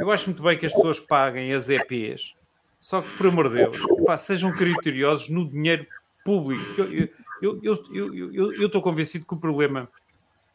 eu 0.00 0.10
acho 0.10 0.26
muito 0.26 0.42
bem 0.42 0.58
que 0.58 0.66
as 0.66 0.72
pessoas 0.72 0.98
paguem 0.98 1.52
as 1.52 1.68
EPs, 1.68 2.34
só 2.78 3.02
que, 3.02 3.08
por 3.16 3.26
amor 3.26 3.48
de 3.50 3.56
Deus, 3.56 3.76
pá, 4.06 4.16
sejam 4.16 4.50
criteriosos 4.50 5.28
no 5.28 5.48
dinheiro 5.48 5.86
público. 6.24 6.64
Eu 6.80 7.08
estou 7.42 8.82
convencido 8.82 9.24
que 9.24 9.34
o 9.34 9.36
problema 9.36 9.88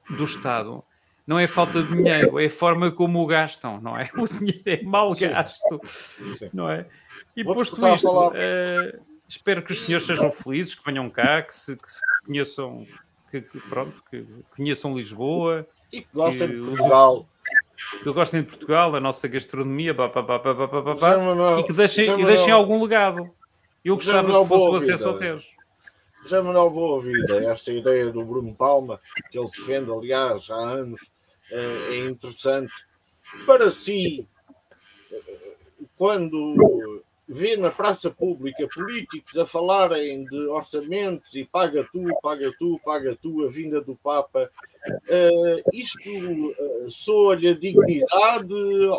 do 0.10 0.24
Estado 0.24 0.84
não 1.26 1.40
é 1.40 1.48
falta 1.48 1.82
de 1.82 1.96
dinheiro, 1.96 2.40
é 2.40 2.46
a 2.46 2.50
forma 2.50 2.92
como 2.92 3.22
o 3.22 3.26
gastam, 3.26 3.82
não 3.82 3.98
é? 3.98 4.10
O 4.16 4.28
dinheiro 4.28 4.62
é 4.66 4.84
mal 4.84 5.14
gasto, 5.16 5.82
não 6.54 6.70
é? 6.70 6.86
E 7.36 7.44
posto 7.44 7.88
isto, 7.88 8.08
uh, 8.08 9.00
espero 9.28 9.64
que 9.64 9.72
os 9.72 9.80
senhores 9.80 10.06
sejam 10.06 10.32
felizes, 10.32 10.76
que 10.76 10.86
venham 10.86 11.10
cá, 11.10 11.42
que 11.42 11.56
se, 11.56 11.76
que 11.76 11.92
se 11.92 12.00
conheçam 12.26 12.86
que, 13.32 13.42
que, 13.42 13.60
pronto, 13.70 14.04
que 14.10 14.26
conheçam 14.56 14.96
Lisboa 14.96 15.68
e 15.92 16.02
que 16.02 16.08
gostem 16.14 16.48
de 16.48 16.68
Portugal. 16.68 17.28
Que 18.04 18.12
gostem 18.12 18.42
de 18.42 18.48
Portugal, 18.48 18.96
a 18.96 19.00
nossa 19.00 19.28
gastronomia, 19.28 19.94
bah, 19.94 20.08
bah, 20.08 20.22
bah, 20.22 20.40
bah, 20.40 20.54
bah, 20.54 20.68
bah, 20.68 20.96
bah, 20.96 21.60
e 21.60 21.64
que 21.64 21.74
deixem, 21.74 22.20
e 22.20 22.26
deixem 22.26 22.52
algum 22.52 22.82
legado. 22.82 23.30
Eu 23.84 23.96
gostava 23.96 24.28
que 24.28 24.48
fosse 24.48 24.68
o 24.68 24.76
acesso 24.76 25.08
ao 25.10 25.18
Tejo. 25.18 25.48
Já 26.28 26.42
Manuel 26.42 26.72
Boa 26.72 27.04
Vida, 27.04 27.38
esta 27.52 27.72
ideia 27.72 28.12
do 28.12 28.26
Bruno 28.26 28.52
Palma, 28.56 29.00
que 29.30 29.38
ele 29.38 29.48
defende, 29.48 29.92
aliás, 29.92 30.50
há 30.50 30.56
anos, 30.56 31.00
é, 31.52 31.62
é 31.98 32.08
interessante. 32.08 32.74
Para 33.46 33.70
si, 33.70 34.28
quando 35.96 37.04
vê 37.28 37.56
na 37.56 37.70
praça 37.70 38.10
pública 38.10 38.68
políticos 38.74 39.38
a 39.38 39.46
falarem 39.46 40.26
de 40.26 40.48
orçamentos 40.48 41.36
e 41.36 41.46
paga 41.46 41.88
tu, 41.92 42.04
paga 42.24 42.52
tu, 42.58 42.80
paga 42.84 43.16
tu, 43.16 43.46
a 43.46 43.50
vinda 43.52 43.80
do 43.80 43.96
Papa, 43.96 44.50
uh, 44.90 45.70
isto 45.72 46.10
uh, 46.10 46.90
soa-lhe 46.90 47.50
a 47.50 47.54
dignidade 47.54 48.54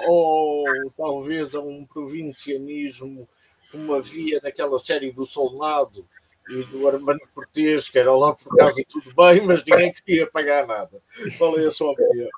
ou 0.07 0.65
talvez 0.97 1.57
a 1.57 1.61
um 1.61 1.85
provincianismo 1.85 3.29
como 3.73 3.95
havia 3.95 4.41
naquela 4.41 4.79
série 4.79 5.11
do 5.11 5.27
Solnado 5.27 6.07
e 6.51 6.63
do 6.65 6.87
Armando 6.89 7.21
Cortês, 7.35 7.89
que 7.89 7.99
era 7.99 8.15
lá 8.15 8.35
por 8.35 8.57
casa 8.57 8.83
tudo 8.89 9.13
bem, 9.15 9.45
mas 9.45 9.65
ninguém 9.65 9.93
queria 9.93 10.27
pagar 10.27 10.67
nada. 10.67 11.01
Qual 11.39 11.59
é 11.59 11.67
a 11.67 11.71
sua 11.71 11.93
opinião? 11.93 12.29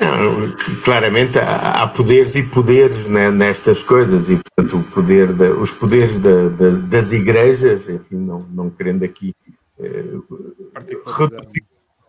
Não, 0.00 0.56
claramente 0.84 1.38
há, 1.38 1.86
poderes 1.88 2.36
e 2.36 2.42
poderes 2.44 3.08
né, 3.08 3.32
nestas 3.32 3.82
coisas 3.82 4.30
e 4.30 4.36
portanto 4.36 4.78
o 4.78 4.84
poder 4.92 5.32
de, 5.32 5.50
os 5.50 5.74
poderes 5.74 6.20
de, 6.20 6.50
de, 6.50 6.76
das 6.86 7.10
igrejas, 7.10 7.88
enfim, 7.88 8.16
não, 8.16 8.40
não 8.48 8.70
querendo 8.70 9.02
aqui 9.02 9.34
eh, 9.80 10.04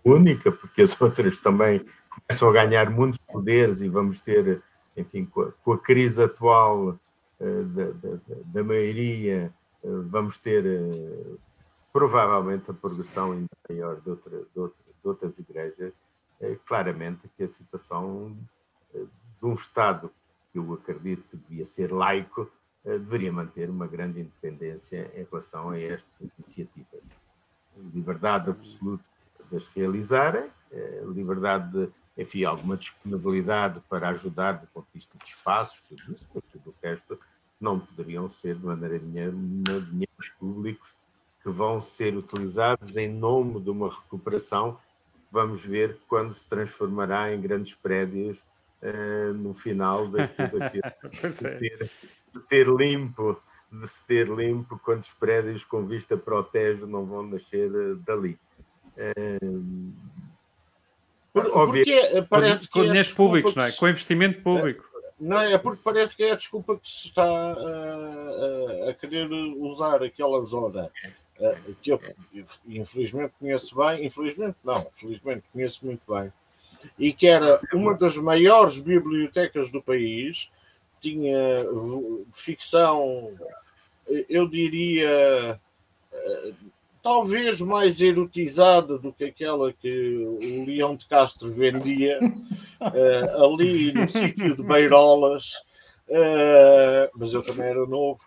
única, 0.05 0.51
porque 0.51 0.83
as 0.83 0.99
outras 1.01 1.39
também 1.39 1.83
começam 2.09 2.49
a 2.49 2.53
ganhar 2.53 2.89
muitos 2.91 3.19
poderes 3.19 3.81
e 3.81 3.89
vamos 3.89 4.21
ter, 4.21 4.61
enfim, 4.95 5.25
com 5.25 5.41
a, 5.41 5.51
com 5.63 5.73
a 5.73 5.77
crise 5.79 6.21
atual 6.21 6.99
eh, 7.39 7.63
da, 7.63 7.85
da, 7.85 8.19
da, 8.45 8.63
maioria, 8.63 9.51
vamos 9.83 10.37
ter 10.37 10.65
eh, 10.65 11.35
provavelmente 11.91 12.69
a 12.71 12.73
progressão 12.73 13.31
ainda 13.31 13.49
maior 13.69 13.99
de, 14.01 14.09
outra, 14.09 14.39
de, 14.39 14.59
outra, 14.59 14.83
de 14.99 15.07
outras 15.07 15.37
igrejas 15.39 15.93
é 16.39 16.55
claramente 16.65 17.29
que 17.35 17.43
a 17.43 17.47
situação 17.47 18.37
eh, 18.93 19.05
de 19.39 19.45
um 19.45 19.53
Estado 19.53 20.11
que 20.51 20.59
eu 20.59 20.73
acredito 20.73 21.23
que 21.29 21.37
devia 21.37 21.65
ser 21.65 21.91
laico 21.91 22.49
eh, 22.85 22.97
deveria 22.97 23.31
manter 23.31 23.69
uma 23.69 23.87
grande 23.87 24.21
independência 24.21 25.11
em 25.13 25.25
relação 25.29 25.71
a 25.71 25.79
estas 25.79 26.31
iniciativas. 26.39 27.01
Liberdade 27.93 28.49
absoluta 28.49 29.03
de 29.49 29.55
as 29.55 29.67
realizarem, 29.67 30.49
eh, 30.71 31.03
liberdade 31.07 31.71
de, 31.71 31.93
enfim, 32.17 32.43
alguma 32.45 32.77
disponibilidade 32.77 33.81
para 33.89 34.09
ajudar 34.09 34.53
do 34.53 34.67
ponto 34.67 34.85
de 34.87 34.93
vista 34.93 35.17
de 35.17 35.25
espaços, 35.25 35.81
tudo 35.81 36.13
isso, 36.13 36.27
mas 36.33 36.43
tudo 36.51 36.69
o 36.69 36.75
resto 36.81 37.19
não 37.59 37.79
poderiam 37.79 38.29
ser 38.29 38.55
de 38.55 38.65
maneira 38.65 38.99
nenhuma 38.99 39.81
dinheiros 39.81 40.29
públicos 40.39 40.95
que 41.43 41.49
que 41.49 41.49
vão 41.49 41.81
ser 41.81 42.15
utilizados 42.15 42.95
em 42.97 43.09
nome 43.09 43.59
de 43.59 43.69
uma 43.69 43.89
recuperação. 43.89 44.77
Vamos 45.31 45.65
ver 45.65 45.97
quando 46.07 46.33
se 46.33 46.47
transformará 46.47 47.33
em 47.33 47.41
grandes 47.41 47.75
prédios 47.75 48.39
uh, 48.81 49.33
no 49.33 49.53
final 49.53 50.07
de 50.07 50.27
tudo 50.27 50.63
aquilo. 50.63 50.83
de, 51.11 51.57
ter, 51.57 51.91
de 52.33 52.39
ter 52.47 52.67
limpo, 52.67 53.41
de 53.71 53.87
se 53.87 54.05
ter 54.05 54.27
limpo, 54.27 54.79
quantos 54.79 55.11
prédios 55.11 55.63
com 55.63 55.85
vista 55.85 56.17
para 56.17 56.39
o 56.39 56.43
Tejo 56.43 56.85
não 56.87 57.05
vão 57.05 57.23
nascer 57.23 57.71
uh, 57.71 57.95
dali. 57.97 58.37
Uh, 58.97 59.93
Por, 61.31 61.43
porque 61.51 62.25
parece 62.27 62.67
com, 62.67 62.81
que 62.81 62.87
com 62.87 62.95
é 62.95 63.03
públicos, 63.03 63.55
não 63.55 63.65
é? 63.65 63.71
Com 63.71 63.87
investimento 63.87 64.41
público. 64.41 64.88
Não, 65.19 65.41
é 65.41 65.57
porque 65.57 65.81
parece 65.83 66.15
que 66.15 66.23
é 66.23 66.31
a 66.31 66.35
desculpa 66.35 66.77
que 66.77 66.87
se 66.87 67.07
está 67.07 67.23
a, 67.23 68.89
a 68.89 68.93
querer 68.93 69.29
usar 69.31 70.01
aquela 70.01 70.41
zona 70.43 70.89
que 71.81 71.91
eu 71.91 72.01
infelizmente 72.67 73.33
conheço 73.39 73.75
bem, 73.75 74.05
infelizmente 74.05 74.57
não, 74.63 74.85
felizmente 74.93 75.43
conheço 75.53 75.85
muito 75.85 76.01
bem, 76.13 76.31
e 76.97 77.13
que 77.13 77.27
era 77.27 77.61
uma 77.73 77.97
das 77.97 78.17
maiores 78.17 78.79
bibliotecas 78.79 79.71
do 79.71 79.81
país, 79.81 80.49
tinha 80.99 81.65
ficção, 82.33 83.31
eu 84.27 84.47
diria, 84.47 85.59
talvez 87.09 87.59
mais 87.59 88.01
erotizada 88.01 88.99
do 88.99 89.11
que 89.11 89.23
aquela 89.23 89.73
que 89.73 90.23
o 90.27 90.63
Leão 90.63 90.95
de 90.95 91.07
Castro 91.07 91.51
vendia 91.51 92.19
ali 92.79 93.91
no 93.91 94.07
sítio 94.07 94.55
de 94.55 94.61
Beirolas, 94.61 95.53
mas 97.15 97.33
eu 97.33 97.43
também 97.43 97.65
era 97.65 97.83
novo. 97.87 98.19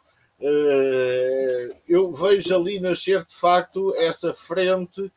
eu 1.89 2.12
vejo 2.12 2.57
ali 2.57 2.80
nascer 2.80 3.24
de 3.24 3.37
facto 3.37 3.95
essa 3.95 4.35
frente 4.35 5.12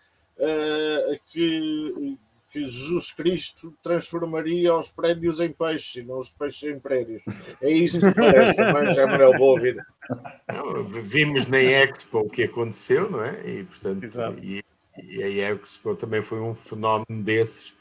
que, 1.31 2.19
que 2.55 2.63
Jesus 2.63 3.11
Cristo 3.11 3.73
transformaria 3.83 4.73
os 4.73 4.89
prédios 4.89 5.41
em 5.41 5.51
peixes 5.51 5.95
e 5.95 6.03
não 6.03 6.19
os 6.19 6.31
peixes 6.31 6.63
em 6.63 6.79
prédios. 6.79 7.21
É 7.61 7.69
isso 7.69 7.99
que 7.99 8.13
parece 8.13 8.55
também, 8.55 8.93
já 8.93 9.05
Manuel 9.05 9.37
Boa 9.37 9.59
Vida. 9.59 9.85
Vimos 11.03 11.47
na 11.47 11.59
Expo 11.61 12.19
o 12.19 12.29
que 12.29 12.43
aconteceu, 12.43 13.11
não 13.11 13.21
é? 13.21 13.41
E, 13.45 13.65
portanto, 13.65 14.05
e, 14.41 14.63
e, 14.97 15.21
a 15.21 15.51
Expo 15.51 15.95
também 15.95 16.21
foi 16.21 16.39
um 16.39 16.55
fenómeno 16.55 17.21
desses 17.23 17.75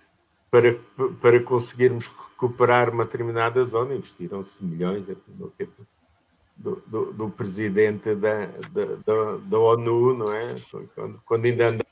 para, 0.51 0.75
para 1.21 1.41
conseguirmos 1.41 2.09
recuperar 2.09 2.91
uma 2.91 3.05
determinada 3.05 3.63
zona. 3.63 3.95
Investiram-se 3.95 4.65
milhões 4.65 5.07
do, 5.07 6.83
do, 6.85 7.13
do, 7.13 7.31
presidente 7.31 8.13
da, 8.17 8.47
da, 8.47 8.85
da, 9.07 9.37
da, 9.37 9.59
ONU, 9.59 10.19
não 10.19 10.33
é? 10.35 10.57
Quando, 10.97 11.23
quando 11.25 11.45
ainda 11.45 11.69
andava 11.69 11.85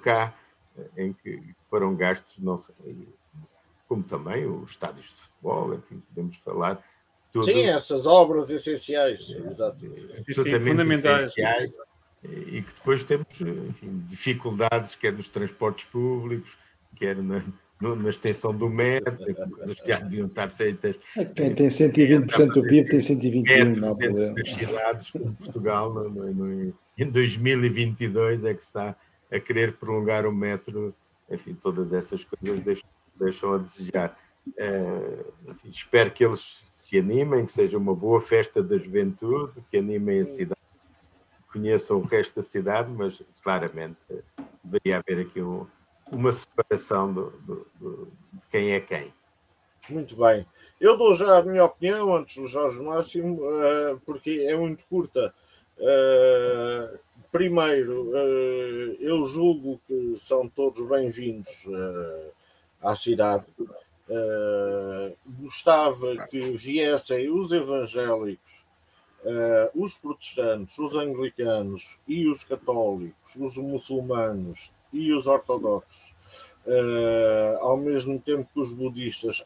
cá, 0.00 0.34
em 0.96 1.12
que 1.12 1.40
foram 1.70 1.94
gastos, 1.94 2.38
não 2.38 2.58
sei, 2.58 2.74
como 3.88 4.02
também 4.02 4.46
os 4.46 4.70
estádios 4.70 5.06
de 5.06 5.14
futebol, 5.14 5.74
enfim, 5.74 6.02
podemos 6.08 6.36
falar. 6.38 6.84
Tudo, 7.32 7.44
Sim, 7.44 7.64
essas 7.66 8.06
obras 8.06 8.50
essenciais, 8.50 9.30
exato. 9.30 9.86
Absolutamente 10.18 10.70
fundamentais. 10.70 11.22
Essenciais, 11.26 11.70
e 12.24 12.62
que 12.62 12.74
depois 12.74 13.04
temos 13.04 13.40
enfim, 13.40 14.02
dificuldades, 14.06 14.94
quer 14.94 15.12
nos 15.12 15.28
transportes 15.28 15.84
públicos, 15.86 16.58
quer 16.96 17.16
na, 17.16 17.42
no, 17.80 17.94
na 17.94 18.10
extensão 18.10 18.54
do 18.54 18.68
metro, 18.68 19.16
coisas 19.16 19.80
que 19.80 19.88
já 19.88 20.00
deviam 20.00 20.26
estar 20.26 20.50
feitas. 20.50 20.98
Quem 21.34 21.54
tem 21.54 21.68
120% 21.68 22.48
do 22.52 22.62
PIB 22.62 22.90
tem 22.90 22.98
121%. 22.98 23.76
Não 23.76 23.94
dentro 23.94 24.34
das 24.34 24.52
cidades, 24.52 25.10
como 25.10 25.32
Portugal, 25.34 25.92
no, 25.94 26.10
no, 26.10 26.34
no, 26.34 26.74
em 26.98 27.10
2022 27.10 28.44
é 28.44 28.54
que 28.54 28.62
está 28.62 28.96
a 29.30 29.38
querer 29.38 29.76
prolongar 29.76 30.26
o 30.26 30.32
metro, 30.32 30.94
enfim, 31.30 31.54
todas 31.54 31.92
essas 31.92 32.24
coisas 32.24 32.60
deixam, 32.62 32.90
deixam 33.18 33.52
a 33.52 33.58
desejar. 33.58 34.18
É, 34.56 35.24
enfim, 35.48 35.68
espero 35.68 36.10
que 36.10 36.24
eles 36.24 36.64
se 36.68 36.98
animem, 36.98 37.44
que 37.44 37.52
seja 37.52 37.76
uma 37.76 37.94
boa 37.94 38.20
festa 38.20 38.62
da 38.62 38.78
juventude, 38.78 39.62
que 39.70 39.76
animem 39.76 40.20
a 40.20 40.24
cidade, 40.24 40.60
conheçam 41.52 41.98
o 41.98 42.04
resto 42.04 42.36
da 42.36 42.42
cidade, 42.42 42.90
mas 42.90 43.22
claramente 43.42 43.98
deveria 44.64 44.98
haver 44.98 45.26
aqui 45.26 45.42
um, 45.42 45.66
uma 46.10 46.32
separação 46.32 47.12
do, 47.12 47.30
do, 47.40 47.66
do, 47.78 48.12
de 48.32 48.46
quem 48.48 48.72
é 48.72 48.80
quem. 48.80 49.12
Muito 49.88 50.16
bem. 50.16 50.46
Eu 50.80 50.96
dou 50.96 51.14
já 51.14 51.38
a 51.38 51.42
minha 51.42 51.64
opinião 51.64 52.14
antes 52.14 52.36
do 52.36 52.46
Jorge 52.46 52.80
Máximo, 52.82 53.40
eh, 53.62 53.96
porque 54.04 54.46
é 54.46 54.56
muito 54.56 54.84
curta. 54.86 55.34
Primeiro, 57.30 58.10
eh, 58.16 58.96
eu 59.00 59.22
julgo 59.22 59.78
que 59.86 60.14
são 60.16 60.48
todos 60.48 60.88
bem-vindos 60.88 61.66
eh, 61.68 62.30
à 62.80 62.96
cidade. 62.96 63.44
Eh, 64.08 65.14
gostava 65.38 66.26
que 66.28 66.40
viessem 66.56 67.30
os 67.30 67.52
evangélicos, 67.52 68.66
os 69.74 69.98
protestantes, 69.98 70.78
os 70.78 70.94
anglicanos 70.94 71.98
e 72.08 72.26
os 72.26 72.44
católicos, 72.44 73.36
os 73.36 73.58
muçulmanos 73.58 74.72
e 74.90 75.12
os 75.12 75.26
ortodoxos, 75.26 76.14
ao 77.60 77.76
mesmo 77.76 78.18
tempo 78.18 78.48
que 78.54 78.60
os 78.60 78.72
budistas, 78.72 79.44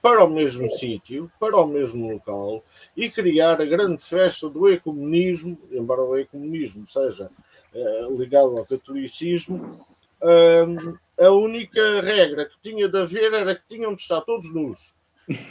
para 0.00 0.24
o 0.24 0.30
mesmo 0.30 0.70
sítio, 0.70 1.30
para 1.38 1.56
o 1.56 1.66
mesmo 1.66 2.12
local 2.12 2.64
e 2.96 3.10
criar 3.10 3.60
a 3.60 3.64
grande 3.64 4.02
festa 4.02 4.48
do 4.48 4.68
ecumenismo, 4.68 5.58
embora 5.72 6.02
o 6.02 6.16
ecumenismo 6.16 6.86
seja 6.88 7.30
uh, 7.74 8.16
ligado 8.18 8.56
ao 8.58 8.64
catolicismo, 8.64 9.84
uh, 10.22 10.98
a 11.20 11.30
única 11.30 12.00
regra 12.00 12.46
que 12.46 12.56
tinha 12.62 12.88
de 12.88 12.98
haver 12.98 13.32
era 13.32 13.54
que 13.54 13.62
tinham 13.68 13.94
de 13.94 14.02
estar 14.02 14.20
todos 14.20 14.54
nus. 14.54 14.94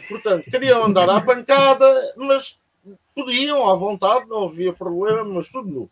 Portanto, 0.08 0.50
queriam 0.50 0.86
andar 0.86 1.10
à 1.10 1.22
pancada, 1.22 2.14
mas 2.16 2.60
podiam 3.14 3.70
à 3.70 3.76
vontade, 3.76 4.28
não 4.28 4.46
havia 4.46 4.74
problema, 4.74 5.24
mas 5.24 5.50
tudo 5.50 5.70
nu. 5.70 5.90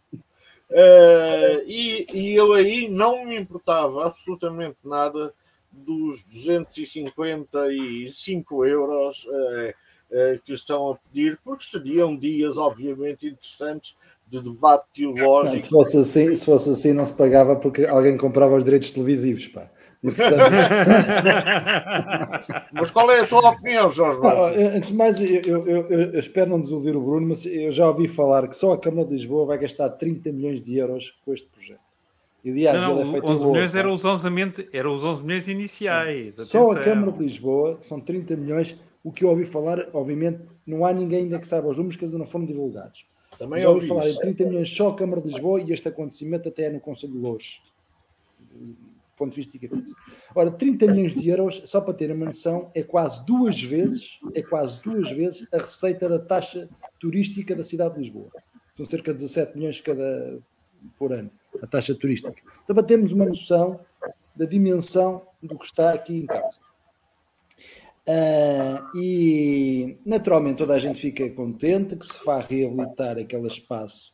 Uh, 0.71 1.61
e, 1.67 2.07
e 2.11 2.35
eu 2.35 2.53
aí 2.53 2.89
não 2.89 3.25
me 3.25 3.39
importava 3.39 4.07
absolutamente 4.07 4.77
nada 4.83 5.33
dos 5.75 6.23
255 6.25 8.65
euros 8.65 9.25
uh, 9.25 9.73
uh, 10.11 10.39
que 10.43 10.53
estão 10.53 10.91
a 10.91 10.97
pedir, 10.97 11.39
porque 11.43 11.63
seriam 11.63 12.15
dias, 12.15 12.57
obviamente, 12.57 13.27
interessantes 13.27 13.95
de 14.27 14.41
debate 14.41 14.85
teológico. 14.93 15.53
Não, 15.53 15.59
se, 15.59 15.69
fosse 15.69 15.97
assim, 15.97 16.35
se 16.35 16.45
fosse 16.45 16.69
assim, 16.71 16.93
não 16.93 17.05
se 17.05 17.13
pagava 17.13 17.55
porque 17.55 17.85
alguém 17.85 18.17
comprava 18.17 18.55
os 18.55 18.63
direitos 18.63 18.91
televisivos. 18.91 19.47
Pá. 19.47 19.69
Portanto... 20.01 20.35
mas 22.73 22.91
qual 22.91 23.11
é 23.11 23.21
a 23.21 23.27
tua 23.27 23.49
opinião, 23.49 23.89
Jorge 23.89 24.19
Antes 24.75 24.89
de 24.89 24.95
mais, 24.95 25.19
eu, 25.19 25.27
eu, 25.27 25.67
eu, 25.67 25.91
eu, 25.91 26.19
espero 26.19 26.49
não 26.49 26.59
desiludir 26.59 26.95
o 26.95 27.01
Bruno, 27.01 27.29
mas 27.29 27.45
eu 27.45 27.71
já 27.71 27.87
ouvi 27.87 28.07
falar 28.07 28.47
que 28.47 28.55
só 28.55 28.73
a 28.73 28.79
Câmara 28.79 29.07
de 29.07 29.13
Lisboa 29.13 29.45
vai 29.45 29.57
gastar 29.57 29.89
30 29.89 30.31
milhões 30.31 30.61
de 30.61 30.77
euros 30.77 31.17
com 31.23 31.33
este 31.33 31.47
projeto. 31.47 31.84
E, 32.45 32.51
aliás, 32.51 32.83
não, 32.83 32.99
ele 32.99 33.09
é 33.09 33.11
feito 33.11 33.27
11 33.27 33.45
milhões 33.47 33.75
eram 33.75 33.93
os 33.93 34.05
11, 34.05 34.69
eram 34.71 34.93
os 34.93 35.03
11 35.03 35.23
milhões 35.23 35.47
iniciais. 35.47 36.35
Só 36.35 36.73
a 36.73 36.79
Câmara 36.79 37.11
de 37.11 37.23
Lisboa 37.23 37.79
são 37.79 37.99
30 37.99 38.35
milhões. 38.35 38.79
O 39.03 39.11
que 39.11 39.23
eu 39.23 39.29
ouvi 39.29 39.45
falar, 39.45 39.89
obviamente, 39.93 40.41
não 40.65 40.85
há 40.85 40.93
ninguém 40.93 41.23
ainda 41.23 41.39
que 41.39 41.47
saiba 41.47 41.67
os 41.67 41.77
números 41.77 41.95
que 41.95 42.05
ainda 42.05 42.19
não 42.19 42.25
foram 42.25 42.45
divulgados. 42.45 43.03
Também 43.39 43.63
já 43.63 43.69
ouvi 43.69 43.87
falar 43.87 44.07
em 44.07 44.15
30 44.15 44.45
milhões 44.45 44.69
só 44.69 44.89
a 44.89 44.95
Câmara 44.95 45.21
de 45.21 45.29
Lisboa 45.29 45.59
e 45.59 45.73
este 45.73 45.87
acontecimento 45.87 46.47
até 46.47 46.65
é 46.65 46.69
no 46.69 46.79
Conselho 46.79 47.13
de 47.13 47.19
Louros. 47.19 47.63
Do 48.51 48.77
ponto 49.17 49.31
de 49.31 49.37
vista 49.37 49.57
que 49.57 49.67
Ora, 50.35 50.51
30 50.51 50.85
milhões 50.87 51.15
de 51.15 51.27
euros, 51.27 51.63
só 51.65 51.81
para 51.81 51.95
ter 51.95 52.11
uma 52.11 52.27
noção, 52.27 52.69
é 52.75 52.83
quase 52.83 53.25
duas 53.25 53.59
vezes, 53.59 54.19
é 54.35 54.43
quase 54.43 54.83
duas 54.83 55.09
vezes 55.09 55.47
a 55.51 55.57
receita 55.57 56.07
da 56.07 56.19
taxa 56.19 56.69
turística 56.99 57.55
da 57.55 57.63
cidade 57.63 57.95
de 57.95 58.01
Lisboa. 58.01 58.29
São 58.77 58.85
cerca 58.85 59.11
de 59.13 59.19
17 59.21 59.57
milhões 59.57 59.81
cada 59.81 60.37
por 60.99 61.11
ano 61.11 61.31
a 61.65 61.67
taxa 61.67 61.93
turística. 61.95 62.41
Então, 62.63 62.75
para 62.75 62.85
termos 62.85 63.11
uma 63.11 63.25
noção 63.25 63.79
da 64.35 64.45
dimensão 64.45 65.23
do 65.41 65.57
que 65.57 65.65
está 65.65 65.93
aqui 65.93 66.19
em 66.19 66.25
causa. 66.25 66.65
Uh, 68.07 68.95
e 68.95 69.97
naturalmente 70.05 70.57
toda 70.57 70.75
a 70.75 70.79
gente 70.79 70.99
fica 70.99 71.27
contente 71.31 71.95
que 71.95 72.05
se 72.05 72.23
vá 72.23 72.39
reabilitar 72.39 73.17
aquele 73.17 73.47
espaço 73.47 74.13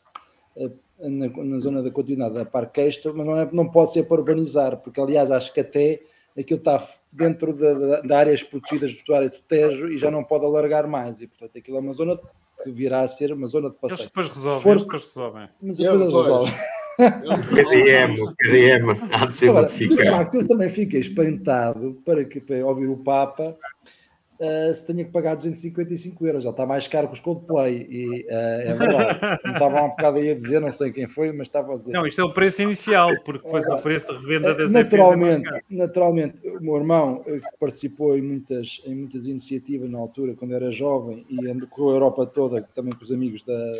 uh, 0.55 0.71
na, 0.97 1.27
na, 1.27 1.59
zona 1.59 1.83
da 1.83 1.91
continuidade 1.91 2.35
da 2.35 2.45
Parque 2.45 2.79
Extra, 2.79 3.11
mas 3.11 3.25
não, 3.25 3.37
é, 3.37 3.49
não 3.51 3.69
pode 3.69 3.91
ser 3.91 4.03
para 4.03 4.21
urbanizar, 4.21 4.77
porque 4.77 5.01
aliás 5.01 5.29
acho 5.29 5.53
que 5.53 5.59
até 5.59 6.01
aquilo 6.39 6.59
está 6.59 6.87
dentro 7.11 7.51
de, 7.51 7.73
de, 7.73 8.07
de 8.07 8.13
áreas 8.13 8.41
protegidas 8.41 8.91
do 8.91 8.97
estuário 8.97 9.29
do 9.29 9.39
Tejo 9.39 9.89
e 9.89 9.97
já 9.97 10.09
não 10.09 10.23
pode 10.23 10.45
alargar 10.45 10.87
mais, 10.87 11.19
e 11.19 11.27
portanto 11.27 11.57
aquilo 11.57 11.75
é 11.75 11.81
uma 11.81 11.91
zona 11.91 12.17
que 12.63 12.71
virá 12.71 13.01
a 13.01 13.07
ser 13.09 13.33
uma 13.33 13.47
zona 13.47 13.69
de 13.69 13.75
passeio. 13.75 13.99
Eles 13.99 14.07
depois 14.07 14.29
resolvem, 14.29 14.61
for, 14.61 14.71
eles 14.71 14.83
depois 14.83 15.03
resolvem. 15.03 15.49
Mas 15.61 15.77
depois 15.77 16.01
resolvem. 16.01 16.53
KDM, 17.01 18.21
o 18.21 18.35
KDM 18.35 19.09
há 19.11 19.25
de 19.25 19.37
ser 19.37 19.49
Agora, 19.49 19.61
modificado. 19.63 20.03
De 20.03 20.09
facto, 20.09 20.33
eu 20.35 20.47
também 20.47 20.69
fiquei 20.69 20.99
espantado 20.99 22.01
para, 22.05 22.23
que, 22.25 22.39
para 22.39 22.65
ouvir 22.65 22.87
o 22.87 22.97
Papa 22.97 23.55
uh, 24.41 24.73
se 24.73 24.85
tenha 24.85 25.05
que 25.05 25.11
pagar 25.11 25.35
255 25.35 26.25
euros. 26.25 26.43
Já 26.43 26.49
está 26.49 26.65
mais 26.65 26.87
caro 26.87 27.07
que 27.07 27.13
os 27.13 27.19
Coldplay. 27.19 27.87
E 27.89 28.21
uh, 28.21 28.27
é 28.29 28.73
verdade. 28.73 29.39
Não 29.45 29.53
estava 29.53 29.79
há 29.79 29.83
um 29.83 29.89
bocado 29.89 30.17
aí 30.17 30.31
a 30.31 30.35
dizer, 30.35 30.59
não 30.59 30.71
sei 30.71 30.91
quem 30.91 31.07
foi, 31.07 31.31
mas 31.31 31.47
estava 31.47 31.73
a 31.73 31.77
dizer. 31.77 31.91
Não, 31.91 32.05
isto 32.05 32.19
é 32.21 32.23
o 32.23 32.33
preço 32.33 32.61
inicial, 32.61 33.09
porque 33.23 33.45
depois 33.45 33.67
é, 33.67 33.73
o 33.73 33.81
preço 33.81 34.07
de 34.07 34.19
revenda 34.19 34.55
das 34.55 34.71
naturalmente, 34.71 35.49
é 35.49 35.61
naturalmente, 35.69 36.47
o 36.47 36.61
meu 36.61 36.77
irmão 36.77 37.23
que 37.23 37.39
participou 37.59 38.17
em 38.17 38.21
muitas, 38.21 38.81
em 38.85 38.95
muitas 38.95 39.27
iniciativas 39.27 39.89
na 39.89 39.99
altura, 39.99 40.33
quando 40.33 40.53
era 40.53 40.71
jovem, 40.71 41.25
e 41.29 41.47
andou 41.47 41.67
com 41.67 41.89
a 41.89 41.93
Europa 41.93 42.25
toda, 42.25 42.61
também 42.75 42.93
com 42.93 43.03
os 43.03 43.11
amigos 43.11 43.43
da 43.43 43.73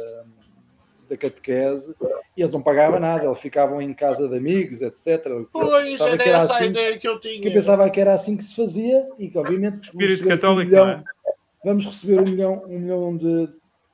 da 1.12 1.18
catequese 1.18 1.94
e 2.38 2.42
eles 2.42 2.54
não 2.54 2.62
pagavam 2.62 3.00
nada, 3.00 3.26
eles 3.26 3.40
ficavam 3.40 3.82
em 3.82 3.94
casa 3.94 4.30
de 4.30 4.38
amigos, 4.38 4.82
etc. 4.82 5.28
Pois, 5.52 6.00
era, 6.00 6.18
que 6.18 6.30
era 6.30 6.38
essa 6.38 6.54
assim, 6.54 6.64
a 6.64 6.68
ideia 6.68 6.98
que 6.98 7.08
eu 7.08 7.20
tinha. 7.20 7.42
Que 7.42 7.48
eu 7.50 7.54
pensava 7.54 7.90
que 7.90 8.00
era 8.00 8.14
assim 8.14 8.38
que 8.38 8.44
se 8.44 8.56
fazia 8.56 9.10
e 9.20 9.28
que, 9.28 9.38
obviamente, 9.38 9.90
Espírito 9.90 10.26
católico, 10.26 10.62
um 10.62 10.66
milhão, 10.66 10.90
é? 10.90 11.04
vamos 11.66 11.86
receber 11.86 12.20
um 12.20 12.24
milhão, 12.24 12.64
um 12.66 12.80
milhão 12.80 13.18
de 13.18 13.50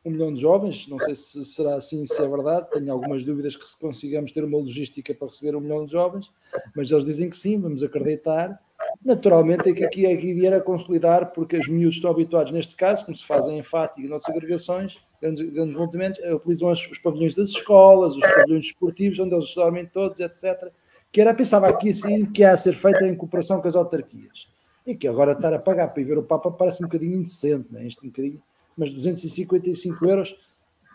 um 0.05 0.11
milhão 0.11 0.33
de 0.33 0.39
jovens, 0.39 0.87
não 0.87 0.97
sei 0.99 1.15
se 1.15 1.43
será 1.43 1.75
assim, 1.75 2.05
se 2.05 2.21
é 2.21 2.27
verdade, 2.29 2.69
tenho 2.71 2.93
algumas 2.93 3.25
dúvidas 3.25 3.57
que 3.57 3.65
consigamos 3.77 4.31
ter 4.31 4.41
uma 4.41 4.57
logística 4.57 5.13
para 5.13 5.27
receber 5.27 5.53
um 5.53 5.59
milhão 5.59 5.83
de 5.83 5.91
jovens, 5.91 6.31
mas 6.73 6.89
eles 6.89 7.03
dizem 7.03 7.29
que 7.29 7.35
sim, 7.35 7.59
vamos 7.59 7.83
acreditar. 7.83 8.57
Naturalmente 9.03 9.69
é 9.69 9.73
que 9.73 9.83
aqui, 9.83 10.05
aqui 10.05 10.33
vier 10.33 10.53
a 10.53 10.61
consolidar, 10.61 11.31
porque 11.33 11.57
os 11.57 11.67
miúdos 11.67 11.95
estão 11.95 12.11
habituados, 12.11 12.51
neste 12.51 12.75
caso, 12.75 13.05
como 13.05 13.17
se 13.17 13.25
fazem 13.25 13.57
em 13.57 13.63
FAT 13.63 13.97
e 13.97 14.07
noutras 14.07 14.35
agregações, 14.35 14.99
grandes, 15.21 15.49
grandes 15.49 15.75
movimentos, 15.75 16.19
eh, 16.21 16.33
utilizam 16.33 16.69
os, 16.69 16.97
pavilhões 16.99 17.35
das 17.35 17.49
escolas, 17.49 18.15
os 18.15 18.21
pavilhões 18.21 18.65
esportivos, 18.65 19.19
onde 19.19 19.33
eles 19.33 19.53
dormem 19.55 19.85
todos, 19.85 20.19
etc. 20.19 20.71
Que 21.11 21.21
era, 21.21 21.33
pensava 21.33 21.67
aqui 21.67 21.93
sim, 21.93 22.25
que 22.25 22.41
ia 22.41 22.55
ser 22.55 22.73
feita 22.73 23.05
em 23.05 23.15
cooperação 23.15 23.59
com 23.61 23.67
as 23.67 23.75
autarquias. 23.75 24.47
E 24.85 24.95
que 24.95 25.07
agora 25.07 25.31
estar 25.31 25.53
a 25.53 25.59
pagar 25.59 25.87
para 25.89 26.01
ir 26.01 26.05
ver 26.05 26.17
o 26.17 26.23
Papa 26.23 26.51
parece 26.51 26.83
um 26.83 26.87
bocadinho 26.87 27.15
indecente, 27.15 27.67
não 27.71 27.79
é? 27.79 27.87
Isto 27.87 28.05
um 28.05 28.09
bocadinho 28.09 28.41
mas 28.77 28.91
255 28.91 30.05
euros 30.05 30.37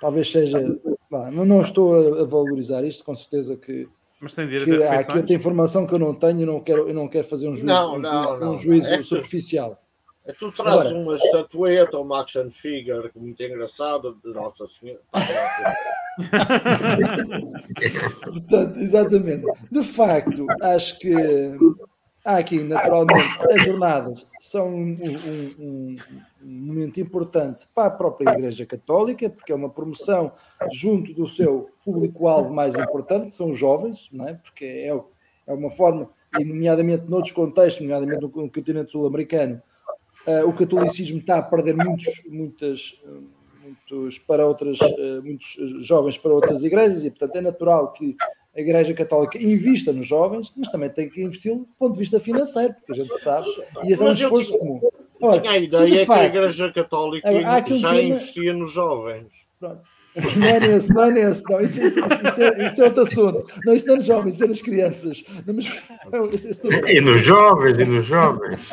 talvez 0.00 0.30
seja. 0.30 0.78
não, 1.10 1.44
não 1.44 1.60
estou 1.60 2.20
a, 2.20 2.24
valorizar 2.24 2.84
isto, 2.84 3.04
com 3.04 3.14
certeza 3.16 3.56
que. 3.56 3.88
Mas 4.22 4.34
tem 4.34 4.46
direito 4.46 4.78
que 4.78 4.84
há 4.84 5.00
aqui 5.00 5.18
outra 5.18 5.34
informação 5.34 5.84
que 5.84 5.92
eu 5.92 5.98
não 5.98 6.14
tenho 6.14 6.42
e 6.42 6.46
não 6.46 6.60
quero, 6.60 6.88
eu 6.88 6.94
não 6.94 7.08
quero 7.08 7.26
fazer 7.26 7.48
um 7.48 7.56
juízo, 7.56 7.66
não, 7.66 7.96
um, 7.96 7.98
não, 7.98 8.28
juízo, 8.28 8.40
não, 8.40 8.52
um 8.52 8.56
juízo 8.56 8.92
é 8.92 9.02
superficial. 9.02 9.82
É 10.24 10.32
tu 10.32 10.52
traz 10.52 10.80
Agora, 10.80 10.96
uma 10.96 11.16
estatueta, 11.16 11.98
uma 11.98 12.20
action 12.20 12.48
figure 12.48 13.10
muito 13.16 13.42
engraçada 13.42 14.12
de 14.12 14.32
Nossa 14.32 14.68
Senhora. 14.68 15.00
Portanto, 18.22 18.78
exatamente. 18.78 19.44
De 19.72 19.82
facto, 19.82 20.46
acho 20.60 21.00
que 21.00 21.12
há 22.24 22.36
aqui, 22.36 22.60
naturalmente, 22.60 23.44
as 23.50 23.64
jornadas 23.64 24.24
são 24.38 24.72
um, 24.72 24.96
um, 25.58 25.96
um, 26.44 26.66
momento 26.66 27.00
importante 27.00 27.66
para 27.74 27.88
a 27.88 27.90
própria 27.90 28.30
Igreja 28.30 28.66
Católica, 28.66 29.28
porque 29.30 29.52
é 29.52 29.54
uma 29.54 29.70
promoção 29.70 30.32
junto 30.72 31.12
do 31.12 31.26
seu 31.26 31.70
público-alvo 31.84 32.52
mais 32.52 32.74
importante, 32.74 33.28
que 33.28 33.34
são 33.34 33.50
os 33.50 33.58
jovens, 33.58 34.08
não 34.12 34.28
é? 34.28 34.34
porque 34.34 34.64
é, 34.64 35.00
é 35.46 35.52
uma 35.52 35.70
forma, 35.70 36.08
e 36.38 36.44
nomeadamente 36.44 37.08
noutros 37.08 37.32
contextos, 37.32 37.82
nomeadamente 37.82 38.20
no 38.20 38.30
continente 38.30 38.92
sul-americano, 38.92 39.62
uh, 40.26 40.48
o 40.48 40.52
catolicismo 40.52 41.18
está 41.18 41.38
a 41.38 41.42
perder 41.42 41.74
muitos, 41.76 42.22
muitas, 42.28 43.02
muitos 43.62 44.18
para 44.18 44.46
outras, 44.46 44.80
uh, 44.80 45.22
muitos 45.22 45.56
jovens 45.84 46.18
para 46.18 46.32
outras 46.32 46.62
igrejas, 46.62 47.04
e 47.04 47.10
portanto 47.10 47.36
é 47.36 47.40
natural 47.40 47.92
que 47.92 48.16
a 48.54 48.60
Igreja 48.60 48.92
Católica 48.92 49.38
invista 49.38 49.92
nos 49.92 50.06
jovens, 50.06 50.52
mas 50.56 50.68
também 50.68 50.90
tem 50.90 51.08
que 51.08 51.22
investir 51.22 51.56
do 51.56 51.66
ponto 51.78 51.94
de 51.94 51.98
vista 51.98 52.20
financeiro, 52.20 52.74
porque 52.74 52.92
a 52.92 53.04
gente 53.04 53.18
sabe, 53.20 53.46
e 53.84 53.92
esse 53.92 54.02
é 54.02 54.06
um 54.06 54.10
esforço 54.10 54.58
comum. 54.58 54.80
Ora, 55.22 55.40
tinha 55.40 55.52
a 55.52 55.58
ideia 55.58 56.06
facto, 56.06 56.20
que 56.20 56.24
a 56.24 56.26
Igreja 56.26 56.72
Católica 56.72 57.28
já 57.70 58.02
investia 58.02 58.52
nos 58.52 58.72
jovens. 58.72 59.26
Pronto. 59.58 59.80
Não 60.36 60.46
é 60.46 60.60
nesse, 60.60 60.92
não 60.92 61.04
é 61.04 61.10
nesse, 61.10 61.50
não. 61.50 61.60
Isso, 61.60 61.82
isso, 61.82 62.00
isso, 62.00 62.42
é, 62.42 62.66
isso 62.66 62.82
é 62.82 62.84
outro 62.84 63.02
assunto. 63.02 63.46
Não, 63.64 63.72
isso 63.72 63.86
não 63.86 63.94
é 63.94 63.96
nos 63.96 64.06
jovens, 64.06 64.34
isso 64.34 64.44
é 64.44 64.46
nas 64.46 64.60
crianças. 64.60 65.24
esse, 66.34 66.50
esse 66.50 66.60
e 66.66 67.00
nos 67.00 67.22
jovens, 67.22 67.78
e 67.78 67.84
nos 67.84 68.04
jovens. 68.04 68.70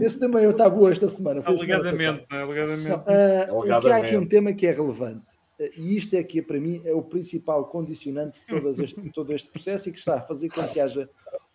Esse 0.00 0.18
também 0.18 0.44
é 0.44 0.48
o 0.48 0.52
tabu 0.52 0.88
esta 0.88 1.06
semana. 1.06 1.42
Foi 1.42 1.54
alegadamente, 1.54 2.26
semana 2.28 2.44
alegadamente. 2.44 2.88
Não, 2.88 2.96
uh, 2.96 3.60
alegadamente. 3.60 3.92
Há 3.92 3.96
aqui 3.98 4.16
um 4.16 4.26
tema 4.26 4.52
que 4.52 4.66
é 4.66 4.72
relevante 4.72 5.44
e 5.76 5.96
isto 5.96 6.14
é 6.14 6.22
que 6.22 6.42
para 6.42 6.58
mim 6.58 6.82
é 6.84 6.92
o 6.92 7.02
principal 7.02 7.66
condicionante 7.66 8.40
de 8.48 8.82
este, 8.82 9.10
todo 9.10 9.32
este 9.32 9.48
processo 9.50 9.88
e 9.88 9.92
que 9.92 9.98
está 9.98 10.16
a 10.16 10.20
fazer 10.20 10.48
com 10.48 10.66
que 10.66 10.80
haja 10.80 11.08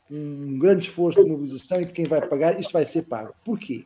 um 0.09 0.57
grande 0.57 0.85
esforço 0.85 1.23
de 1.23 1.29
mobilização 1.29 1.81
e 1.81 1.85
de 1.85 1.93
quem 1.93 2.05
vai 2.05 2.25
pagar, 2.25 2.59
isto 2.59 2.73
vai 2.73 2.85
ser 2.85 3.03
pago. 3.03 3.33
Porquê? 3.45 3.83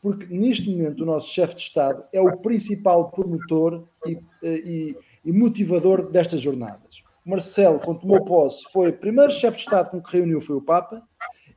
Porque 0.00 0.26
neste 0.26 0.70
momento 0.70 1.02
o 1.02 1.06
nosso 1.06 1.32
chefe 1.32 1.54
de 1.56 1.62
Estado 1.62 2.04
é 2.12 2.20
o 2.20 2.36
principal 2.38 3.10
promotor 3.10 3.84
e, 4.06 4.18
e, 4.42 4.96
e 5.24 5.32
motivador 5.32 6.10
destas 6.10 6.40
jornadas. 6.40 7.02
Marcelo, 7.24 7.78
quando 7.78 8.00
tomou 8.00 8.22
posse, 8.24 8.64
foi 8.70 8.90
o 8.90 8.92
primeiro 8.92 9.32
chefe 9.32 9.56
de 9.56 9.62
Estado 9.64 9.90
com 9.90 10.02
que 10.02 10.16
reuniu 10.16 10.40
foi 10.40 10.56
o 10.56 10.60
Papa, 10.60 11.02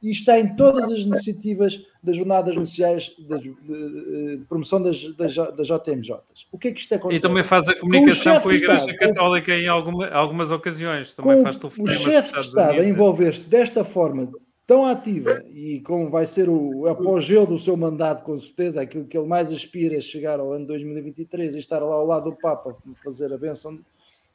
e 0.01 0.11
está 0.11 0.39
em 0.39 0.55
todas 0.55 0.91
as 0.91 0.99
iniciativas 0.99 1.81
das 2.03 2.17
jornadas 2.17 2.55
sociais 2.55 3.15
de, 3.17 3.39
de, 3.39 4.37
de, 4.37 4.45
promoção 4.47 4.81
das, 4.81 5.03
das, 5.15 5.35
das, 5.35 5.67
JMJs. 5.67 6.47
O 6.51 6.57
que 6.57 6.69
é 6.69 6.71
que 6.71 6.79
isto 6.79 6.93
acontece? 6.95 7.17
E 7.17 7.21
também 7.21 7.43
faz 7.43 7.67
a 7.67 7.75
comunicação 7.75 8.35
com, 8.35 8.41
com 8.43 8.49
a 8.49 8.55
Igreja 8.55 8.97
Católica 8.97 9.51
com, 9.51 9.59
em 9.59 9.67
alguma, 9.67 10.07
algumas 10.09 10.51
ocasiões. 10.51 11.13
Também 11.13 11.41
faz 11.43 11.57
o 11.57 11.87
chefe 11.87 12.33
de 12.33 12.39
Estado 12.39 12.79
a 12.79 12.85
envolver-se 12.85 13.47
desta 13.47 13.83
forma 13.83 14.29
tão 14.67 14.85
ativa 14.85 15.41
e 15.53 15.79
como 15.79 16.09
vai 16.09 16.25
ser 16.25 16.49
o 16.49 16.87
apogeu 16.87 17.45
do 17.45 17.57
seu 17.57 17.77
mandato, 17.77 18.23
com 18.23 18.37
certeza, 18.37 18.81
aquilo 18.81 19.05
que 19.05 19.17
ele 19.17 19.27
mais 19.27 19.49
aspira 19.49 19.95
é 19.95 20.01
chegar 20.01 20.41
ao 20.41 20.51
ano 20.51 20.67
2023 20.67 21.55
e 21.55 21.59
estar 21.59 21.79
lá 21.79 21.95
ao 21.95 22.05
lado 22.05 22.29
do 22.29 22.35
Papa, 22.35 22.75
fazer 23.01 23.31
a 23.31 23.37
benção 23.37 23.79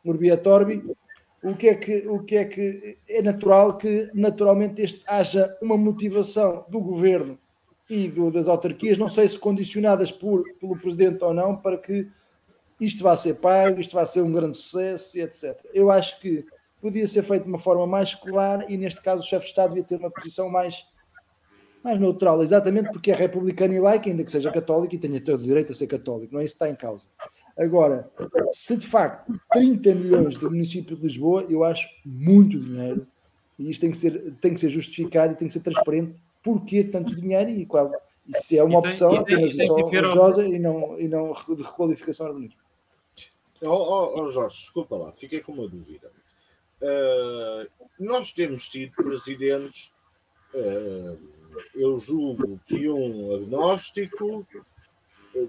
Urbi 0.05 0.31
et 0.31 0.47
Orbi, 0.47 0.83
o 1.43 1.55
que 1.55 1.69
é 1.69 1.75
que, 1.75 2.07
o 2.07 2.23
que, 2.23 2.37
é, 2.37 2.45
que 2.45 2.99
é 3.09 3.21
natural 3.21 3.77
que 3.77 4.09
naturalmente 4.15 4.81
este, 4.81 5.03
haja 5.09 5.57
uma 5.61 5.77
motivação 5.77 6.65
do 6.69 6.81
governo 6.81 7.39
e 7.91 8.09
do, 8.09 8.31
das 8.31 8.49
autarquias, 8.49 8.97
não 8.97 9.09
sei 9.09 9.29
se 9.29 9.39
condicionadas 9.39 10.13
por, 10.13 10.45
pelo 10.61 10.79
presidente 10.79 11.23
ou 11.25 11.35
não, 11.35 11.57
para 11.57 11.77
que 11.77 12.09
isto 12.81 13.03
vá 13.03 13.17
ser 13.17 13.35
pago, 13.35 13.81
isto 13.81 13.95
vá 13.95 14.07
ser 14.07 14.23
um 14.23 14.33
grande 14.33 14.57
sucesso 14.57 15.19
etc. 15.19 15.59
Eu 15.75 15.91
acho 15.91 16.21
que 16.21 16.45
podia 16.81 17.07
ser 17.09 17.25
feito 17.25 17.43
de 17.43 17.49
uma 17.49 17.59
forma 17.59 17.87
mais 17.87 18.15
clara 18.15 18.65
e 18.69 18.77
neste 18.77 19.03
caso 19.03 19.25
o 19.25 19.27
chefe 19.27 19.45
de 19.45 19.51
Estado 19.51 19.71
devia 19.71 19.85
ter 19.85 19.97
uma 19.97 20.11
posição 20.11 20.49
mais, 20.49 20.87
mais 21.83 21.99
neutral, 21.99 22.41
exatamente 22.43 22.91
porque 22.93 23.11
é 23.11 23.15
republicano 23.15 23.75
e 23.75 23.81
laico, 23.81 24.09
ainda 24.09 24.23
que 24.23 24.31
seja 24.31 24.51
católico 24.53 24.95
e 24.95 24.99
tenha 24.99 25.21
todo 25.21 25.41
o 25.41 25.45
direito 25.45 25.73
a 25.73 25.75
ser 25.75 25.89
católico, 25.89 26.33
não 26.33 26.41
é 26.41 26.45
isso 26.45 26.57
que 26.57 26.65
está 26.65 26.71
em 26.73 26.77
causa. 26.77 27.05
Agora, 27.57 28.11
se 28.53 28.77
de 28.77 28.87
facto 28.87 29.39
30 29.53 29.95
milhões 29.95 30.37
do 30.37 30.51
município 30.51 30.97
de 30.97 31.03
Lisboa, 31.03 31.47
eu 31.49 31.65
acho 31.65 31.87
muito 32.05 32.59
dinheiro, 32.59 33.07
e 33.59 33.71
isto 33.71 33.83
tem 33.83 33.91
que 33.91 33.97
ser, 33.97 34.35
tem 34.41 34.55
que 34.55 34.61
ser 34.61 34.71
justificado 34.71 35.33
e 35.33 35.37
tem 35.37 35.47
que 35.47 35.53
ser 35.53 35.61
transparente 35.61 36.19
porque 36.43 36.83
tanto 36.85 37.15
dinheiro 37.15 37.51
e 37.51 37.67
qual. 37.67 37.93
E 38.27 38.37
se 38.39 38.59
é 38.59 38.63
uma 38.63 38.81
tem, 38.81 38.91
opção 38.91 39.15
apenas 39.17 39.55
só 39.55 39.85
religiosa 39.85 40.47
e 40.47 40.59
não, 40.59 40.99
e 40.99 41.09
não 41.09 41.33
de 41.33 41.63
requalificação 41.63 42.27
urbanística. 42.27 42.63
Oh, 43.61 43.69
oh, 43.69 44.21
oh, 44.21 44.31
Jorge, 44.31 44.57
desculpa 44.57 44.97
lá, 44.97 45.13
fiquei 45.13 45.41
com 45.41 45.53
uma 45.53 45.69
dúvida. 45.69 46.11
Uh, 46.81 47.69
nós 48.01 48.33
temos 48.33 48.69
tido 48.69 48.93
presidentes, 48.95 49.93
uh, 50.55 51.17
eu 51.75 51.97
julgo 51.97 52.61
que 52.67 52.89
um 52.89 53.35
agnóstico, 53.35 54.45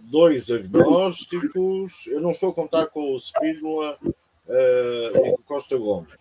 dois 0.04 0.50
agnósticos, 0.50 2.08
eu 2.08 2.22
não 2.22 2.32
estou 2.32 2.52
a 2.52 2.54
contar 2.54 2.88
com 2.88 3.14
o 3.14 3.20
Spínola 3.20 3.98
uh, 4.04 5.18
e 5.18 5.32
com 5.32 5.42
o 5.42 5.44
Costa 5.44 5.78
Gomes. 5.78 6.14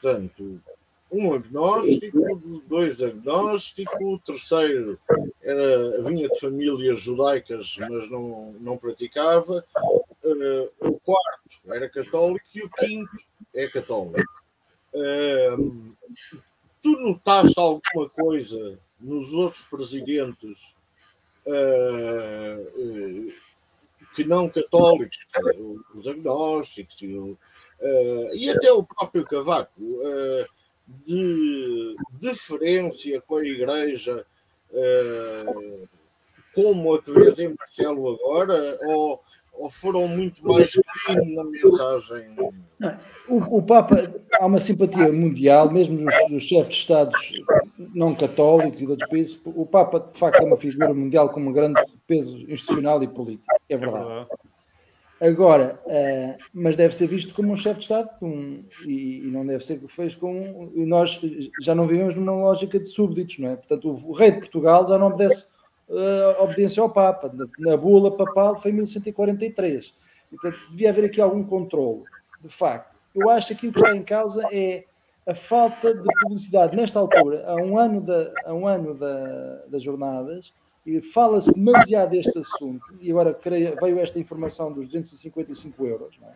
Portanto, 0.00 0.60
um 1.10 1.34
agnóstico, 1.34 2.62
dois 2.66 3.02
agnósticos, 3.02 4.00
o 4.00 4.18
terceiro 4.18 4.98
era, 5.42 6.02
vinha 6.02 6.28
de 6.28 6.40
famílias 6.40 7.00
judaicas, 7.00 7.76
mas 7.78 8.10
não, 8.10 8.54
não 8.60 8.78
praticava, 8.78 9.64
uh, 10.24 10.70
o 10.80 10.98
quarto 11.00 11.60
era 11.68 11.88
católico 11.88 12.46
e 12.54 12.62
o 12.62 12.70
quinto 12.70 13.18
é 13.54 13.66
católico. 13.66 14.32
Uh, 14.94 15.94
tu 16.82 16.90
notaste 17.00 17.58
alguma 17.58 18.08
coisa 18.08 18.78
nos 19.00 19.32
outros 19.34 19.64
presidentes 19.64 20.74
que 24.14 24.24
não 24.24 24.48
católicos, 24.48 25.18
os 25.94 26.06
agnósticos 26.06 27.02
e, 27.02 27.36
e, 28.34 28.50
até 28.50 28.72
o 28.72 28.82
próprio 28.82 29.24
Cavaco, 29.24 29.72
de 31.06 31.96
deferência 32.20 33.20
com 33.22 33.36
a 33.36 33.44
Igreja, 33.44 34.26
como 36.54 36.94
a 36.94 37.02
que 37.02 37.10
vês 37.12 37.38
em 37.38 37.54
Marcelo 37.58 38.14
agora, 38.14 38.78
ou, 38.82 39.22
ou 39.62 39.70
foram 39.70 40.08
muito 40.08 40.44
mais 40.44 40.72
clean 41.04 41.24
na 41.36 41.44
mensagem? 41.44 42.34
O, 43.28 43.58
o, 43.58 43.62
Papa, 43.62 44.12
há 44.40 44.44
uma 44.44 44.58
simpatia 44.58 45.12
mundial, 45.12 45.70
mesmo 45.70 45.98
dos, 46.28 46.42
chefes 46.42 46.74
de 46.74 46.80
Estados 46.80 47.32
não 47.94 48.12
católicos 48.12 48.82
e 48.82 48.84
de 48.84 48.90
outros 48.90 49.08
países. 49.08 49.40
O 49.44 49.64
Papa, 49.64 50.00
de 50.00 50.18
facto, 50.18 50.42
é 50.42 50.44
uma 50.44 50.56
figura 50.56 50.92
mundial 50.92 51.28
com 51.28 51.40
um 51.40 51.52
grande 51.52 51.80
peso 52.08 52.38
institucional 52.50 53.00
e 53.04 53.08
político. 53.08 53.54
É 53.68 53.76
verdade. 53.76 54.26
É. 55.20 55.28
Agora, 55.28 55.80
uh, 55.86 56.44
mas 56.52 56.74
deve 56.74 56.96
ser 56.96 57.06
visto 57.06 57.32
como 57.32 57.52
um 57.52 57.56
chefe 57.56 57.78
de 57.78 57.84
Estado 57.84 58.10
com, 58.18 58.64
e, 58.84 59.20
e, 59.20 59.30
não 59.30 59.46
deve 59.46 59.64
ser 59.64 59.78
que 59.78 59.86
fez 59.86 60.16
com. 60.16 60.72
Nós 60.74 61.20
já 61.62 61.76
não 61.76 61.86
vivemos 61.86 62.16
numa 62.16 62.32
lógica 62.32 62.80
de 62.80 62.88
súbditos, 62.88 63.38
não 63.38 63.50
é? 63.50 63.54
Portanto, 63.54 63.88
o, 63.88 64.08
o 64.08 64.12
rei 64.12 64.32
de 64.32 64.38
Portugal 64.40 64.88
já 64.88 64.98
não 64.98 65.06
obedece 65.06 65.51
uh, 65.92 66.42
obediência 66.42 66.82
ao 66.82 66.90
Papa. 66.90 67.30
Na, 67.32 67.46
na 67.58 67.76
bula 67.76 68.16
papal 68.16 68.56
foi 68.56 68.70
em 68.70 68.74
1143. 68.74 69.94
E, 70.32 70.36
portanto, 70.36 70.70
devia 70.70 70.90
haver 70.90 71.04
aqui 71.04 71.20
algum 71.20 71.44
controle. 71.44 72.02
De 72.40 72.48
facto, 72.48 72.96
eu 73.14 73.30
acho 73.30 73.54
que 73.54 73.68
o 73.68 73.72
que 73.72 73.78
está 73.78 73.94
em 73.94 74.02
causa 74.02 74.42
é 74.50 74.84
a 75.26 75.34
falta 75.34 75.94
de 75.94 76.08
publicidade 76.22 76.76
nesta 76.76 76.98
altura, 76.98 77.44
a 77.46 77.54
um 77.62 77.78
ano, 77.78 78.00
da, 78.00 78.32
a 78.44 78.52
um 78.52 78.66
ano 78.66 78.94
da, 78.94 79.64
das 79.68 79.82
jornadas 79.82 80.52
e 80.84 81.00
fala-se 81.00 81.52
demasiado 81.54 82.10
deste 82.10 82.36
assunto, 82.36 82.84
e 83.00 83.08
agora 83.10 83.38
veio 83.80 84.00
esta 84.00 84.18
informação 84.18 84.72
dos 84.72 84.86
255 84.86 85.86
euros, 85.86 86.16
não 86.20 86.28
é? 86.28 86.32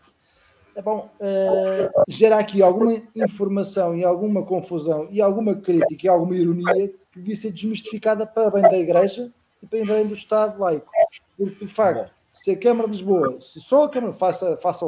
É 0.76 0.82
bom, 0.82 1.10
uh, 1.18 2.02
gera 2.06 2.38
aqui 2.38 2.62
alguma 2.62 2.94
informação 3.16 3.96
e 3.96 4.04
alguma 4.04 4.44
confusão 4.44 5.08
e 5.10 5.22
alguma 5.22 5.54
crítica 5.54 6.06
e 6.06 6.08
alguma 6.08 6.36
ironia 6.36 6.88
que 7.10 7.18
devia 7.18 7.34
ser 7.34 7.50
desmistificada 7.50 8.26
para 8.26 8.50
bem 8.50 8.62
da 8.62 8.76
Igreja 8.76 9.32
e 9.62 9.84
bem 9.84 10.06
do 10.06 10.14
Estado 10.14 10.58
laico. 10.58 10.90
Porque, 11.36 11.64
de 11.64 11.72
facto, 11.72 12.12
se 12.32 12.50
a 12.50 12.58
Câmara 12.58 12.88
de 12.88 12.96
Lisboa, 12.96 13.38
se 13.40 13.60
só 13.60 13.84
a 13.84 13.88
Câmara 13.88 14.12
faça, 14.12 14.56
faça 14.56 14.86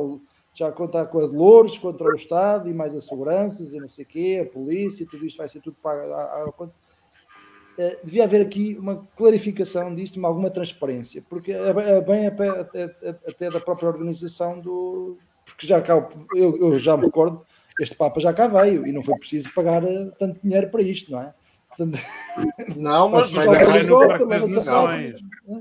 já 0.54 0.72
contar 0.72 1.06
com 1.06 1.20
a 1.20 1.28
de 1.28 1.36
Louros 1.36 1.78
contra 1.78 2.08
o 2.08 2.14
Estado 2.14 2.68
e 2.68 2.74
mais 2.74 2.94
as 2.94 3.04
seguranças 3.04 3.72
e 3.72 3.80
não 3.80 3.88
sei 3.88 4.04
o 4.04 4.08
quê, 4.08 4.42
a 4.42 4.52
polícia, 4.52 5.06
tudo 5.08 5.24
isto 5.24 5.38
vai 5.38 5.48
ser 5.48 5.60
tudo 5.60 5.76
pago 5.82 6.12
à, 6.12 6.22
à, 6.22 6.68
eh, 7.78 8.00
devia 8.02 8.24
haver 8.24 8.40
aqui 8.42 8.76
uma 8.76 9.06
clarificação 9.16 9.94
disto, 9.94 10.16
uma, 10.16 10.26
alguma 10.26 10.50
transparência, 10.50 11.24
porque 11.28 11.52
é 11.52 12.00
bem 12.00 12.26
até, 12.26 12.48
até, 12.48 12.84
até, 13.26 13.50
da 13.50 13.60
própria 13.60 13.88
organização 13.88 14.58
do. 14.58 15.16
Porque 15.44 15.64
já 15.64 15.80
cá, 15.80 15.94
eu, 16.34 16.56
eu, 16.56 16.78
já 16.78 16.96
me 16.96 17.04
recordo, 17.04 17.40
este 17.80 17.94
Papa 17.94 18.18
já 18.18 18.34
cá 18.34 18.48
veio 18.48 18.84
e 18.84 18.90
não 18.90 19.02
foi 19.02 19.16
preciso 19.16 19.54
pagar 19.54 19.84
eh, 19.84 20.10
tanto 20.18 20.40
dinheiro 20.42 20.68
para 20.70 20.82
isto, 20.82 21.12
não 21.12 21.20
é? 21.20 21.32
Não, 22.76 23.08
mas 23.08 23.30
vem 23.30 23.46
na, 23.46 23.58
Ryanair, 23.58 24.18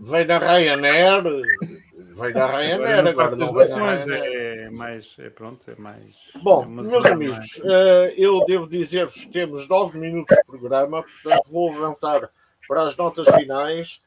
vem 0.01 0.25
na 0.25 0.37
Ryanair, 0.39 1.23
vem 2.15 2.33
na 2.33 2.47
Ryanair 2.47 3.07
agora, 3.07 3.35
não 3.35 3.53
vem 3.53 3.69
na 3.69 3.95
Ryanair. 3.95 4.59
é 4.65 4.69
mais, 4.69 5.15
é 5.19 5.29
pronto, 5.29 5.69
é 5.69 5.75
mais. 5.79 6.15
Bom, 6.41 6.63
é 6.63 6.67
meus 6.67 7.05
amigos, 7.05 7.57
uh, 7.59 8.13
eu 8.17 8.43
devo 8.45 8.67
dizer-vos 8.67 9.15
que 9.15 9.29
temos 9.29 9.67
nove 9.69 9.97
minutos 9.99 10.35
de 10.35 10.43
programa, 10.45 11.03
portanto 11.03 11.51
vou 11.51 11.71
avançar 11.71 12.29
para 12.67 12.83
as 12.83 12.97
notas 12.97 13.27
finais, 13.35 14.01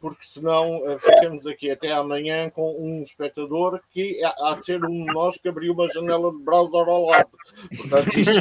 porque 0.00 0.24
senão 0.24 0.78
uh, 0.78 0.98
ficamos 0.98 1.46
aqui 1.46 1.70
até 1.70 1.92
amanhã 1.92 2.48
com 2.48 2.74
um 2.78 3.02
espectador 3.02 3.80
que 3.90 4.18
há 4.24 4.54
de 4.54 4.64
ser 4.64 4.84
um 4.84 5.04
de 5.04 5.12
nós 5.12 5.36
que 5.36 5.48
abriu 5.48 5.74
uma 5.74 5.88
janela 5.92 6.32
de 6.32 6.38
browser 6.38 6.88
ao 6.88 7.06
lado. 7.06 7.30
Portanto, 7.76 8.18
isto 8.18 8.32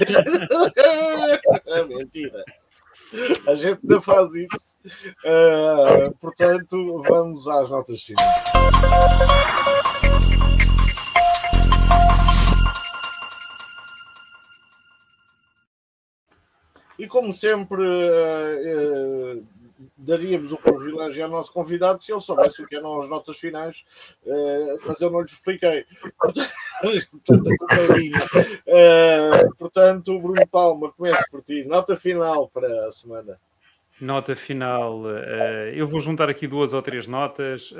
é 1.67 1.83
mentira. 1.87 2.45
A 3.45 3.55
gente 3.55 3.79
não 3.83 4.01
faz 4.01 4.33
isso. 4.33 4.75
Uh, 5.25 6.11
portanto, 6.21 7.01
vamos 7.05 7.47
às 7.47 7.69
notas 7.69 8.01
finais. 8.01 8.27
E 16.97 17.07
como 17.07 17.33
sempre, 17.33 17.81
uh, 17.81 19.39
uh, 19.39 19.45
daríamos 19.97 20.51
o 20.51 20.57
privilégio 20.57 21.23
ao 21.23 21.29
nosso 21.29 21.51
convidado 21.53 22.01
se 22.03 22.11
ele 22.11 22.21
soubesse 22.21 22.61
o 22.61 22.67
que 22.67 22.75
eram 22.75 22.99
as 22.99 23.09
notas 23.09 23.37
finais, 23.37 23.83
uh, 24.25 24.77
mas 24.85 25.01
eu 25.01 25.09
não 25.09 25.19
lhe 25.19 25.25
expliquei. 25.25 25.85
Portanto, 26.19 26.51
uh, 28.67 29.55
portanto, 29.57 30.19
Bruno 30.19 30.47
Palma, 30.47 30.91
começo 30.91 31.23
por 31.29 31.41
ti. 31.43 31.63
Nota 31.63 31.95
final 31.95 32.49
para 32.49 32.87
a 32.87 32.91
semana. 32.91 33.39
Nota 33.99 34.35
final, 34.35 35.01
uh, 35.01 35.69
eu 35.73 35.87
vou 35.87 35.99
juntar 35.99 36.29
aqui 36.29 36.47
duas 36.47 36.73
ou 36.73 36.81
três 36.81 37.07
notas. 37.07 37.73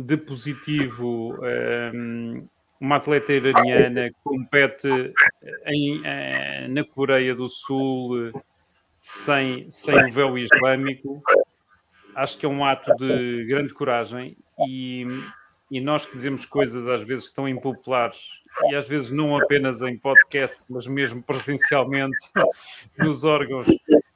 de 0.00 0.16
positivo, 0.16 1.38
uma 2.80 2.96
atleta 2.96 3.32
iraniana 3.32 4.10
que 4.10 4.16
compete 4.22 4.88
em, 5.66 6.00
eh, 6.04 6.68
na 6.68 6.84
Coreia 6.84 7.34
do 7.34 7.48
Sul 7.48 8.32
sem, 9.06 9.70
sem 9.70 9.94
o 10.02 10.10
véu 10.10 10.38
islâmico, 10.38 11.22
acho 12.16 12.38
que 12.38 12.46
é 12.46 12.48
um 12.48 12.64
ato 12.64 12.90
de 12.96 13.44
grande 13.44 13.74
coragem 13.74 14.34
e, 14.66 15.06
e 15.70 15.78
nós 15.78 16.06
que 16.06 16.12
dizemos 16.12 16.46
coisas 16.46 16.86
às 16.86 17.02
vezes 17.02 17.30
tão 17.30 17.46
impopulares 17.46 18.40
e 18.70 18.74
às 18.74 18.88
vezes 18.88 19.10
não 19.10 19.36
apenas 19.36 19.82
em 19.82 19.98
podcasts, 19.98 20.64
mas 20.70 20.86
mesmo 20.86 21.22
presencialmente 21.22 22.30
nos 22.96 23.24
órgãos, 23.24 23.66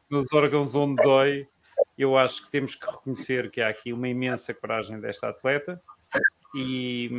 nos 0.09 0.33
órgãos 0.33 0.75
onde 0.75 1.03
dói, 1.03 1.47
eu 1.99 2.17
acho 2.17 2.47
que 2.47 2.51
temos 2.51 2.75
que 2.75 2.87
reconhecer 2.87 3.51
que 3.51 3.61
há 3.61 3.69
aqui 3.69 3.93
uma 3.93 4.09
imensa 4.09 4.55
coragem 4.55 4.99
desta 4.99 5.29
atleta 5.29 5.79
e 6.55 7.11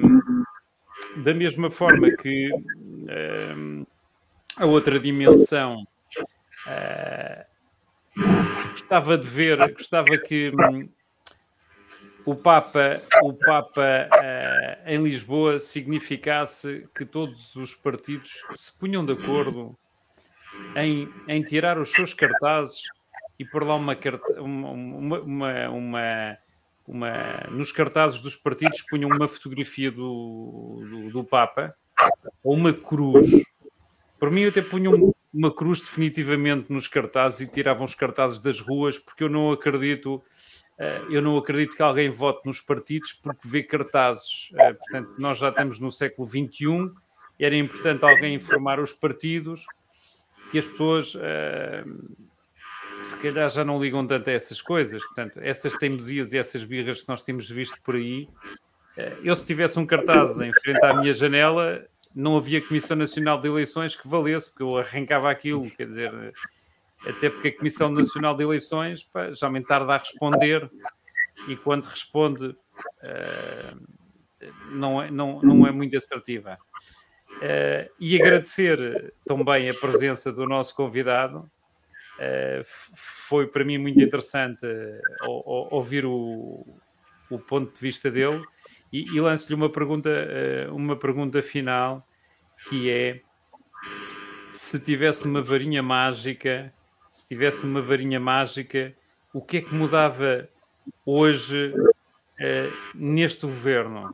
da 1.18 1.36
mesma 1.36 1.70
forma 1.70 2.10
que 2.10 2.52
uh, 2.52 3.88
a 4.58 4.66
outra 4.66 5.00
dimensão 5.00 5.84
uh, 6.66 7.59
gostava 8.70 9.18
de 9.18 9.28
ver, 9.28 9.58
gostava 9.74 10.18
que 10.18 10.50
um, 10.50 10.90
o 12.26 12.36
Papa, 12.36 13.02
o 13.24 13.34
Papa 13.34 14.10
uh, 14.14 14.90
em 14.90 15.02
Lisboa 15.04 15.60
significasse 15.60 16.88
que 16.96 17.06
todos 17.06 17.56
os 17.56 17.76
partidos 17.76 18.40
se 18.56 18.78
punham 18.78 19.06
de 19.06 19.14
acordo 19.14 19.78
em, 20.76 21.10
em 21.28 21.42
tirar 21.44 21.78
os 21.78 21.92
seus 21.92 22.14
cartazes 22.14 22.82
e 23.38 23.46
pôr 23.46 23.64
lá 23.64 23.76
uma, 23.76 23.98
uma, 24.38 25.20
uma, 25.20 25.70
uma 25.70 26.38
uma, 26.90 27.14
nos 27.52 27.72
cartazes 27.72 28.20
dos 28.20 28.36
partidos 28.36 28.82
punham 28.82 29.12
uma 29.12 29.28
fotografia 29.28 29.92
do, 29.92 30.82
do, 30.90 31.10
do 31.12 31.24
Papa 31.24 31.76
ou 32.44 32.56
uma 32.56 32.74
cruz. 32.74 33.30
Para 34.20 34.32
mim, 34.32 34.46
até 34.46 34.62
punham 34.62 35.14
uma 35.34 35.54
cruz 35.54 35.80
definitivamente 35.80 36.72
nos 36.72 36.88
cartazes 36.88 37.42
e 37.42 37.48
tiravam 37.48 37.86
os 37.86 37.94
cartazes 37.94 38.40
das 38.40 38.60
ruas, 38.60 38.98
porque 38.98 39.24
eu 39.24 39.30
não 39.30 39.52
acredito. 39.52 40.24
Eh, 40.78 41.02
eu 41.12 41.22
não 41.22 41.38
acredito 41.38 41.76
que 41.76 41.84
alguém 41.84 42.10
vote 42.10 42.46
nos 42.46 42.62
partidos 42.62 43.14
porque 43.14 43.48
vê 43.48 43.62
cartazes. 43.62 44.50
Eh, 44.56 44.74
portanto, 44.74 45.14
nós 45.20 45.38
já 45.38 45.50
estamos 45.50 45.80
no 45.80 45.92
século 45.92 46.28
XXI. 46.28 46.92
Era 47.40 47.56
importante 47.56 48.04
alguém 48.04 48.36
informar 48.36 48.80
os 48.80 48.92
partidos 48.92 49.66
que 50.52 50.60
as 50.60 50.66
pessoas 50.66 51.16
eh, 51.20 51.84
se 53.06 53.16
calhar 53.18 53.50
já 53.50 53.64
não 53.64 53.82
ligam 53.82 54.06
tanto 54.06 54.30
a 54.30 54.34
essas 54.34 54.62
coisas. 54.62 55.04
Portanto, 55.06 55.40
essas 55.42 55.78
teimosias 55.78 56.34
e 56.34 56.38
essas 56.38 56.64
birras 56.64 57.02
que 57.02 57.10
nós 57.10 57.22
temos 57.22 57.50
visto 57.50 57.82
por 57.84 57.96
aí, 57.96 58.28
eu 59.24 59.34
se 59.36 59.46
tivesse 59.46 59.80
um 59.80 59.86
cartaz 59.86 60.42
em 60.42 60.52
frente 60.52 60.84
à 60.84 60.94
minha 60.94 61.14
janela, 61.14 61.88
não 62.16 62.38
havia 62.38 62.62
Comissão 62.62 62.98
Nacional 62.98 63.40
de 63.40 63.48
Eleições 63.48 63.96
que 63.96 64.08
valesse, 64.08 64.50
porque 64.50 64.64
eu 64.64 64.78
arrancava 64.78 65.30
aquilo, 65.30 65.70
quer 65.72 65.86
dizer, 65.86 66.34
até 67.06 67.30
porque 67.30 67.50
a 67.50 67.58
Comissão 67.58 67.90
Nacional 67.90 68.36
de 68.36 68.44
Eleições 68.44 69.04
pá, 69.04 69.32
já 69.32 69.50
me 69.50 69.64
tarda 69.64 69.94
a 69.94 69.98
responder 69.98 70.70
e 71.48 71.56
quando 71.56 71.86
responde 71.86 72.48
uh, 72.48 73.88
não, 74.72 75.02
é, 75.02 75.10
não, 75.10 75.42
não 75.42 75.68
é 75.68 75.72
muito 75.72 75.96
assertiva. 75.96 76.58
Uh, 77.38 77.90
e 78.00 78.20
agradecer 78.20 79.14
também 79.26 79.70
a 79.70 79.74
presença 79.74 80.32
do 80.32 80.46
nosso 80.46 80.76
convidado, 80.76 81.50
Uh, 82.20 82.60
foi 82.94 83.48
para 83.48 83.64
mim 83.64 83.78
muito 83.78 84.02
interessante 84.02 84.66
ouvir 85.72 86.06
o, 86.06 86.66
o, 87.30 87.40
ponto 87.40 87.74
de 87.74 87.80
vista 87.80 88.12
dele 88.12 88.44
e, 88.92 89.04
e 89.16 89.22
lanço-lhe 89.22 89.56
uma 89.56 89.70
pergunta, 89.70 90.10
uh, 90.10 90.76
uma 90.76 90.96
pergunta 90.96 91.42
final 91.42 92.06
que 92.68 92.90
é 92.90 93.22
se 94.50 94.80
tivesse 94.80 95.28
uma 95.28 95.42
varinha 95.42 95.82
mágica, 95.82 96.74
se 97.14 97.28
tivesse 97.28 97.64
uma 97.64 97.82
varinha 97.82 98.20
mágica, 98.20 98.94
o 99.34 99.42
que 99.42 99.58
é 99.58 99.62
que 99.62 99.74
mudava 99.74 100.50
hoje 101.06 101.74
neste 102.96 103.46
governo? 103.46 104.14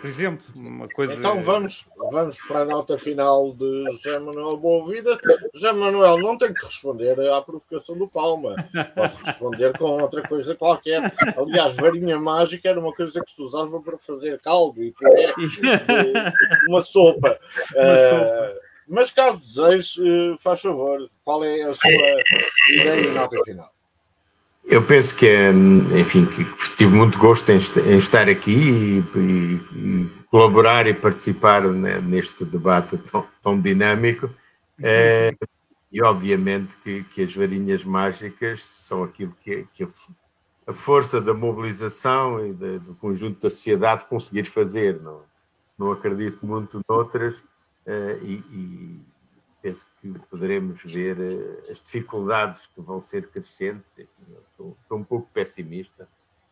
Por 0.00 0.08
exemplo, 0.08 0.44
uma 0.56 0.88
coisa. 0.88 1.14
Então 1.14 1.42
vamos, 1.42 1.86
vamos 2.10 2.38
para 2.46 2.60
a 2.60 2.64
nota 2.64 2.96
final 2.96 3.52
de 3.52 3.84
José 3.92 4.18
Manuel 4.18 4.56
Boavida. 4.56 5.18
José 5.54 5.72
Manuel 5.72 6.18
não 6.18 6.38
tem 6.38 6.52
que 6.52 6.64
responder 6.64 7.20
à 7.30 7.42
provocação 7.42 7.96
do 7.98 8.08
Palma, 8.08 8.56
pode 8.94 9.16
responder 9.24 9.76
com 9.76 10.00
outra 10.00 10.26
coisa 10.26 10.54
qualquer. 10.54 11.12
Aliás, 11.36 11.76
varinha 11.76 12.18
mágica 12.18 12.70
era 12.70 12.80
uma 12.80 12.92
coisa 12.92 13.22
que 13.22 13.30
se 13.30 13.42
usava 13.42 13.80
para 13.80 13.98
fazer 13.98 14.40
caldo 14.40 14.82
e 14.82 14.92
puré, 14.92 15.34
uma 16.68 16.80
sopa. 16.80 17.38
Uma 17.74 17.96
sopa. 18.10 18.56
Uh, 18.56 18.70
mas 18.88 19.10
caso 19.12 19.38
deseje, 19.38 20.02
uh, 20.02 20.36
faz 20.40 20.60
favor, 20.60 21.08
qual 21.22 21.44
é 21.44 21.62
a 21.62 21.72
sua 21.72 21.90
ideia 22.70 23.00
e 23.00 23.14
nota 23.14 23.36
final? 23.44 23.70
Eu 24.64 24.84
penso 24.84 25.16
que, 25.16 25.26
enfim, 25.98 26.26
que 26.26 26.44
tive 26.76 26.94
muito 26.94 27.18
gosto 27.18 27.50
em, 27.50 27.56
estar 27.96 28.28
aqui 28.28 28.52
e, 28.52 29.04
e, 29.16 29.60
e 29.74 30.08
colaborar 30.30 30.86
e 30.86 30.94
participar 30.94 31.62
né, 31.62 32.00
neste 32.00 32.44
debate 32.44 32.96
tão, 32.98 33.26
tão 33.42 33.60
dinâmico. 33.60 34.30
É, 34.82 35.34
e 35.90 36.00
obviamente 36.02 36.76
que, 36.84 37.02
que, 37.04 37.22
as 37.22 37.34
varinhas 37.34 37.84
mágicas 37.84 38.64
são 38.64 39.02
aquilo 39.02 39.34
que, 39.42 39.66
que 39.72 39.82
a, 39.82 39.88
a, 40.68 40.72
força 40.72 41.20
da 41.20 41.34
mobilização 41.34 42.46
e 42.46 42.52
do 42.52 42.94
conjunto 42.94 43.40
da 43.40 43.50
sociedade 43.50 44.06
conseguir 44.06 44.44
fazer. 44.44 45.00
Não, 45.00 45.22
não 45.76 45.90
acredito 45.90 46.46
muito 46.46 46.80
noutras 46.88 47.42
é, 47.84 48.18
e 48.22 49.00
penso 49.62 49.86
que 50.00 50.18
poderemos 50.30 50.82
ver 50.82 51.18
uh, 51.18 51.70
as 51.70 51.82
dificuldades 51.82 52.66
que 52.66 52.80
vão 52.80 53.00
ser 53.00 53.28
crescentes. 53.28 53.92
Estou, 54.50 54.76
estou 54.80 54.98
um 54.98 55.04
pouco 55.04 55.28
pessimista 55.32 56.08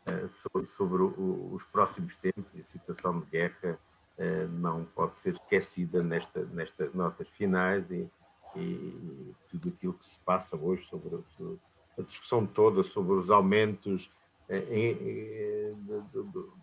uh, 0.06 0.28
sobre, 0.28 0.68
sobre 0.68 1.02
o, 1.02 1.50
os 1.52 1.64
próximos 1.64 2.16
tempos 2.16 2.44
e 2.54 2.60
a 2.60 2.64
situação 2.64 3.20
de 3.20 3.26
guerra 3.30 3.78
uh, 4.18 4.48
não 4.52 4.84
pode 4.84 5.18
ser 5.18 5.34
esquecida 5.34 6.02
nesta, 6.02 6.44
nestas 6.46 6.92
notas 6.94 7.28
finais 7.28 7.90
e, 7.90 8.08
e, 8.56 9.34
tudo 9.50 9.68
aquilo 9.70 9.94
que 9.94 10.04
se 10.04 10.18
passa 10.20 10.56
hoje 10.56 10.84
sobre, 10.84 11.18
a 11.98 12.02
discussão 12.02 12.46
toda 12.46 12.82
sobre 12.82 13.14
os 13.14 13.30
aumentos 13.30 14.12
em, 14.48 14.92
em, 14.92 15.74
do, 16.12 16.24
do, 16.24 16.54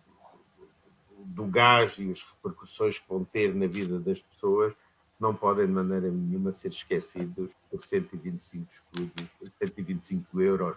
do 1.18 1.46
gás 1.46 1.98
e 1.98 2.10
as 2.10 2.22
repercussões 2.22 2.98
que 2.98 3.08
vão 3.08 3.24
ter 3.24 3.54
na 3.54 3.66
vida 3.66 4.00
das 4.00 4.22
pessoas 4.22 4.74
não 5.18 5.34
podem 5.34 5.66
de 5.66 5.72
maneira 5.72 6.10
nenhuma 6.10 6.52
ser 6.52 6.68
esquecidos 6.68 7.52
por 7.70 7.80
125 7.80 8.66
escudos, 8.70 9.26
125 9.58 10.40
euros 10.40 10.76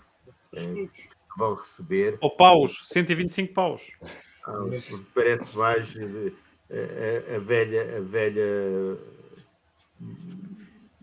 eh, 0.55 0.87
que 0.93 1.09
vão 1.37 1.55
receber. 1.55 2.17
Ou 2.21 2.35
paus, 2.35 2.81
125 2.85 3.53
paus. 3.53 3.91
Ah, 4.45 4.63
parece 5.13 5.57
mais 5.57 5.95
eh, 5.95 6.31
a, 7.31 7.35
a, 7.35 7.39
velha, 7.39 7.97
a 7.97 8.01
velha. 8.01 8.97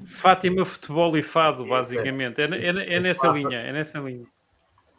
Fátima 0.07 0.65
Futebol 0.65 1.17
e 1.19 1.23
Fado, 1.23 1.67
basicamente. 1.67 2.41
É, 2.41 2.45
é, 2.45 2.95
é 2.95 3.01
nessa 3.01 3.29
linha, 3.29 3.59
é 3.59 3.73
nessa 3.73 3.99
linha 3.99 4.27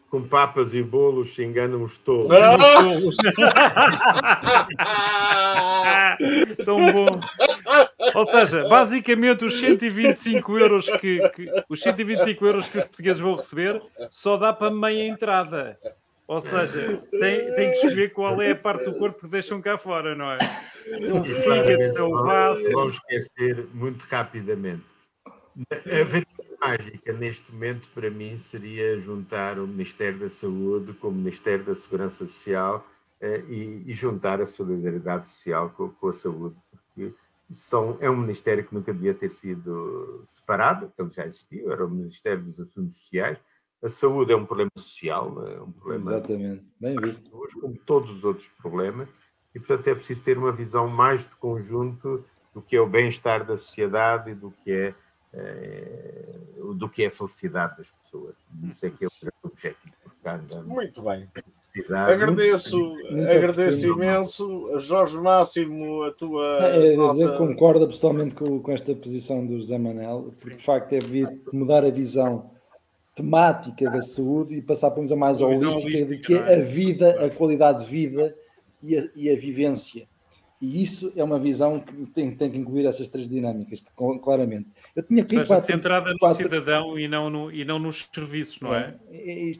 com 0.10 0.26
papas 0.26 0.74
e 0.74 0.82
bolos 0.82 1.36
se 1.36 1.44
enganam 1.44 1.84
os 1.84 1.98
tolos. 1.98 2.28
Tão 6.66 6.78
bom. 6.94 7.20
Ou 8.14 8.26
seja, 8.26 8.68
basicamente 8.68 9.46
os 9.46 9.60
125 9.60 10.58
euros 10.58 10.90
que, 10.92 11.30
que, 11.30 11.64
os 11.70 11.82
125 11.82 12.46
euros 12.46 12.68
que 12.68 12.78
os 12.78 12.84
portugueses 12.86 13.20
vão 13.20 13.36
receber 13.36 13.82
só 14.10 14.38
dá 14.38 14.54
para 14.54 14.72
meia 14.72 15.08
entrada. 15.08 15.80
Ou 16.28 16.42
seja, 16.42 17.02
tem, 17.12 17.56
tem 17.56 17.72
que 17.72 17.78
escolher 17.78 18.12
qual 18.12 18.42
é 18.42 18.52
a 18.52 18.56
parte 18.56 18.84
do 18.84 18.98
corpo 18.98 19.22
que 19.22 19.28
deixam 19.28 19.62
cá 19.62 19.78
fora, 19.78 20.14
não 20.14 20.32
é? 20.32 20.38
São 21.06 21.24
fígado, 21.24 21.96
são 21.96 22.12
baço. 22.12 22.72
Vamos 22.72 22.96
esquecer 22.96 23.66
muito 23.74 24.04
rapidamente. 24.04 24.84
A 26.62 26.68
mágica 26.68 27.14
neste 27.14 27.52
momento 27.52 27.90
para 27.94 28.10
mim 28.10 28.38
seria 28.38 28.98
juntar 28.98 29.58
o 29.58 29.66
Ministério 29.66 30.20
da 30.20 30.30
Saúde 30.30 30.94
com 30.94 31.08
o 31.08 31.12
Ministério 31.12 31.64
da 31.64 31.76
Segurança 31.76 32.28
Social 32.28 32.86
eh, 33.22 33.44
e, 33.48 33.84
e, 33.88 33.94
juntar 33.94 34.42
a 34.42 34.46
solidariedade 34.46 35.28
social 35.28 35.70
com, 35.72 35.90
com, 35.90 36.10
a 36.10 36.14
saúde, 36.14 36.56
porque 36.72 37.14
são, 37.52 37.98
é 38.00 38.10
um 38.10 38.18
ministério 38.18 38.66
que 38.66 38.74
nunca 38.74 38.94
devia 38.94 39.14
ter 39.14 39.32
sido 39.32 40.22
separado, 40.26 40.92
ele 40.98 41.10
já 41.10 41.26
existiu, 41.26 41.72
era 41.72 41.86
o 41.86 41.90
Ministério 41.90 42.44
dos 42.44 42.60
Assuntos 42.60 42.98
Sociais. 42.98 43.38
A 43.82 43.90
saúde 43.90 44.34
é 44.34 44.36
um 44.36 44.46
problema 44.46 44.72
social, 44.76 45.48
é 45.48 45.62
um 45.62 45.72
problema 45.72 46.12
Exatamente. 46.12 46.66
Bem 46.80 46.96
visto. 46.96 47.30
como 47.30 47.78
todos 47.86 48.10
os 48.10 48.24
outros 48.24 48.48
problemas, 48.48 49.08
e 49.54 49.60
portanto 49.60 49.88
é 49.88 49.96
preciso 49.96 50.24
ter 50.24 50.38
uma 50.38 50.52
visão 50.52 50.88
mais 50.88 51.22
de 51.22 51.36
conjunto 51.36 52.24
do 52.54 52.62
que 52.62 52.76
é 52.76 52.82
o 52.82 52.88
bem-estar 52.88 53.46
da 53.46 53.58
sociedade 53.58 54.32
e 54.32 54.36
do 54.36 54.52
que 54.52 54.72
é 54.72 54.96
eh, 55.34 56.40
do 56.76 56.90
que 56.90 57.04
é 57.04 57.08
a 57.08 57.12
felicidade 57.12 57.78
das 57.78 57.92
pessoas. 57.92 58.36
Isso 58.64 58.86
é 58.86 58.90
que 58.90 59.06
é 59.06 59.08
o 59.08 59.12
grande 59.22 59.38
objetivo. 59.44 59.96
Muito 60.68 61.02
bem. 61.02 61.30
Agradeço, 61.90 62.78
muito, 62.78 63.12
muito 63.12 63.30
agradeço 63.30 63.88
imenso. 63.88 64.80
Jorge 64.80 65.18
Máximo, 65.18 66.04
a 66.04 66.12
tua. 66.12 66.68
É, 66.68 66.94
é, 66.94 66.96
nota... 66.96 67.38
concordo 67.38 67.88
pessoalmente 67.88 68.36
com, 68.36 68.60
com, 68.60 68.72
esta 68.72 68.94
posição 68.96 69.46
do 69.46 69.58
José 69.58 69.78
Manel, 69.78 70.32
porque 70.42 70.58
de 70.58 70.64
facto 70.64 70.94
é 70.94 71.00
mudar 71.52 71.84
a 71.84 71.90
visão 71.90 72.52
temática 73.16 73.90
da 73.90 74.02
saúde 74.02 74.56
e 74.56 74.62
passar 74.62 74.92
para 74.92 75.00
uma 75.00 75.04
visão 75.04 75.18
mais 75.18 75.42
holística 75.42 76.06
do 76.06 76.22
que 76.22 76.36
é? 76.36 76.56
a 76.56 76.62
vida, 76.62 77.26
a 77.26 77.30
qualidade 77.30 77.84
de 77.84 77.90
vida 77.90 78.36
e 78.84 78.98
a, 78.98 79.10
e 79.16 79.30
a 79.30 79.36
vivência 79.36 80.08
e 80.60 80.82
isso 80.82 81.14
é 81.16 81.24
uma 81.24 81.38
visão 81.38 81.80
que 81.80 82.06
tem, 82.08 82.36
tem 82.36 82.50
que 82.50 82.58
incluir 82.58 82.88
essas 82.88 83.08
três 83.08 83.30
dinâmicas, 83.30 83.84
claramente. 84.24 84.68
Eu 84.96 85.04
tinha 85.04 85.22
aqui 85.22 85.38
Ou 85.38 85.46
seja, 85.46 85.56
quatro, 85.56 85.66
centrada 85.66 86.12
no 86.12 86.18
quatro... 86.18 86.38
cidadão 86.38 86.98
e 86.98 87.08
não, 87.08 87.30
no, 87.30 87.52
e 87.52 87.64
não 87.64 87.78
nos 87.78 88.10
serviços, 88.12 88.60
não 88.60 88.74
é? 88.74 88.96
É, 89.12 89.50
é, 89.50 89.54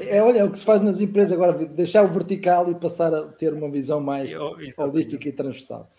é, 0.00 0.22
olha, 0.22 0.38
é 0.38 0.44
o 0.44 0.50
que 0.50 0.58
se 0.58 0.64
faz 0.64 0.80
nas 0.80 1.00
empresas 1.00 1.32
agora, 1.32 1.52
deixar 1.66 2.04
o 2.04 2.08
vertical 2.08 2.70
e 2.70 2.74
passar 2.74 3.14
a 3.14 3.24
ter 3.24 3.52
uma 3.52 3.70
visão 3.70 4.00
mais 4.00 4.30
holística 4.78 5.28
e 5.28 5.32
transversal. 5.32 5.90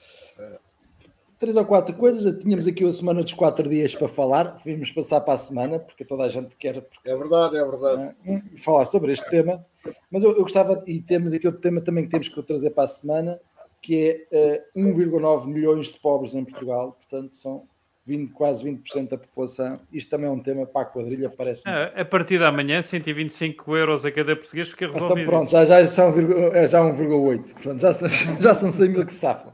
Três 1.38 1.56
ou 1.56 1.64
quatro 1.64 1.96
coisas, 1.96 2.38
tínhamos 2.42 2.68
aqui 2.68 2.84
a 2.84 2.92
semana 2.92 3.24
dos 3.24 3.32
quatro 3.32 3.70
dias 3.70 3.96
para 3.96 4.10
falar, 4.10 4.58
vimos 4.66 4.92
passar 4.92 5.22
para 5.22 5.36
a 5.36 5.38
semana, 5.38 5.80
porque 5.80 6.04
toda 6.04 6.24
a 6.24 6.30
gente 6.30 6.54
quer. 6.58 6.86
É 7.06 7.16
verdade, 7.16 7.56
é 7.56 7.64
verdade. 7.64 8.14
Uh, 8.28 8.58
falar 8.58 8.84
sobre 8.84 9.14
este 9.14 9.30
tema, 9.30 9.66
mas 10.12 10.22
eu, 10.24 10.32
eu 10.32 10.42
gostava, 10.42 10.84
e 10.86 11.00
temos 11.00 11.32
aqui 11.32 11.48
outro 11.48 11.62
tema 11.62 11.80
também 11.80 12.04
que 12.04 12.10
temos 12.10 12.28
que 12.28 12.44
trazer 12.44 12.72
para 12.72 12.84
a 12.84 12.88
semana, 12.90 13.40
que 13.82 14.28
é 14.32 14.60
uh, 14.76 14.80
eh, 14.80 14.82
1,9 14.82 15.48
milhões 15.48 15.88
de 15.88 15.98
pobres 16.02 16.36
em 16.36 16.44
Portugal, 16.44 16.92
portanto 16.92 17.34
são 17.34 17.69
20, 18.10 18.32
quase 18.32 18.64
20% 18.64 19.10
da 19.10 19.18
população. 19.18 19.80
Isto 19.94 20.10
também 20.10 20.28
é 20.28 20.32
um 20.32 20.40
tema 20.40 20.66
para 20.66 20.82
a 20.82 20.86
quadrilha, 20.86 21.30
parece 21.30 21.64
-me. 21.64 21.72
A 21.72 22.04
partir 22.04 22.40
da 22.40 22.52
manhã, 22.52 22.82
125 22.82 23.78
euros 23.78 24.04
a 24.04 24.12
cada 24.12 24.36
português, 24.36 24.74
então 24.74 24.92
resolvido. 24.92 25.22
Então 25.22 25.26
pronto, 25.26 25.52
já, 25.52 25.64
já 25.66 25.88
são 25.88 26.14
é 26.54 26.68
já 26.68 26.82
1,8, 26.82 27.54
portanto 27.54 27.80
já, 27.80 27.92
já 28.42 28.54
são 28.56 28.72
100 28.72 28.90
mil 28.90 29.06
que 29.06 29.14
se 29.14 29.20
safam. 29.20 29.54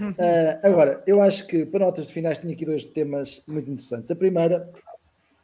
Uh, 0.00 0.14
agora, 0.66 1.02
eu 1.06 1.20
acho 1.20 1.46
que 1.46 1.66
para 1.66 1.84
notas 1.84 2.06
de 2.06 2.14
finais 2.14 2.38
tinha 2.38 2.54
aqui 2.54 2.64
dois 2.64 2.84
temas 2.86 3.42
muito 3.46 3.70
interessantes. 3.70 4.10
A 4.10 4.16
primeira 4.16 4.70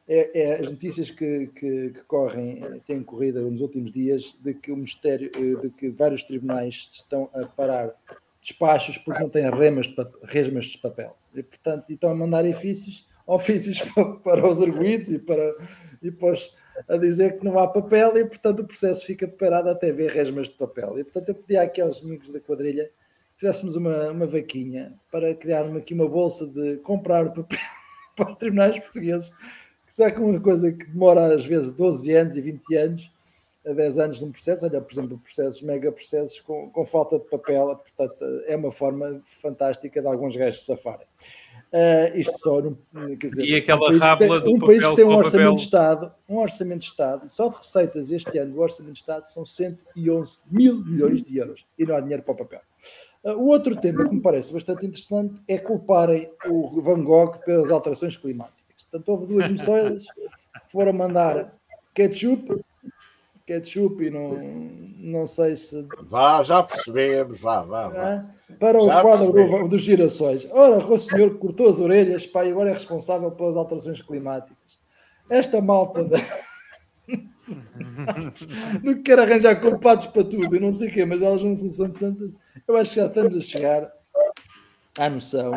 é, 0.08 0.40
é 0.40 0.60
as 0.60 0.70
notícias 0.70 1.10
que, 1.10 1.48
que, 1.48 1.90
que, 1.90 2.00
correm, 2.06 2.60
têm 2.86 3.02
corrido 3.02 3.50
nos 3.50 3.60
últimos 3.60 3.92
dias, 3.92 4.34
de 4.40 4.54
que 4.54 4.72
o 4.72 4.76
Ministério, 4.76 5.30
eh, 5.34 5.60
de 5.60 5.70
que 5.70 5.90
vários 5.90 6.22
tribunais 6.22 6.88
estão 6.92 7.28
a 7.34 7.44
parar 7.44 7.92
despachos 8.46 8.96
porque 8.98 9.22
não 9.22 9.28
têm 9.28 9.50
remas 9.50 9.88
de, 9.88 10.06
resmas 10.22 10.66
de 10.66 10.78
papel. 10.78 11.16
E, 11.34 11.42
portanto, 11.42 11.90
estão 11.90 12.10
a 12.10 12.14
mandar 12.14 12.44
ofícios, 12.44 13.06
ofícios 13.26 13.82
para, 14.22 14.48
os 14.48 14.62
arguídos 14.62 15.08
e 15.08 15.18
para, 15.18 15.54
e 16.00 16.10
para 16.10 16.32
os, 16.32 16.54
a 16.88 16.96
dizer 16.96 17.38
que 17.38 17.44
não 17.44 17.58
há 17.58 17.66
papel 17.66 18.16
e, 18.16 18.24
portanto, 18.24 18.60
o 18.60 18.66
processo 18.66 19.04
fica 19.04 19.26
parado 19.26 19.68
até 19.68 19.92
ver 19.92 20.10
resmas 20.10 20.48
de 20.48 20.54
papel. 20.54 20.98
E, 20.98 21.04
portanto, 21.04 21.28
eu 21.30 21.34
pedi 21.34 21.56
aqui 21.56 21.80
aos 21.80 22.02
amigos 22.02 22.30
da 22.30 22.40
quadrilha 22.40 22.84
que 22.84 23.40
fizéssemos 23.40 23.74
uma, 23.76 24.10
uma 24.10 24.26
vaquinha 24.26 24.94
para 25.10 25.34
criar 25.34 25.64
aqui 25.76 25.92
uma 25.92 26.08
bolsa 26.08 26.46
de 26.46 26.76
comprar 26.78 27.28
papel 27.32 27.58
para 28.16 28.32
os 28.32 28.38
tribunais 28.38 28.78
portugueses 28.78 29.30
que 29.86 29.94
será 29.94 30.10
que 30.10 30.20
é 30.20 30.24
uma 30.24 30.40
coisa 30.40 30.72
que 30.72 30.84
demora 30.86 31.34
às 31.34 31.46
vezes 31.46 31.70
12 31.72 32.12
anos 32.12 32.36
e 32.36 32.40
20 32.40 32.74
anos, 32.74 33.12
a 33.66 33.72
10 33.72 33.98
anos 33.98 34.20
num 34.20 34.30
processo, 34.30 34.64
olha, 34.64 34.80
por 34.80 34.92
exemplo, 34.92 35.18
processos, 35.18 35.60
mega 35.60 35.90
processos 35.90 36.40
com, 36.40 36.70
com 36.70 36.86
falta 36.86 37.18
de 37.18 37.24
papel, 37.24 37.76
portanto, 37.76 38.24
é 38.46 38.54
uma 38.54 38.70
forma 38.70 39.20
fantástica 39.42 40.00
de 40.00 40.06
alguns 40.06 40.36
gajos 40.36 40.64
safarem. 40.64 41.06
Uh, 41.72 42.16
isto 42.16 42.38
só 42.38 42.60
num, 42.62 42.76
quer 43.16 43.26
dizer, 43.26 43.44
e 43.44 43.56
aquela 43.56 43.90
um 43.90 43.98
rábula 43.98 44.40
tem, 44.40 44.54
um 44.54 44.58
país 44.58 44.86
que 44.86 44.96
tem 44.96 45.04
um 45.04 45.16
orçamento 45.16 45.32
papel. 45.32 45.54
de 45.56 45.60
Estado, 45.62 46.12
um 46.28 46.36
orçamento 46.38 46.78
de 46.78 46.86
Estado, 46.86 47.28
só 47.28 47.48
de 47.48 47.56
receitas 47.56 48.10
este 48.12 48.38
ano, 48.38 48.56
o 48.56 48.60
orçamento 48.60 48.94
de 48.94 49.00
Estado 49.00 49.24
são 49.26 49.44
111 49.44 50.36
mil 50.48 50.84
milhões 50.84 51.24
de 51.24 51.36
euros 51.36 51.66
e 51.76 51.84
não 51.84 51.96
há 51.96 52.00
dinheiro 52.00 52.22
para 52.22 52.34
o 52.34 52.36
papel. 52.36 52.60
Uh, 53.24 53.32
o 53.32 53.48
outro 53.48 53.74
tema 53.74 54.08
que 54.08 54.14
me 54.14 54.22
parece 54.22 54.52
bastante 54.52 54.86
interessante 54.86 55.42
é 55.48 55.58
culparem 55.58 56.30
o 56.46 56.80
Van 56.80 57.02
Gogh 57.02 57.38
pelas 57.44 57.72
alterações 57.72 58.16
climáticas. 58.16 58.84
Portanto, 58.88 59.08
houve 59.08 59.26
duas 59.26 59.50
moções 59.50 60.04
que 60.04 60.72
foram 60.72 60.92
mandar 60.92 61.52
ketchup 61.92 62.64
ketchup 63.46 64.04
e 64.04 64.10
não, 64.10 64.34
não 64.98 65.26
sei 65.26 65.54
se. 65.56 65.86
Vá, 66.02 66.42
já 66.42 66.62
percebemos, 66.62 67.40
vá, 67.40 67.62
vá, 67.62 67.88
vá. 67.88 68.26
Para 68.58 68.78
o 68.78 68.86
Já 68.86 69.02
quadro 69.02 69.32
percebemos. 69.32 69.60
do- 69.62 69.68
dos 69.68 69.82
girassóis. 69.82 70.46
Ora, 70.50 70.78
o 70.84 70.98
senhor 70.98 71.36
cortou 71.38 71.68
as 71.68 71.80
orelhas, 71.80 72.26
pá, 72.26 72.44
e 72.44 72.50
agora 72.50 72.70
é 72.70 72.74
responsável 72.74 73.30
pelas 73.30 73.56
alterações 73.56 74.02
climáticas. 74.02 74.80
Esta 75.30 75.60
malta 75.60 76.04
da- 76.04 76.16
não 78.82 79.02
quer 79.02 79.18
arranjar 79.18 79.60
culpados 79.60 80.06
para 80.06 80.24
tudo, 80.24 80.54
eu 80.54 80.60
não 80.60 80.72
sei 80.72 80.88
o 80.88 80.92
quê, 80.92 81.04
mas 81.04 81.22
elas 81.22 81.42
não 81.42 81.54
são 81.56 81.90
tantas. 81.90 82.34
Eu 82.66 82.76
acho 82.76 82.90
que 82.94 83.00
já 83.00 83.06
estamos 83.06 83.36
a 83.36 83.40
chegar 83.40 83.92
à 84.98 85.10
noção 85.10 85.52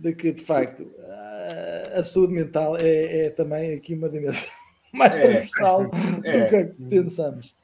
de 0.00 0.14
que, 0.14 0.32
de 0.32 0.42
facto, 0.42 0.90
a, 1.08 1.98
a 2.00 2.02
saúde 2.02 2.32
mental 2.32 2.76
é, 2.76 3.26
é 3.26 3.30
também 3.30 3.74
aqui 3.74 3.94
uma 3.94 4.08
dimensão 4.08 4.50
mais 4.94 5.12
É. 5.12 5.20
transversal 5.20 5.90
É. 6.24 6.44
do 6.44 6.48
que 6.48 6.64
pensamos. 6.88 7.54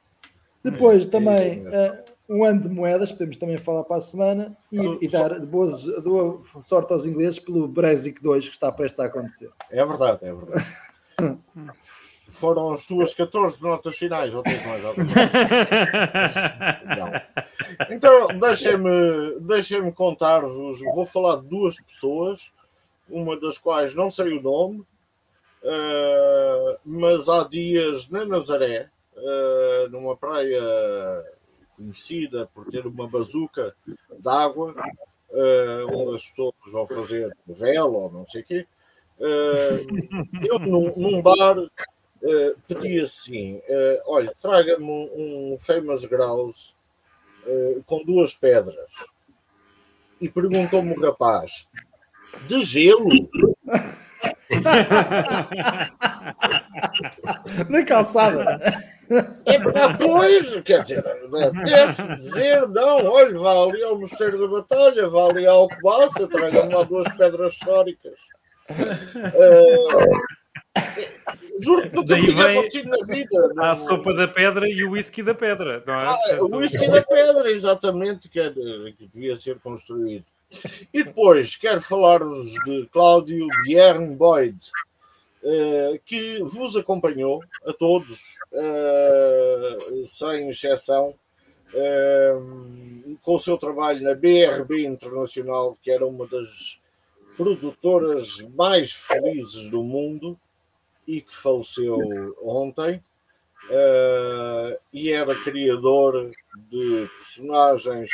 Depois 0.63 1.05
É, 1.05 1.09
também 1.09 1.35
é 1.35 1.55
mesmo. 1.55 1.69
eh, 1.75 2.05
um 2.29 2.43
ano 2.45 2.61
de 2.61 2.69
moedas, 2.69 3.11
podemos 3.11 3.35
também 3.37 3.57
falar 3.57 3.83
para 3.83 3.97
a 3.97 4.01
semana 4.01 4.55
e, 4.71 5.05
e 5.05 5.07
dar 5.07 5.39
boas, 5.45 5.85
boa 6.01 6.41
sorte 6.61 6.93
aos 6.93 7.05
ingleses 7.05 7.39
pelo 7.39 7.67
Brexit 7.67 8.21
2 8.21 8.47
que 8.47 8.53
está 8.53 8.71
prestes 8.71 8.99
a 8.99 9.05
acontecer. 9.05 9.49
É 9.69 9.83
verdade, 9.85 10.19
é 10.21 10.33
verdade. 10.33 10.65
Foram 12.33 12.71
as 12.71 12.85
tuas 12.85 13.13
14 13.13 13.61
notas 13.61 13.97
finais, 13.97 14.33
ou 14.33 14.41
tens 14.41 14.65
mais 14.65 14.85
alguma? 14.85 15.05
Não. 16.97 17.11
Então, 17.95 18.27
deixem-me 18.39 19.39
deixem 19.41 19.91
contar-vos. 19.91 20.79
Vou 20.95 21.05
falar 21.05 21.41
de 21.41 21.47
duas 21.47 21.81
pessoas, 21.81 22.53
uma 23.09 23.37
das 23.37 23.57
quais 23.57 23.95
não 23.95 24.09
sei 24.09 24.37
o 24.37 24.41
nome, 24.41 24.83
eh, 25.63 26.77
mas 26.83 27.29
há 27.29 27.43
dias 27.47 28.09
na 28.09 28.25
Nazaré, 28.25 28.89
eh, 29.15 29.87
numa 29.91 30.17
praia 30.17 30.61
conhecida 31.75 32.49
por 32.53 32.69
ter 32.69 32.85
uma 32.85 33.07
bazuca 33.07 33.75
de 33.85 34.29
água, 34.29 34.73
eh, 35.31 35.85
onde 35.93 36.15
as 36.15 36.27
pessoas 36.27 36.53
vão 36.71 36.87
fazer 36.87 37.35
vela 37.45 37.97
ou 37.97 38.11
não 38.11 38.25
sei 38.25 38.41
o 38.41 38.45
quê. 38.45 38.67
eu, 39.19 40.59
num, 40.59 40.93
num 40.97 41.21
bar, 41.21 41.55
pedi 42.67 42.99
assim: 42.99 43.61
olha, 44.05 44.33
traga-me 44.41 44.83
um, 44.83 45.53
um 45.53 45.57
famous 45.59 46.05
grouse 46.05 46.73
com 47.85 48.03
duas 48.03 48.33
pedras. 48.33 48.91
E 50.19 50.27
perguntou-me 50.27 50.93
o 50.93 51.01
rapaz: 51.01 51.67
de 52.47 52.63
gelo? 52.63 53.09
Na 57.69 57.85
calçada! 57.85 58.59
É 59.45 59.59
para 59.59 59.97
pois, 59.97 60.55
quer 60.61 60.83
dizer, 60.83 60.99
apetece 61.05 62.15
dizer, 62.15 62.65
não, 62.69 63.05
olha, 63.07 63.37
vá 63.37 63.51
ali 63.63 63.83
ao 63.83 63.99
Mosteiro 63.99 64.39
da 64.39 64.47
Batalha, 64.47 65.09
vá 65.09 65.25
ali 65.29 65.45
à 65.45 65.51
Alcobaça, 65.51 66.27
traga-me 66.29 66.73
lá 66.73 66.83
duas 66.83 67.11
pedras 67.17 67.53
históricas. 67.53 68.13
Eh, 68.69 69.85
juro 71.61 71.89
que 71.89 71.95
nunca 71.97 72.15
tinha 72.15 72.45
acontecido 72.45 72.89
na 72.89 73.05
vida. 73.05 73.53
Há 73.57 73.65
a 73.65 73.67
Não- 73.69 73.75
sopa 73.75 74.13
da 74.13 74.27
pedra 74.29 74.65
e 74.69 74.81
o 74.85 74.91
whisky 74.91 75.21
da 75.21 75.35
pedra, 75.35 75.83
não 75.85 75.93
é? 75.93 76.05
Ah, 76.05 76.17
o 76.39 76.55
whisky 76.55 76.89
da 76.89 77.01
pedra, 77.01 77.51
exatamente, 77.51 78.29
que, 78.29 78.39
era- 78.39 78.53
que 78.53 79.09
devia 79.13 79.35
ser 79.35 79.59
construído. 79.59 80.23
E 80.93 81.03
depois 81.03 81.55
quero 81.55 81.79
falar-vos 81.79 82.53
de 82.65 82.87
Cláudio 82.91 83.47
Bjorn 83.65 84.15
Boyd, 84.15 84.57
eh, 85.43 85.99
que 86.05 86.43
vos 86.43 86.75
acompanhou 86.75 87.41
a 87.65 87.73
todos, 87.73 88.35
eh, 88.53 89.77
sem 90.05 90.49
exceção, 90.49 91.15
eh, 91.73 92.33
com 93.21 93.35
o 93.35 93.39
seu 93.39 93.57
trabalho 93.57 94.03
na 94.03 94.13
BRB 94.13 94.85
Internacional, 94.85 95.73
que 95.81 95.89
era 95.89 96.05
uma 96.05 96.27
das 96.27 96.79
produtoras 97.37 98.41
mais 98.55 98.91
felizes 98.91 99.71
do 99.71 99.83
mundo 99.83 100.37
e 101.07 101.21
que 101.21 101.35
faleceu 101.35 101.97
ontem. 102.41 103.01
Uh, 103.69 104.75
e 104.91 105.11
era 105.11 105.35
criador 105.35 106.31
de 106.71 107.07
personagens 107.15 108.09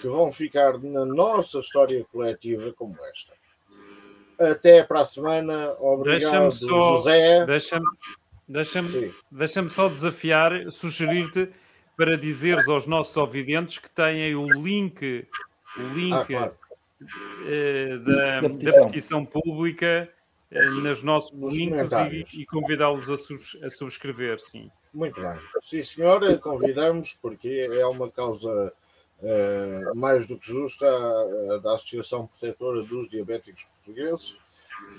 que 0.00 0.06
vão 0.08 0.30
ficar 0.32 0.78
na 0.78 1.04
nossa 1.04 1.58
história 1.58 2.04
coletiva 2.12 2.72
como 2.74 2.94
esta. 3.06 3.32
Até 4.38 4.82
para 4.82 5.00
a 5.00 5.04
semana. 5.04 5.72
Obrigado, 5.78 6.50
só- 6.52 6.96
José. 6.96 7.46
Deixa-me 7.46 7.86
deixa 8.46 8.82
deixa 9.30 9.68
só 9.68 9.88
desafiar, 9.88 10.70
sugerir-te 10.70 11.48
para 11.96 12.16
dizeres 12.16 12.68
aos 12.68 12.86
nossos 12.86 13.16
ouvidentes 13.16 13.78
que 13.78 13.88
têm 13.88 14.34
o 14.34 14.46
link, 14.46 15.26
o 15.78 15.82
link 15.94 16.12
Ah, 16.12 16.24
claro. 16.26 16.54
eh, 17.46 17.98
da, 17.98 18.14
Da 18.14 18.40
da 18.40 18.48
petição. 18.50 18.86
petição. 18.86 19.24
pública 19.24 20.10
eh, 20.50 20.64
nos 20.82 21.02
nossos 21.02 21.30
Nos 21.32 21.54
links 21.54 21.90
e, 22.36 22.42
e 22.42 22.46
convidá-los 22.46 23.08
a, 23.08 23.16
subs- 23.16 23.56
a 23.62 23.70
subscrever, 23.70 24.38
sim. 24.40 24.70
Muito 24.92 25.20
bem. 25.20 25.32
Sim, 25.62 25.82
senhora, 25.82 26.36
convidamos, 26.38 27.16
porque 27.22 27.68
é 27.72 27.86
uma 27.86 28.10
causa 28.10 28.72
eh, 29.24 29.92
mais 29.94 30.28
do 30.28 30.38
que 30.38 30.46
justa 30.46 30.86
a 30.86 31.58
da 31.58 31.74
Associação 31.74 32.26
Protetora 32.26 32.82
dos 32.82 33.08
Diabéticos 33.08 33.64
Portugueses. 33.64 34.36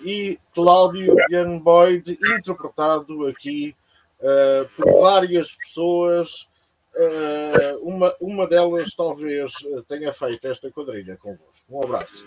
E 0.03 0.39
Cláudio 0.53 1.15
Ian 1.30 1.59
Boyd, 1.59 2.17
interpretado 2.38 3.28
aqui 3.28 3.76
eh, 4.19 4.67
por 4.76 5.01
várias 5.01 5.55
pessoas. 5.55 6.47
eh, 6.95 7.78
uma, 7.82 8.15
uma 8.21 8.47
delas 8.47 8.95
talvez 8.95 9.51
eh, 9.65 9.84
tenha 9.88 10.13
feito 10.13 10.47
esta 10.47 10.71
quadrilha 10.71 11.17
convosco. 11.17 11.65
Um 11.69 11.84
abraço. 11.84 12.26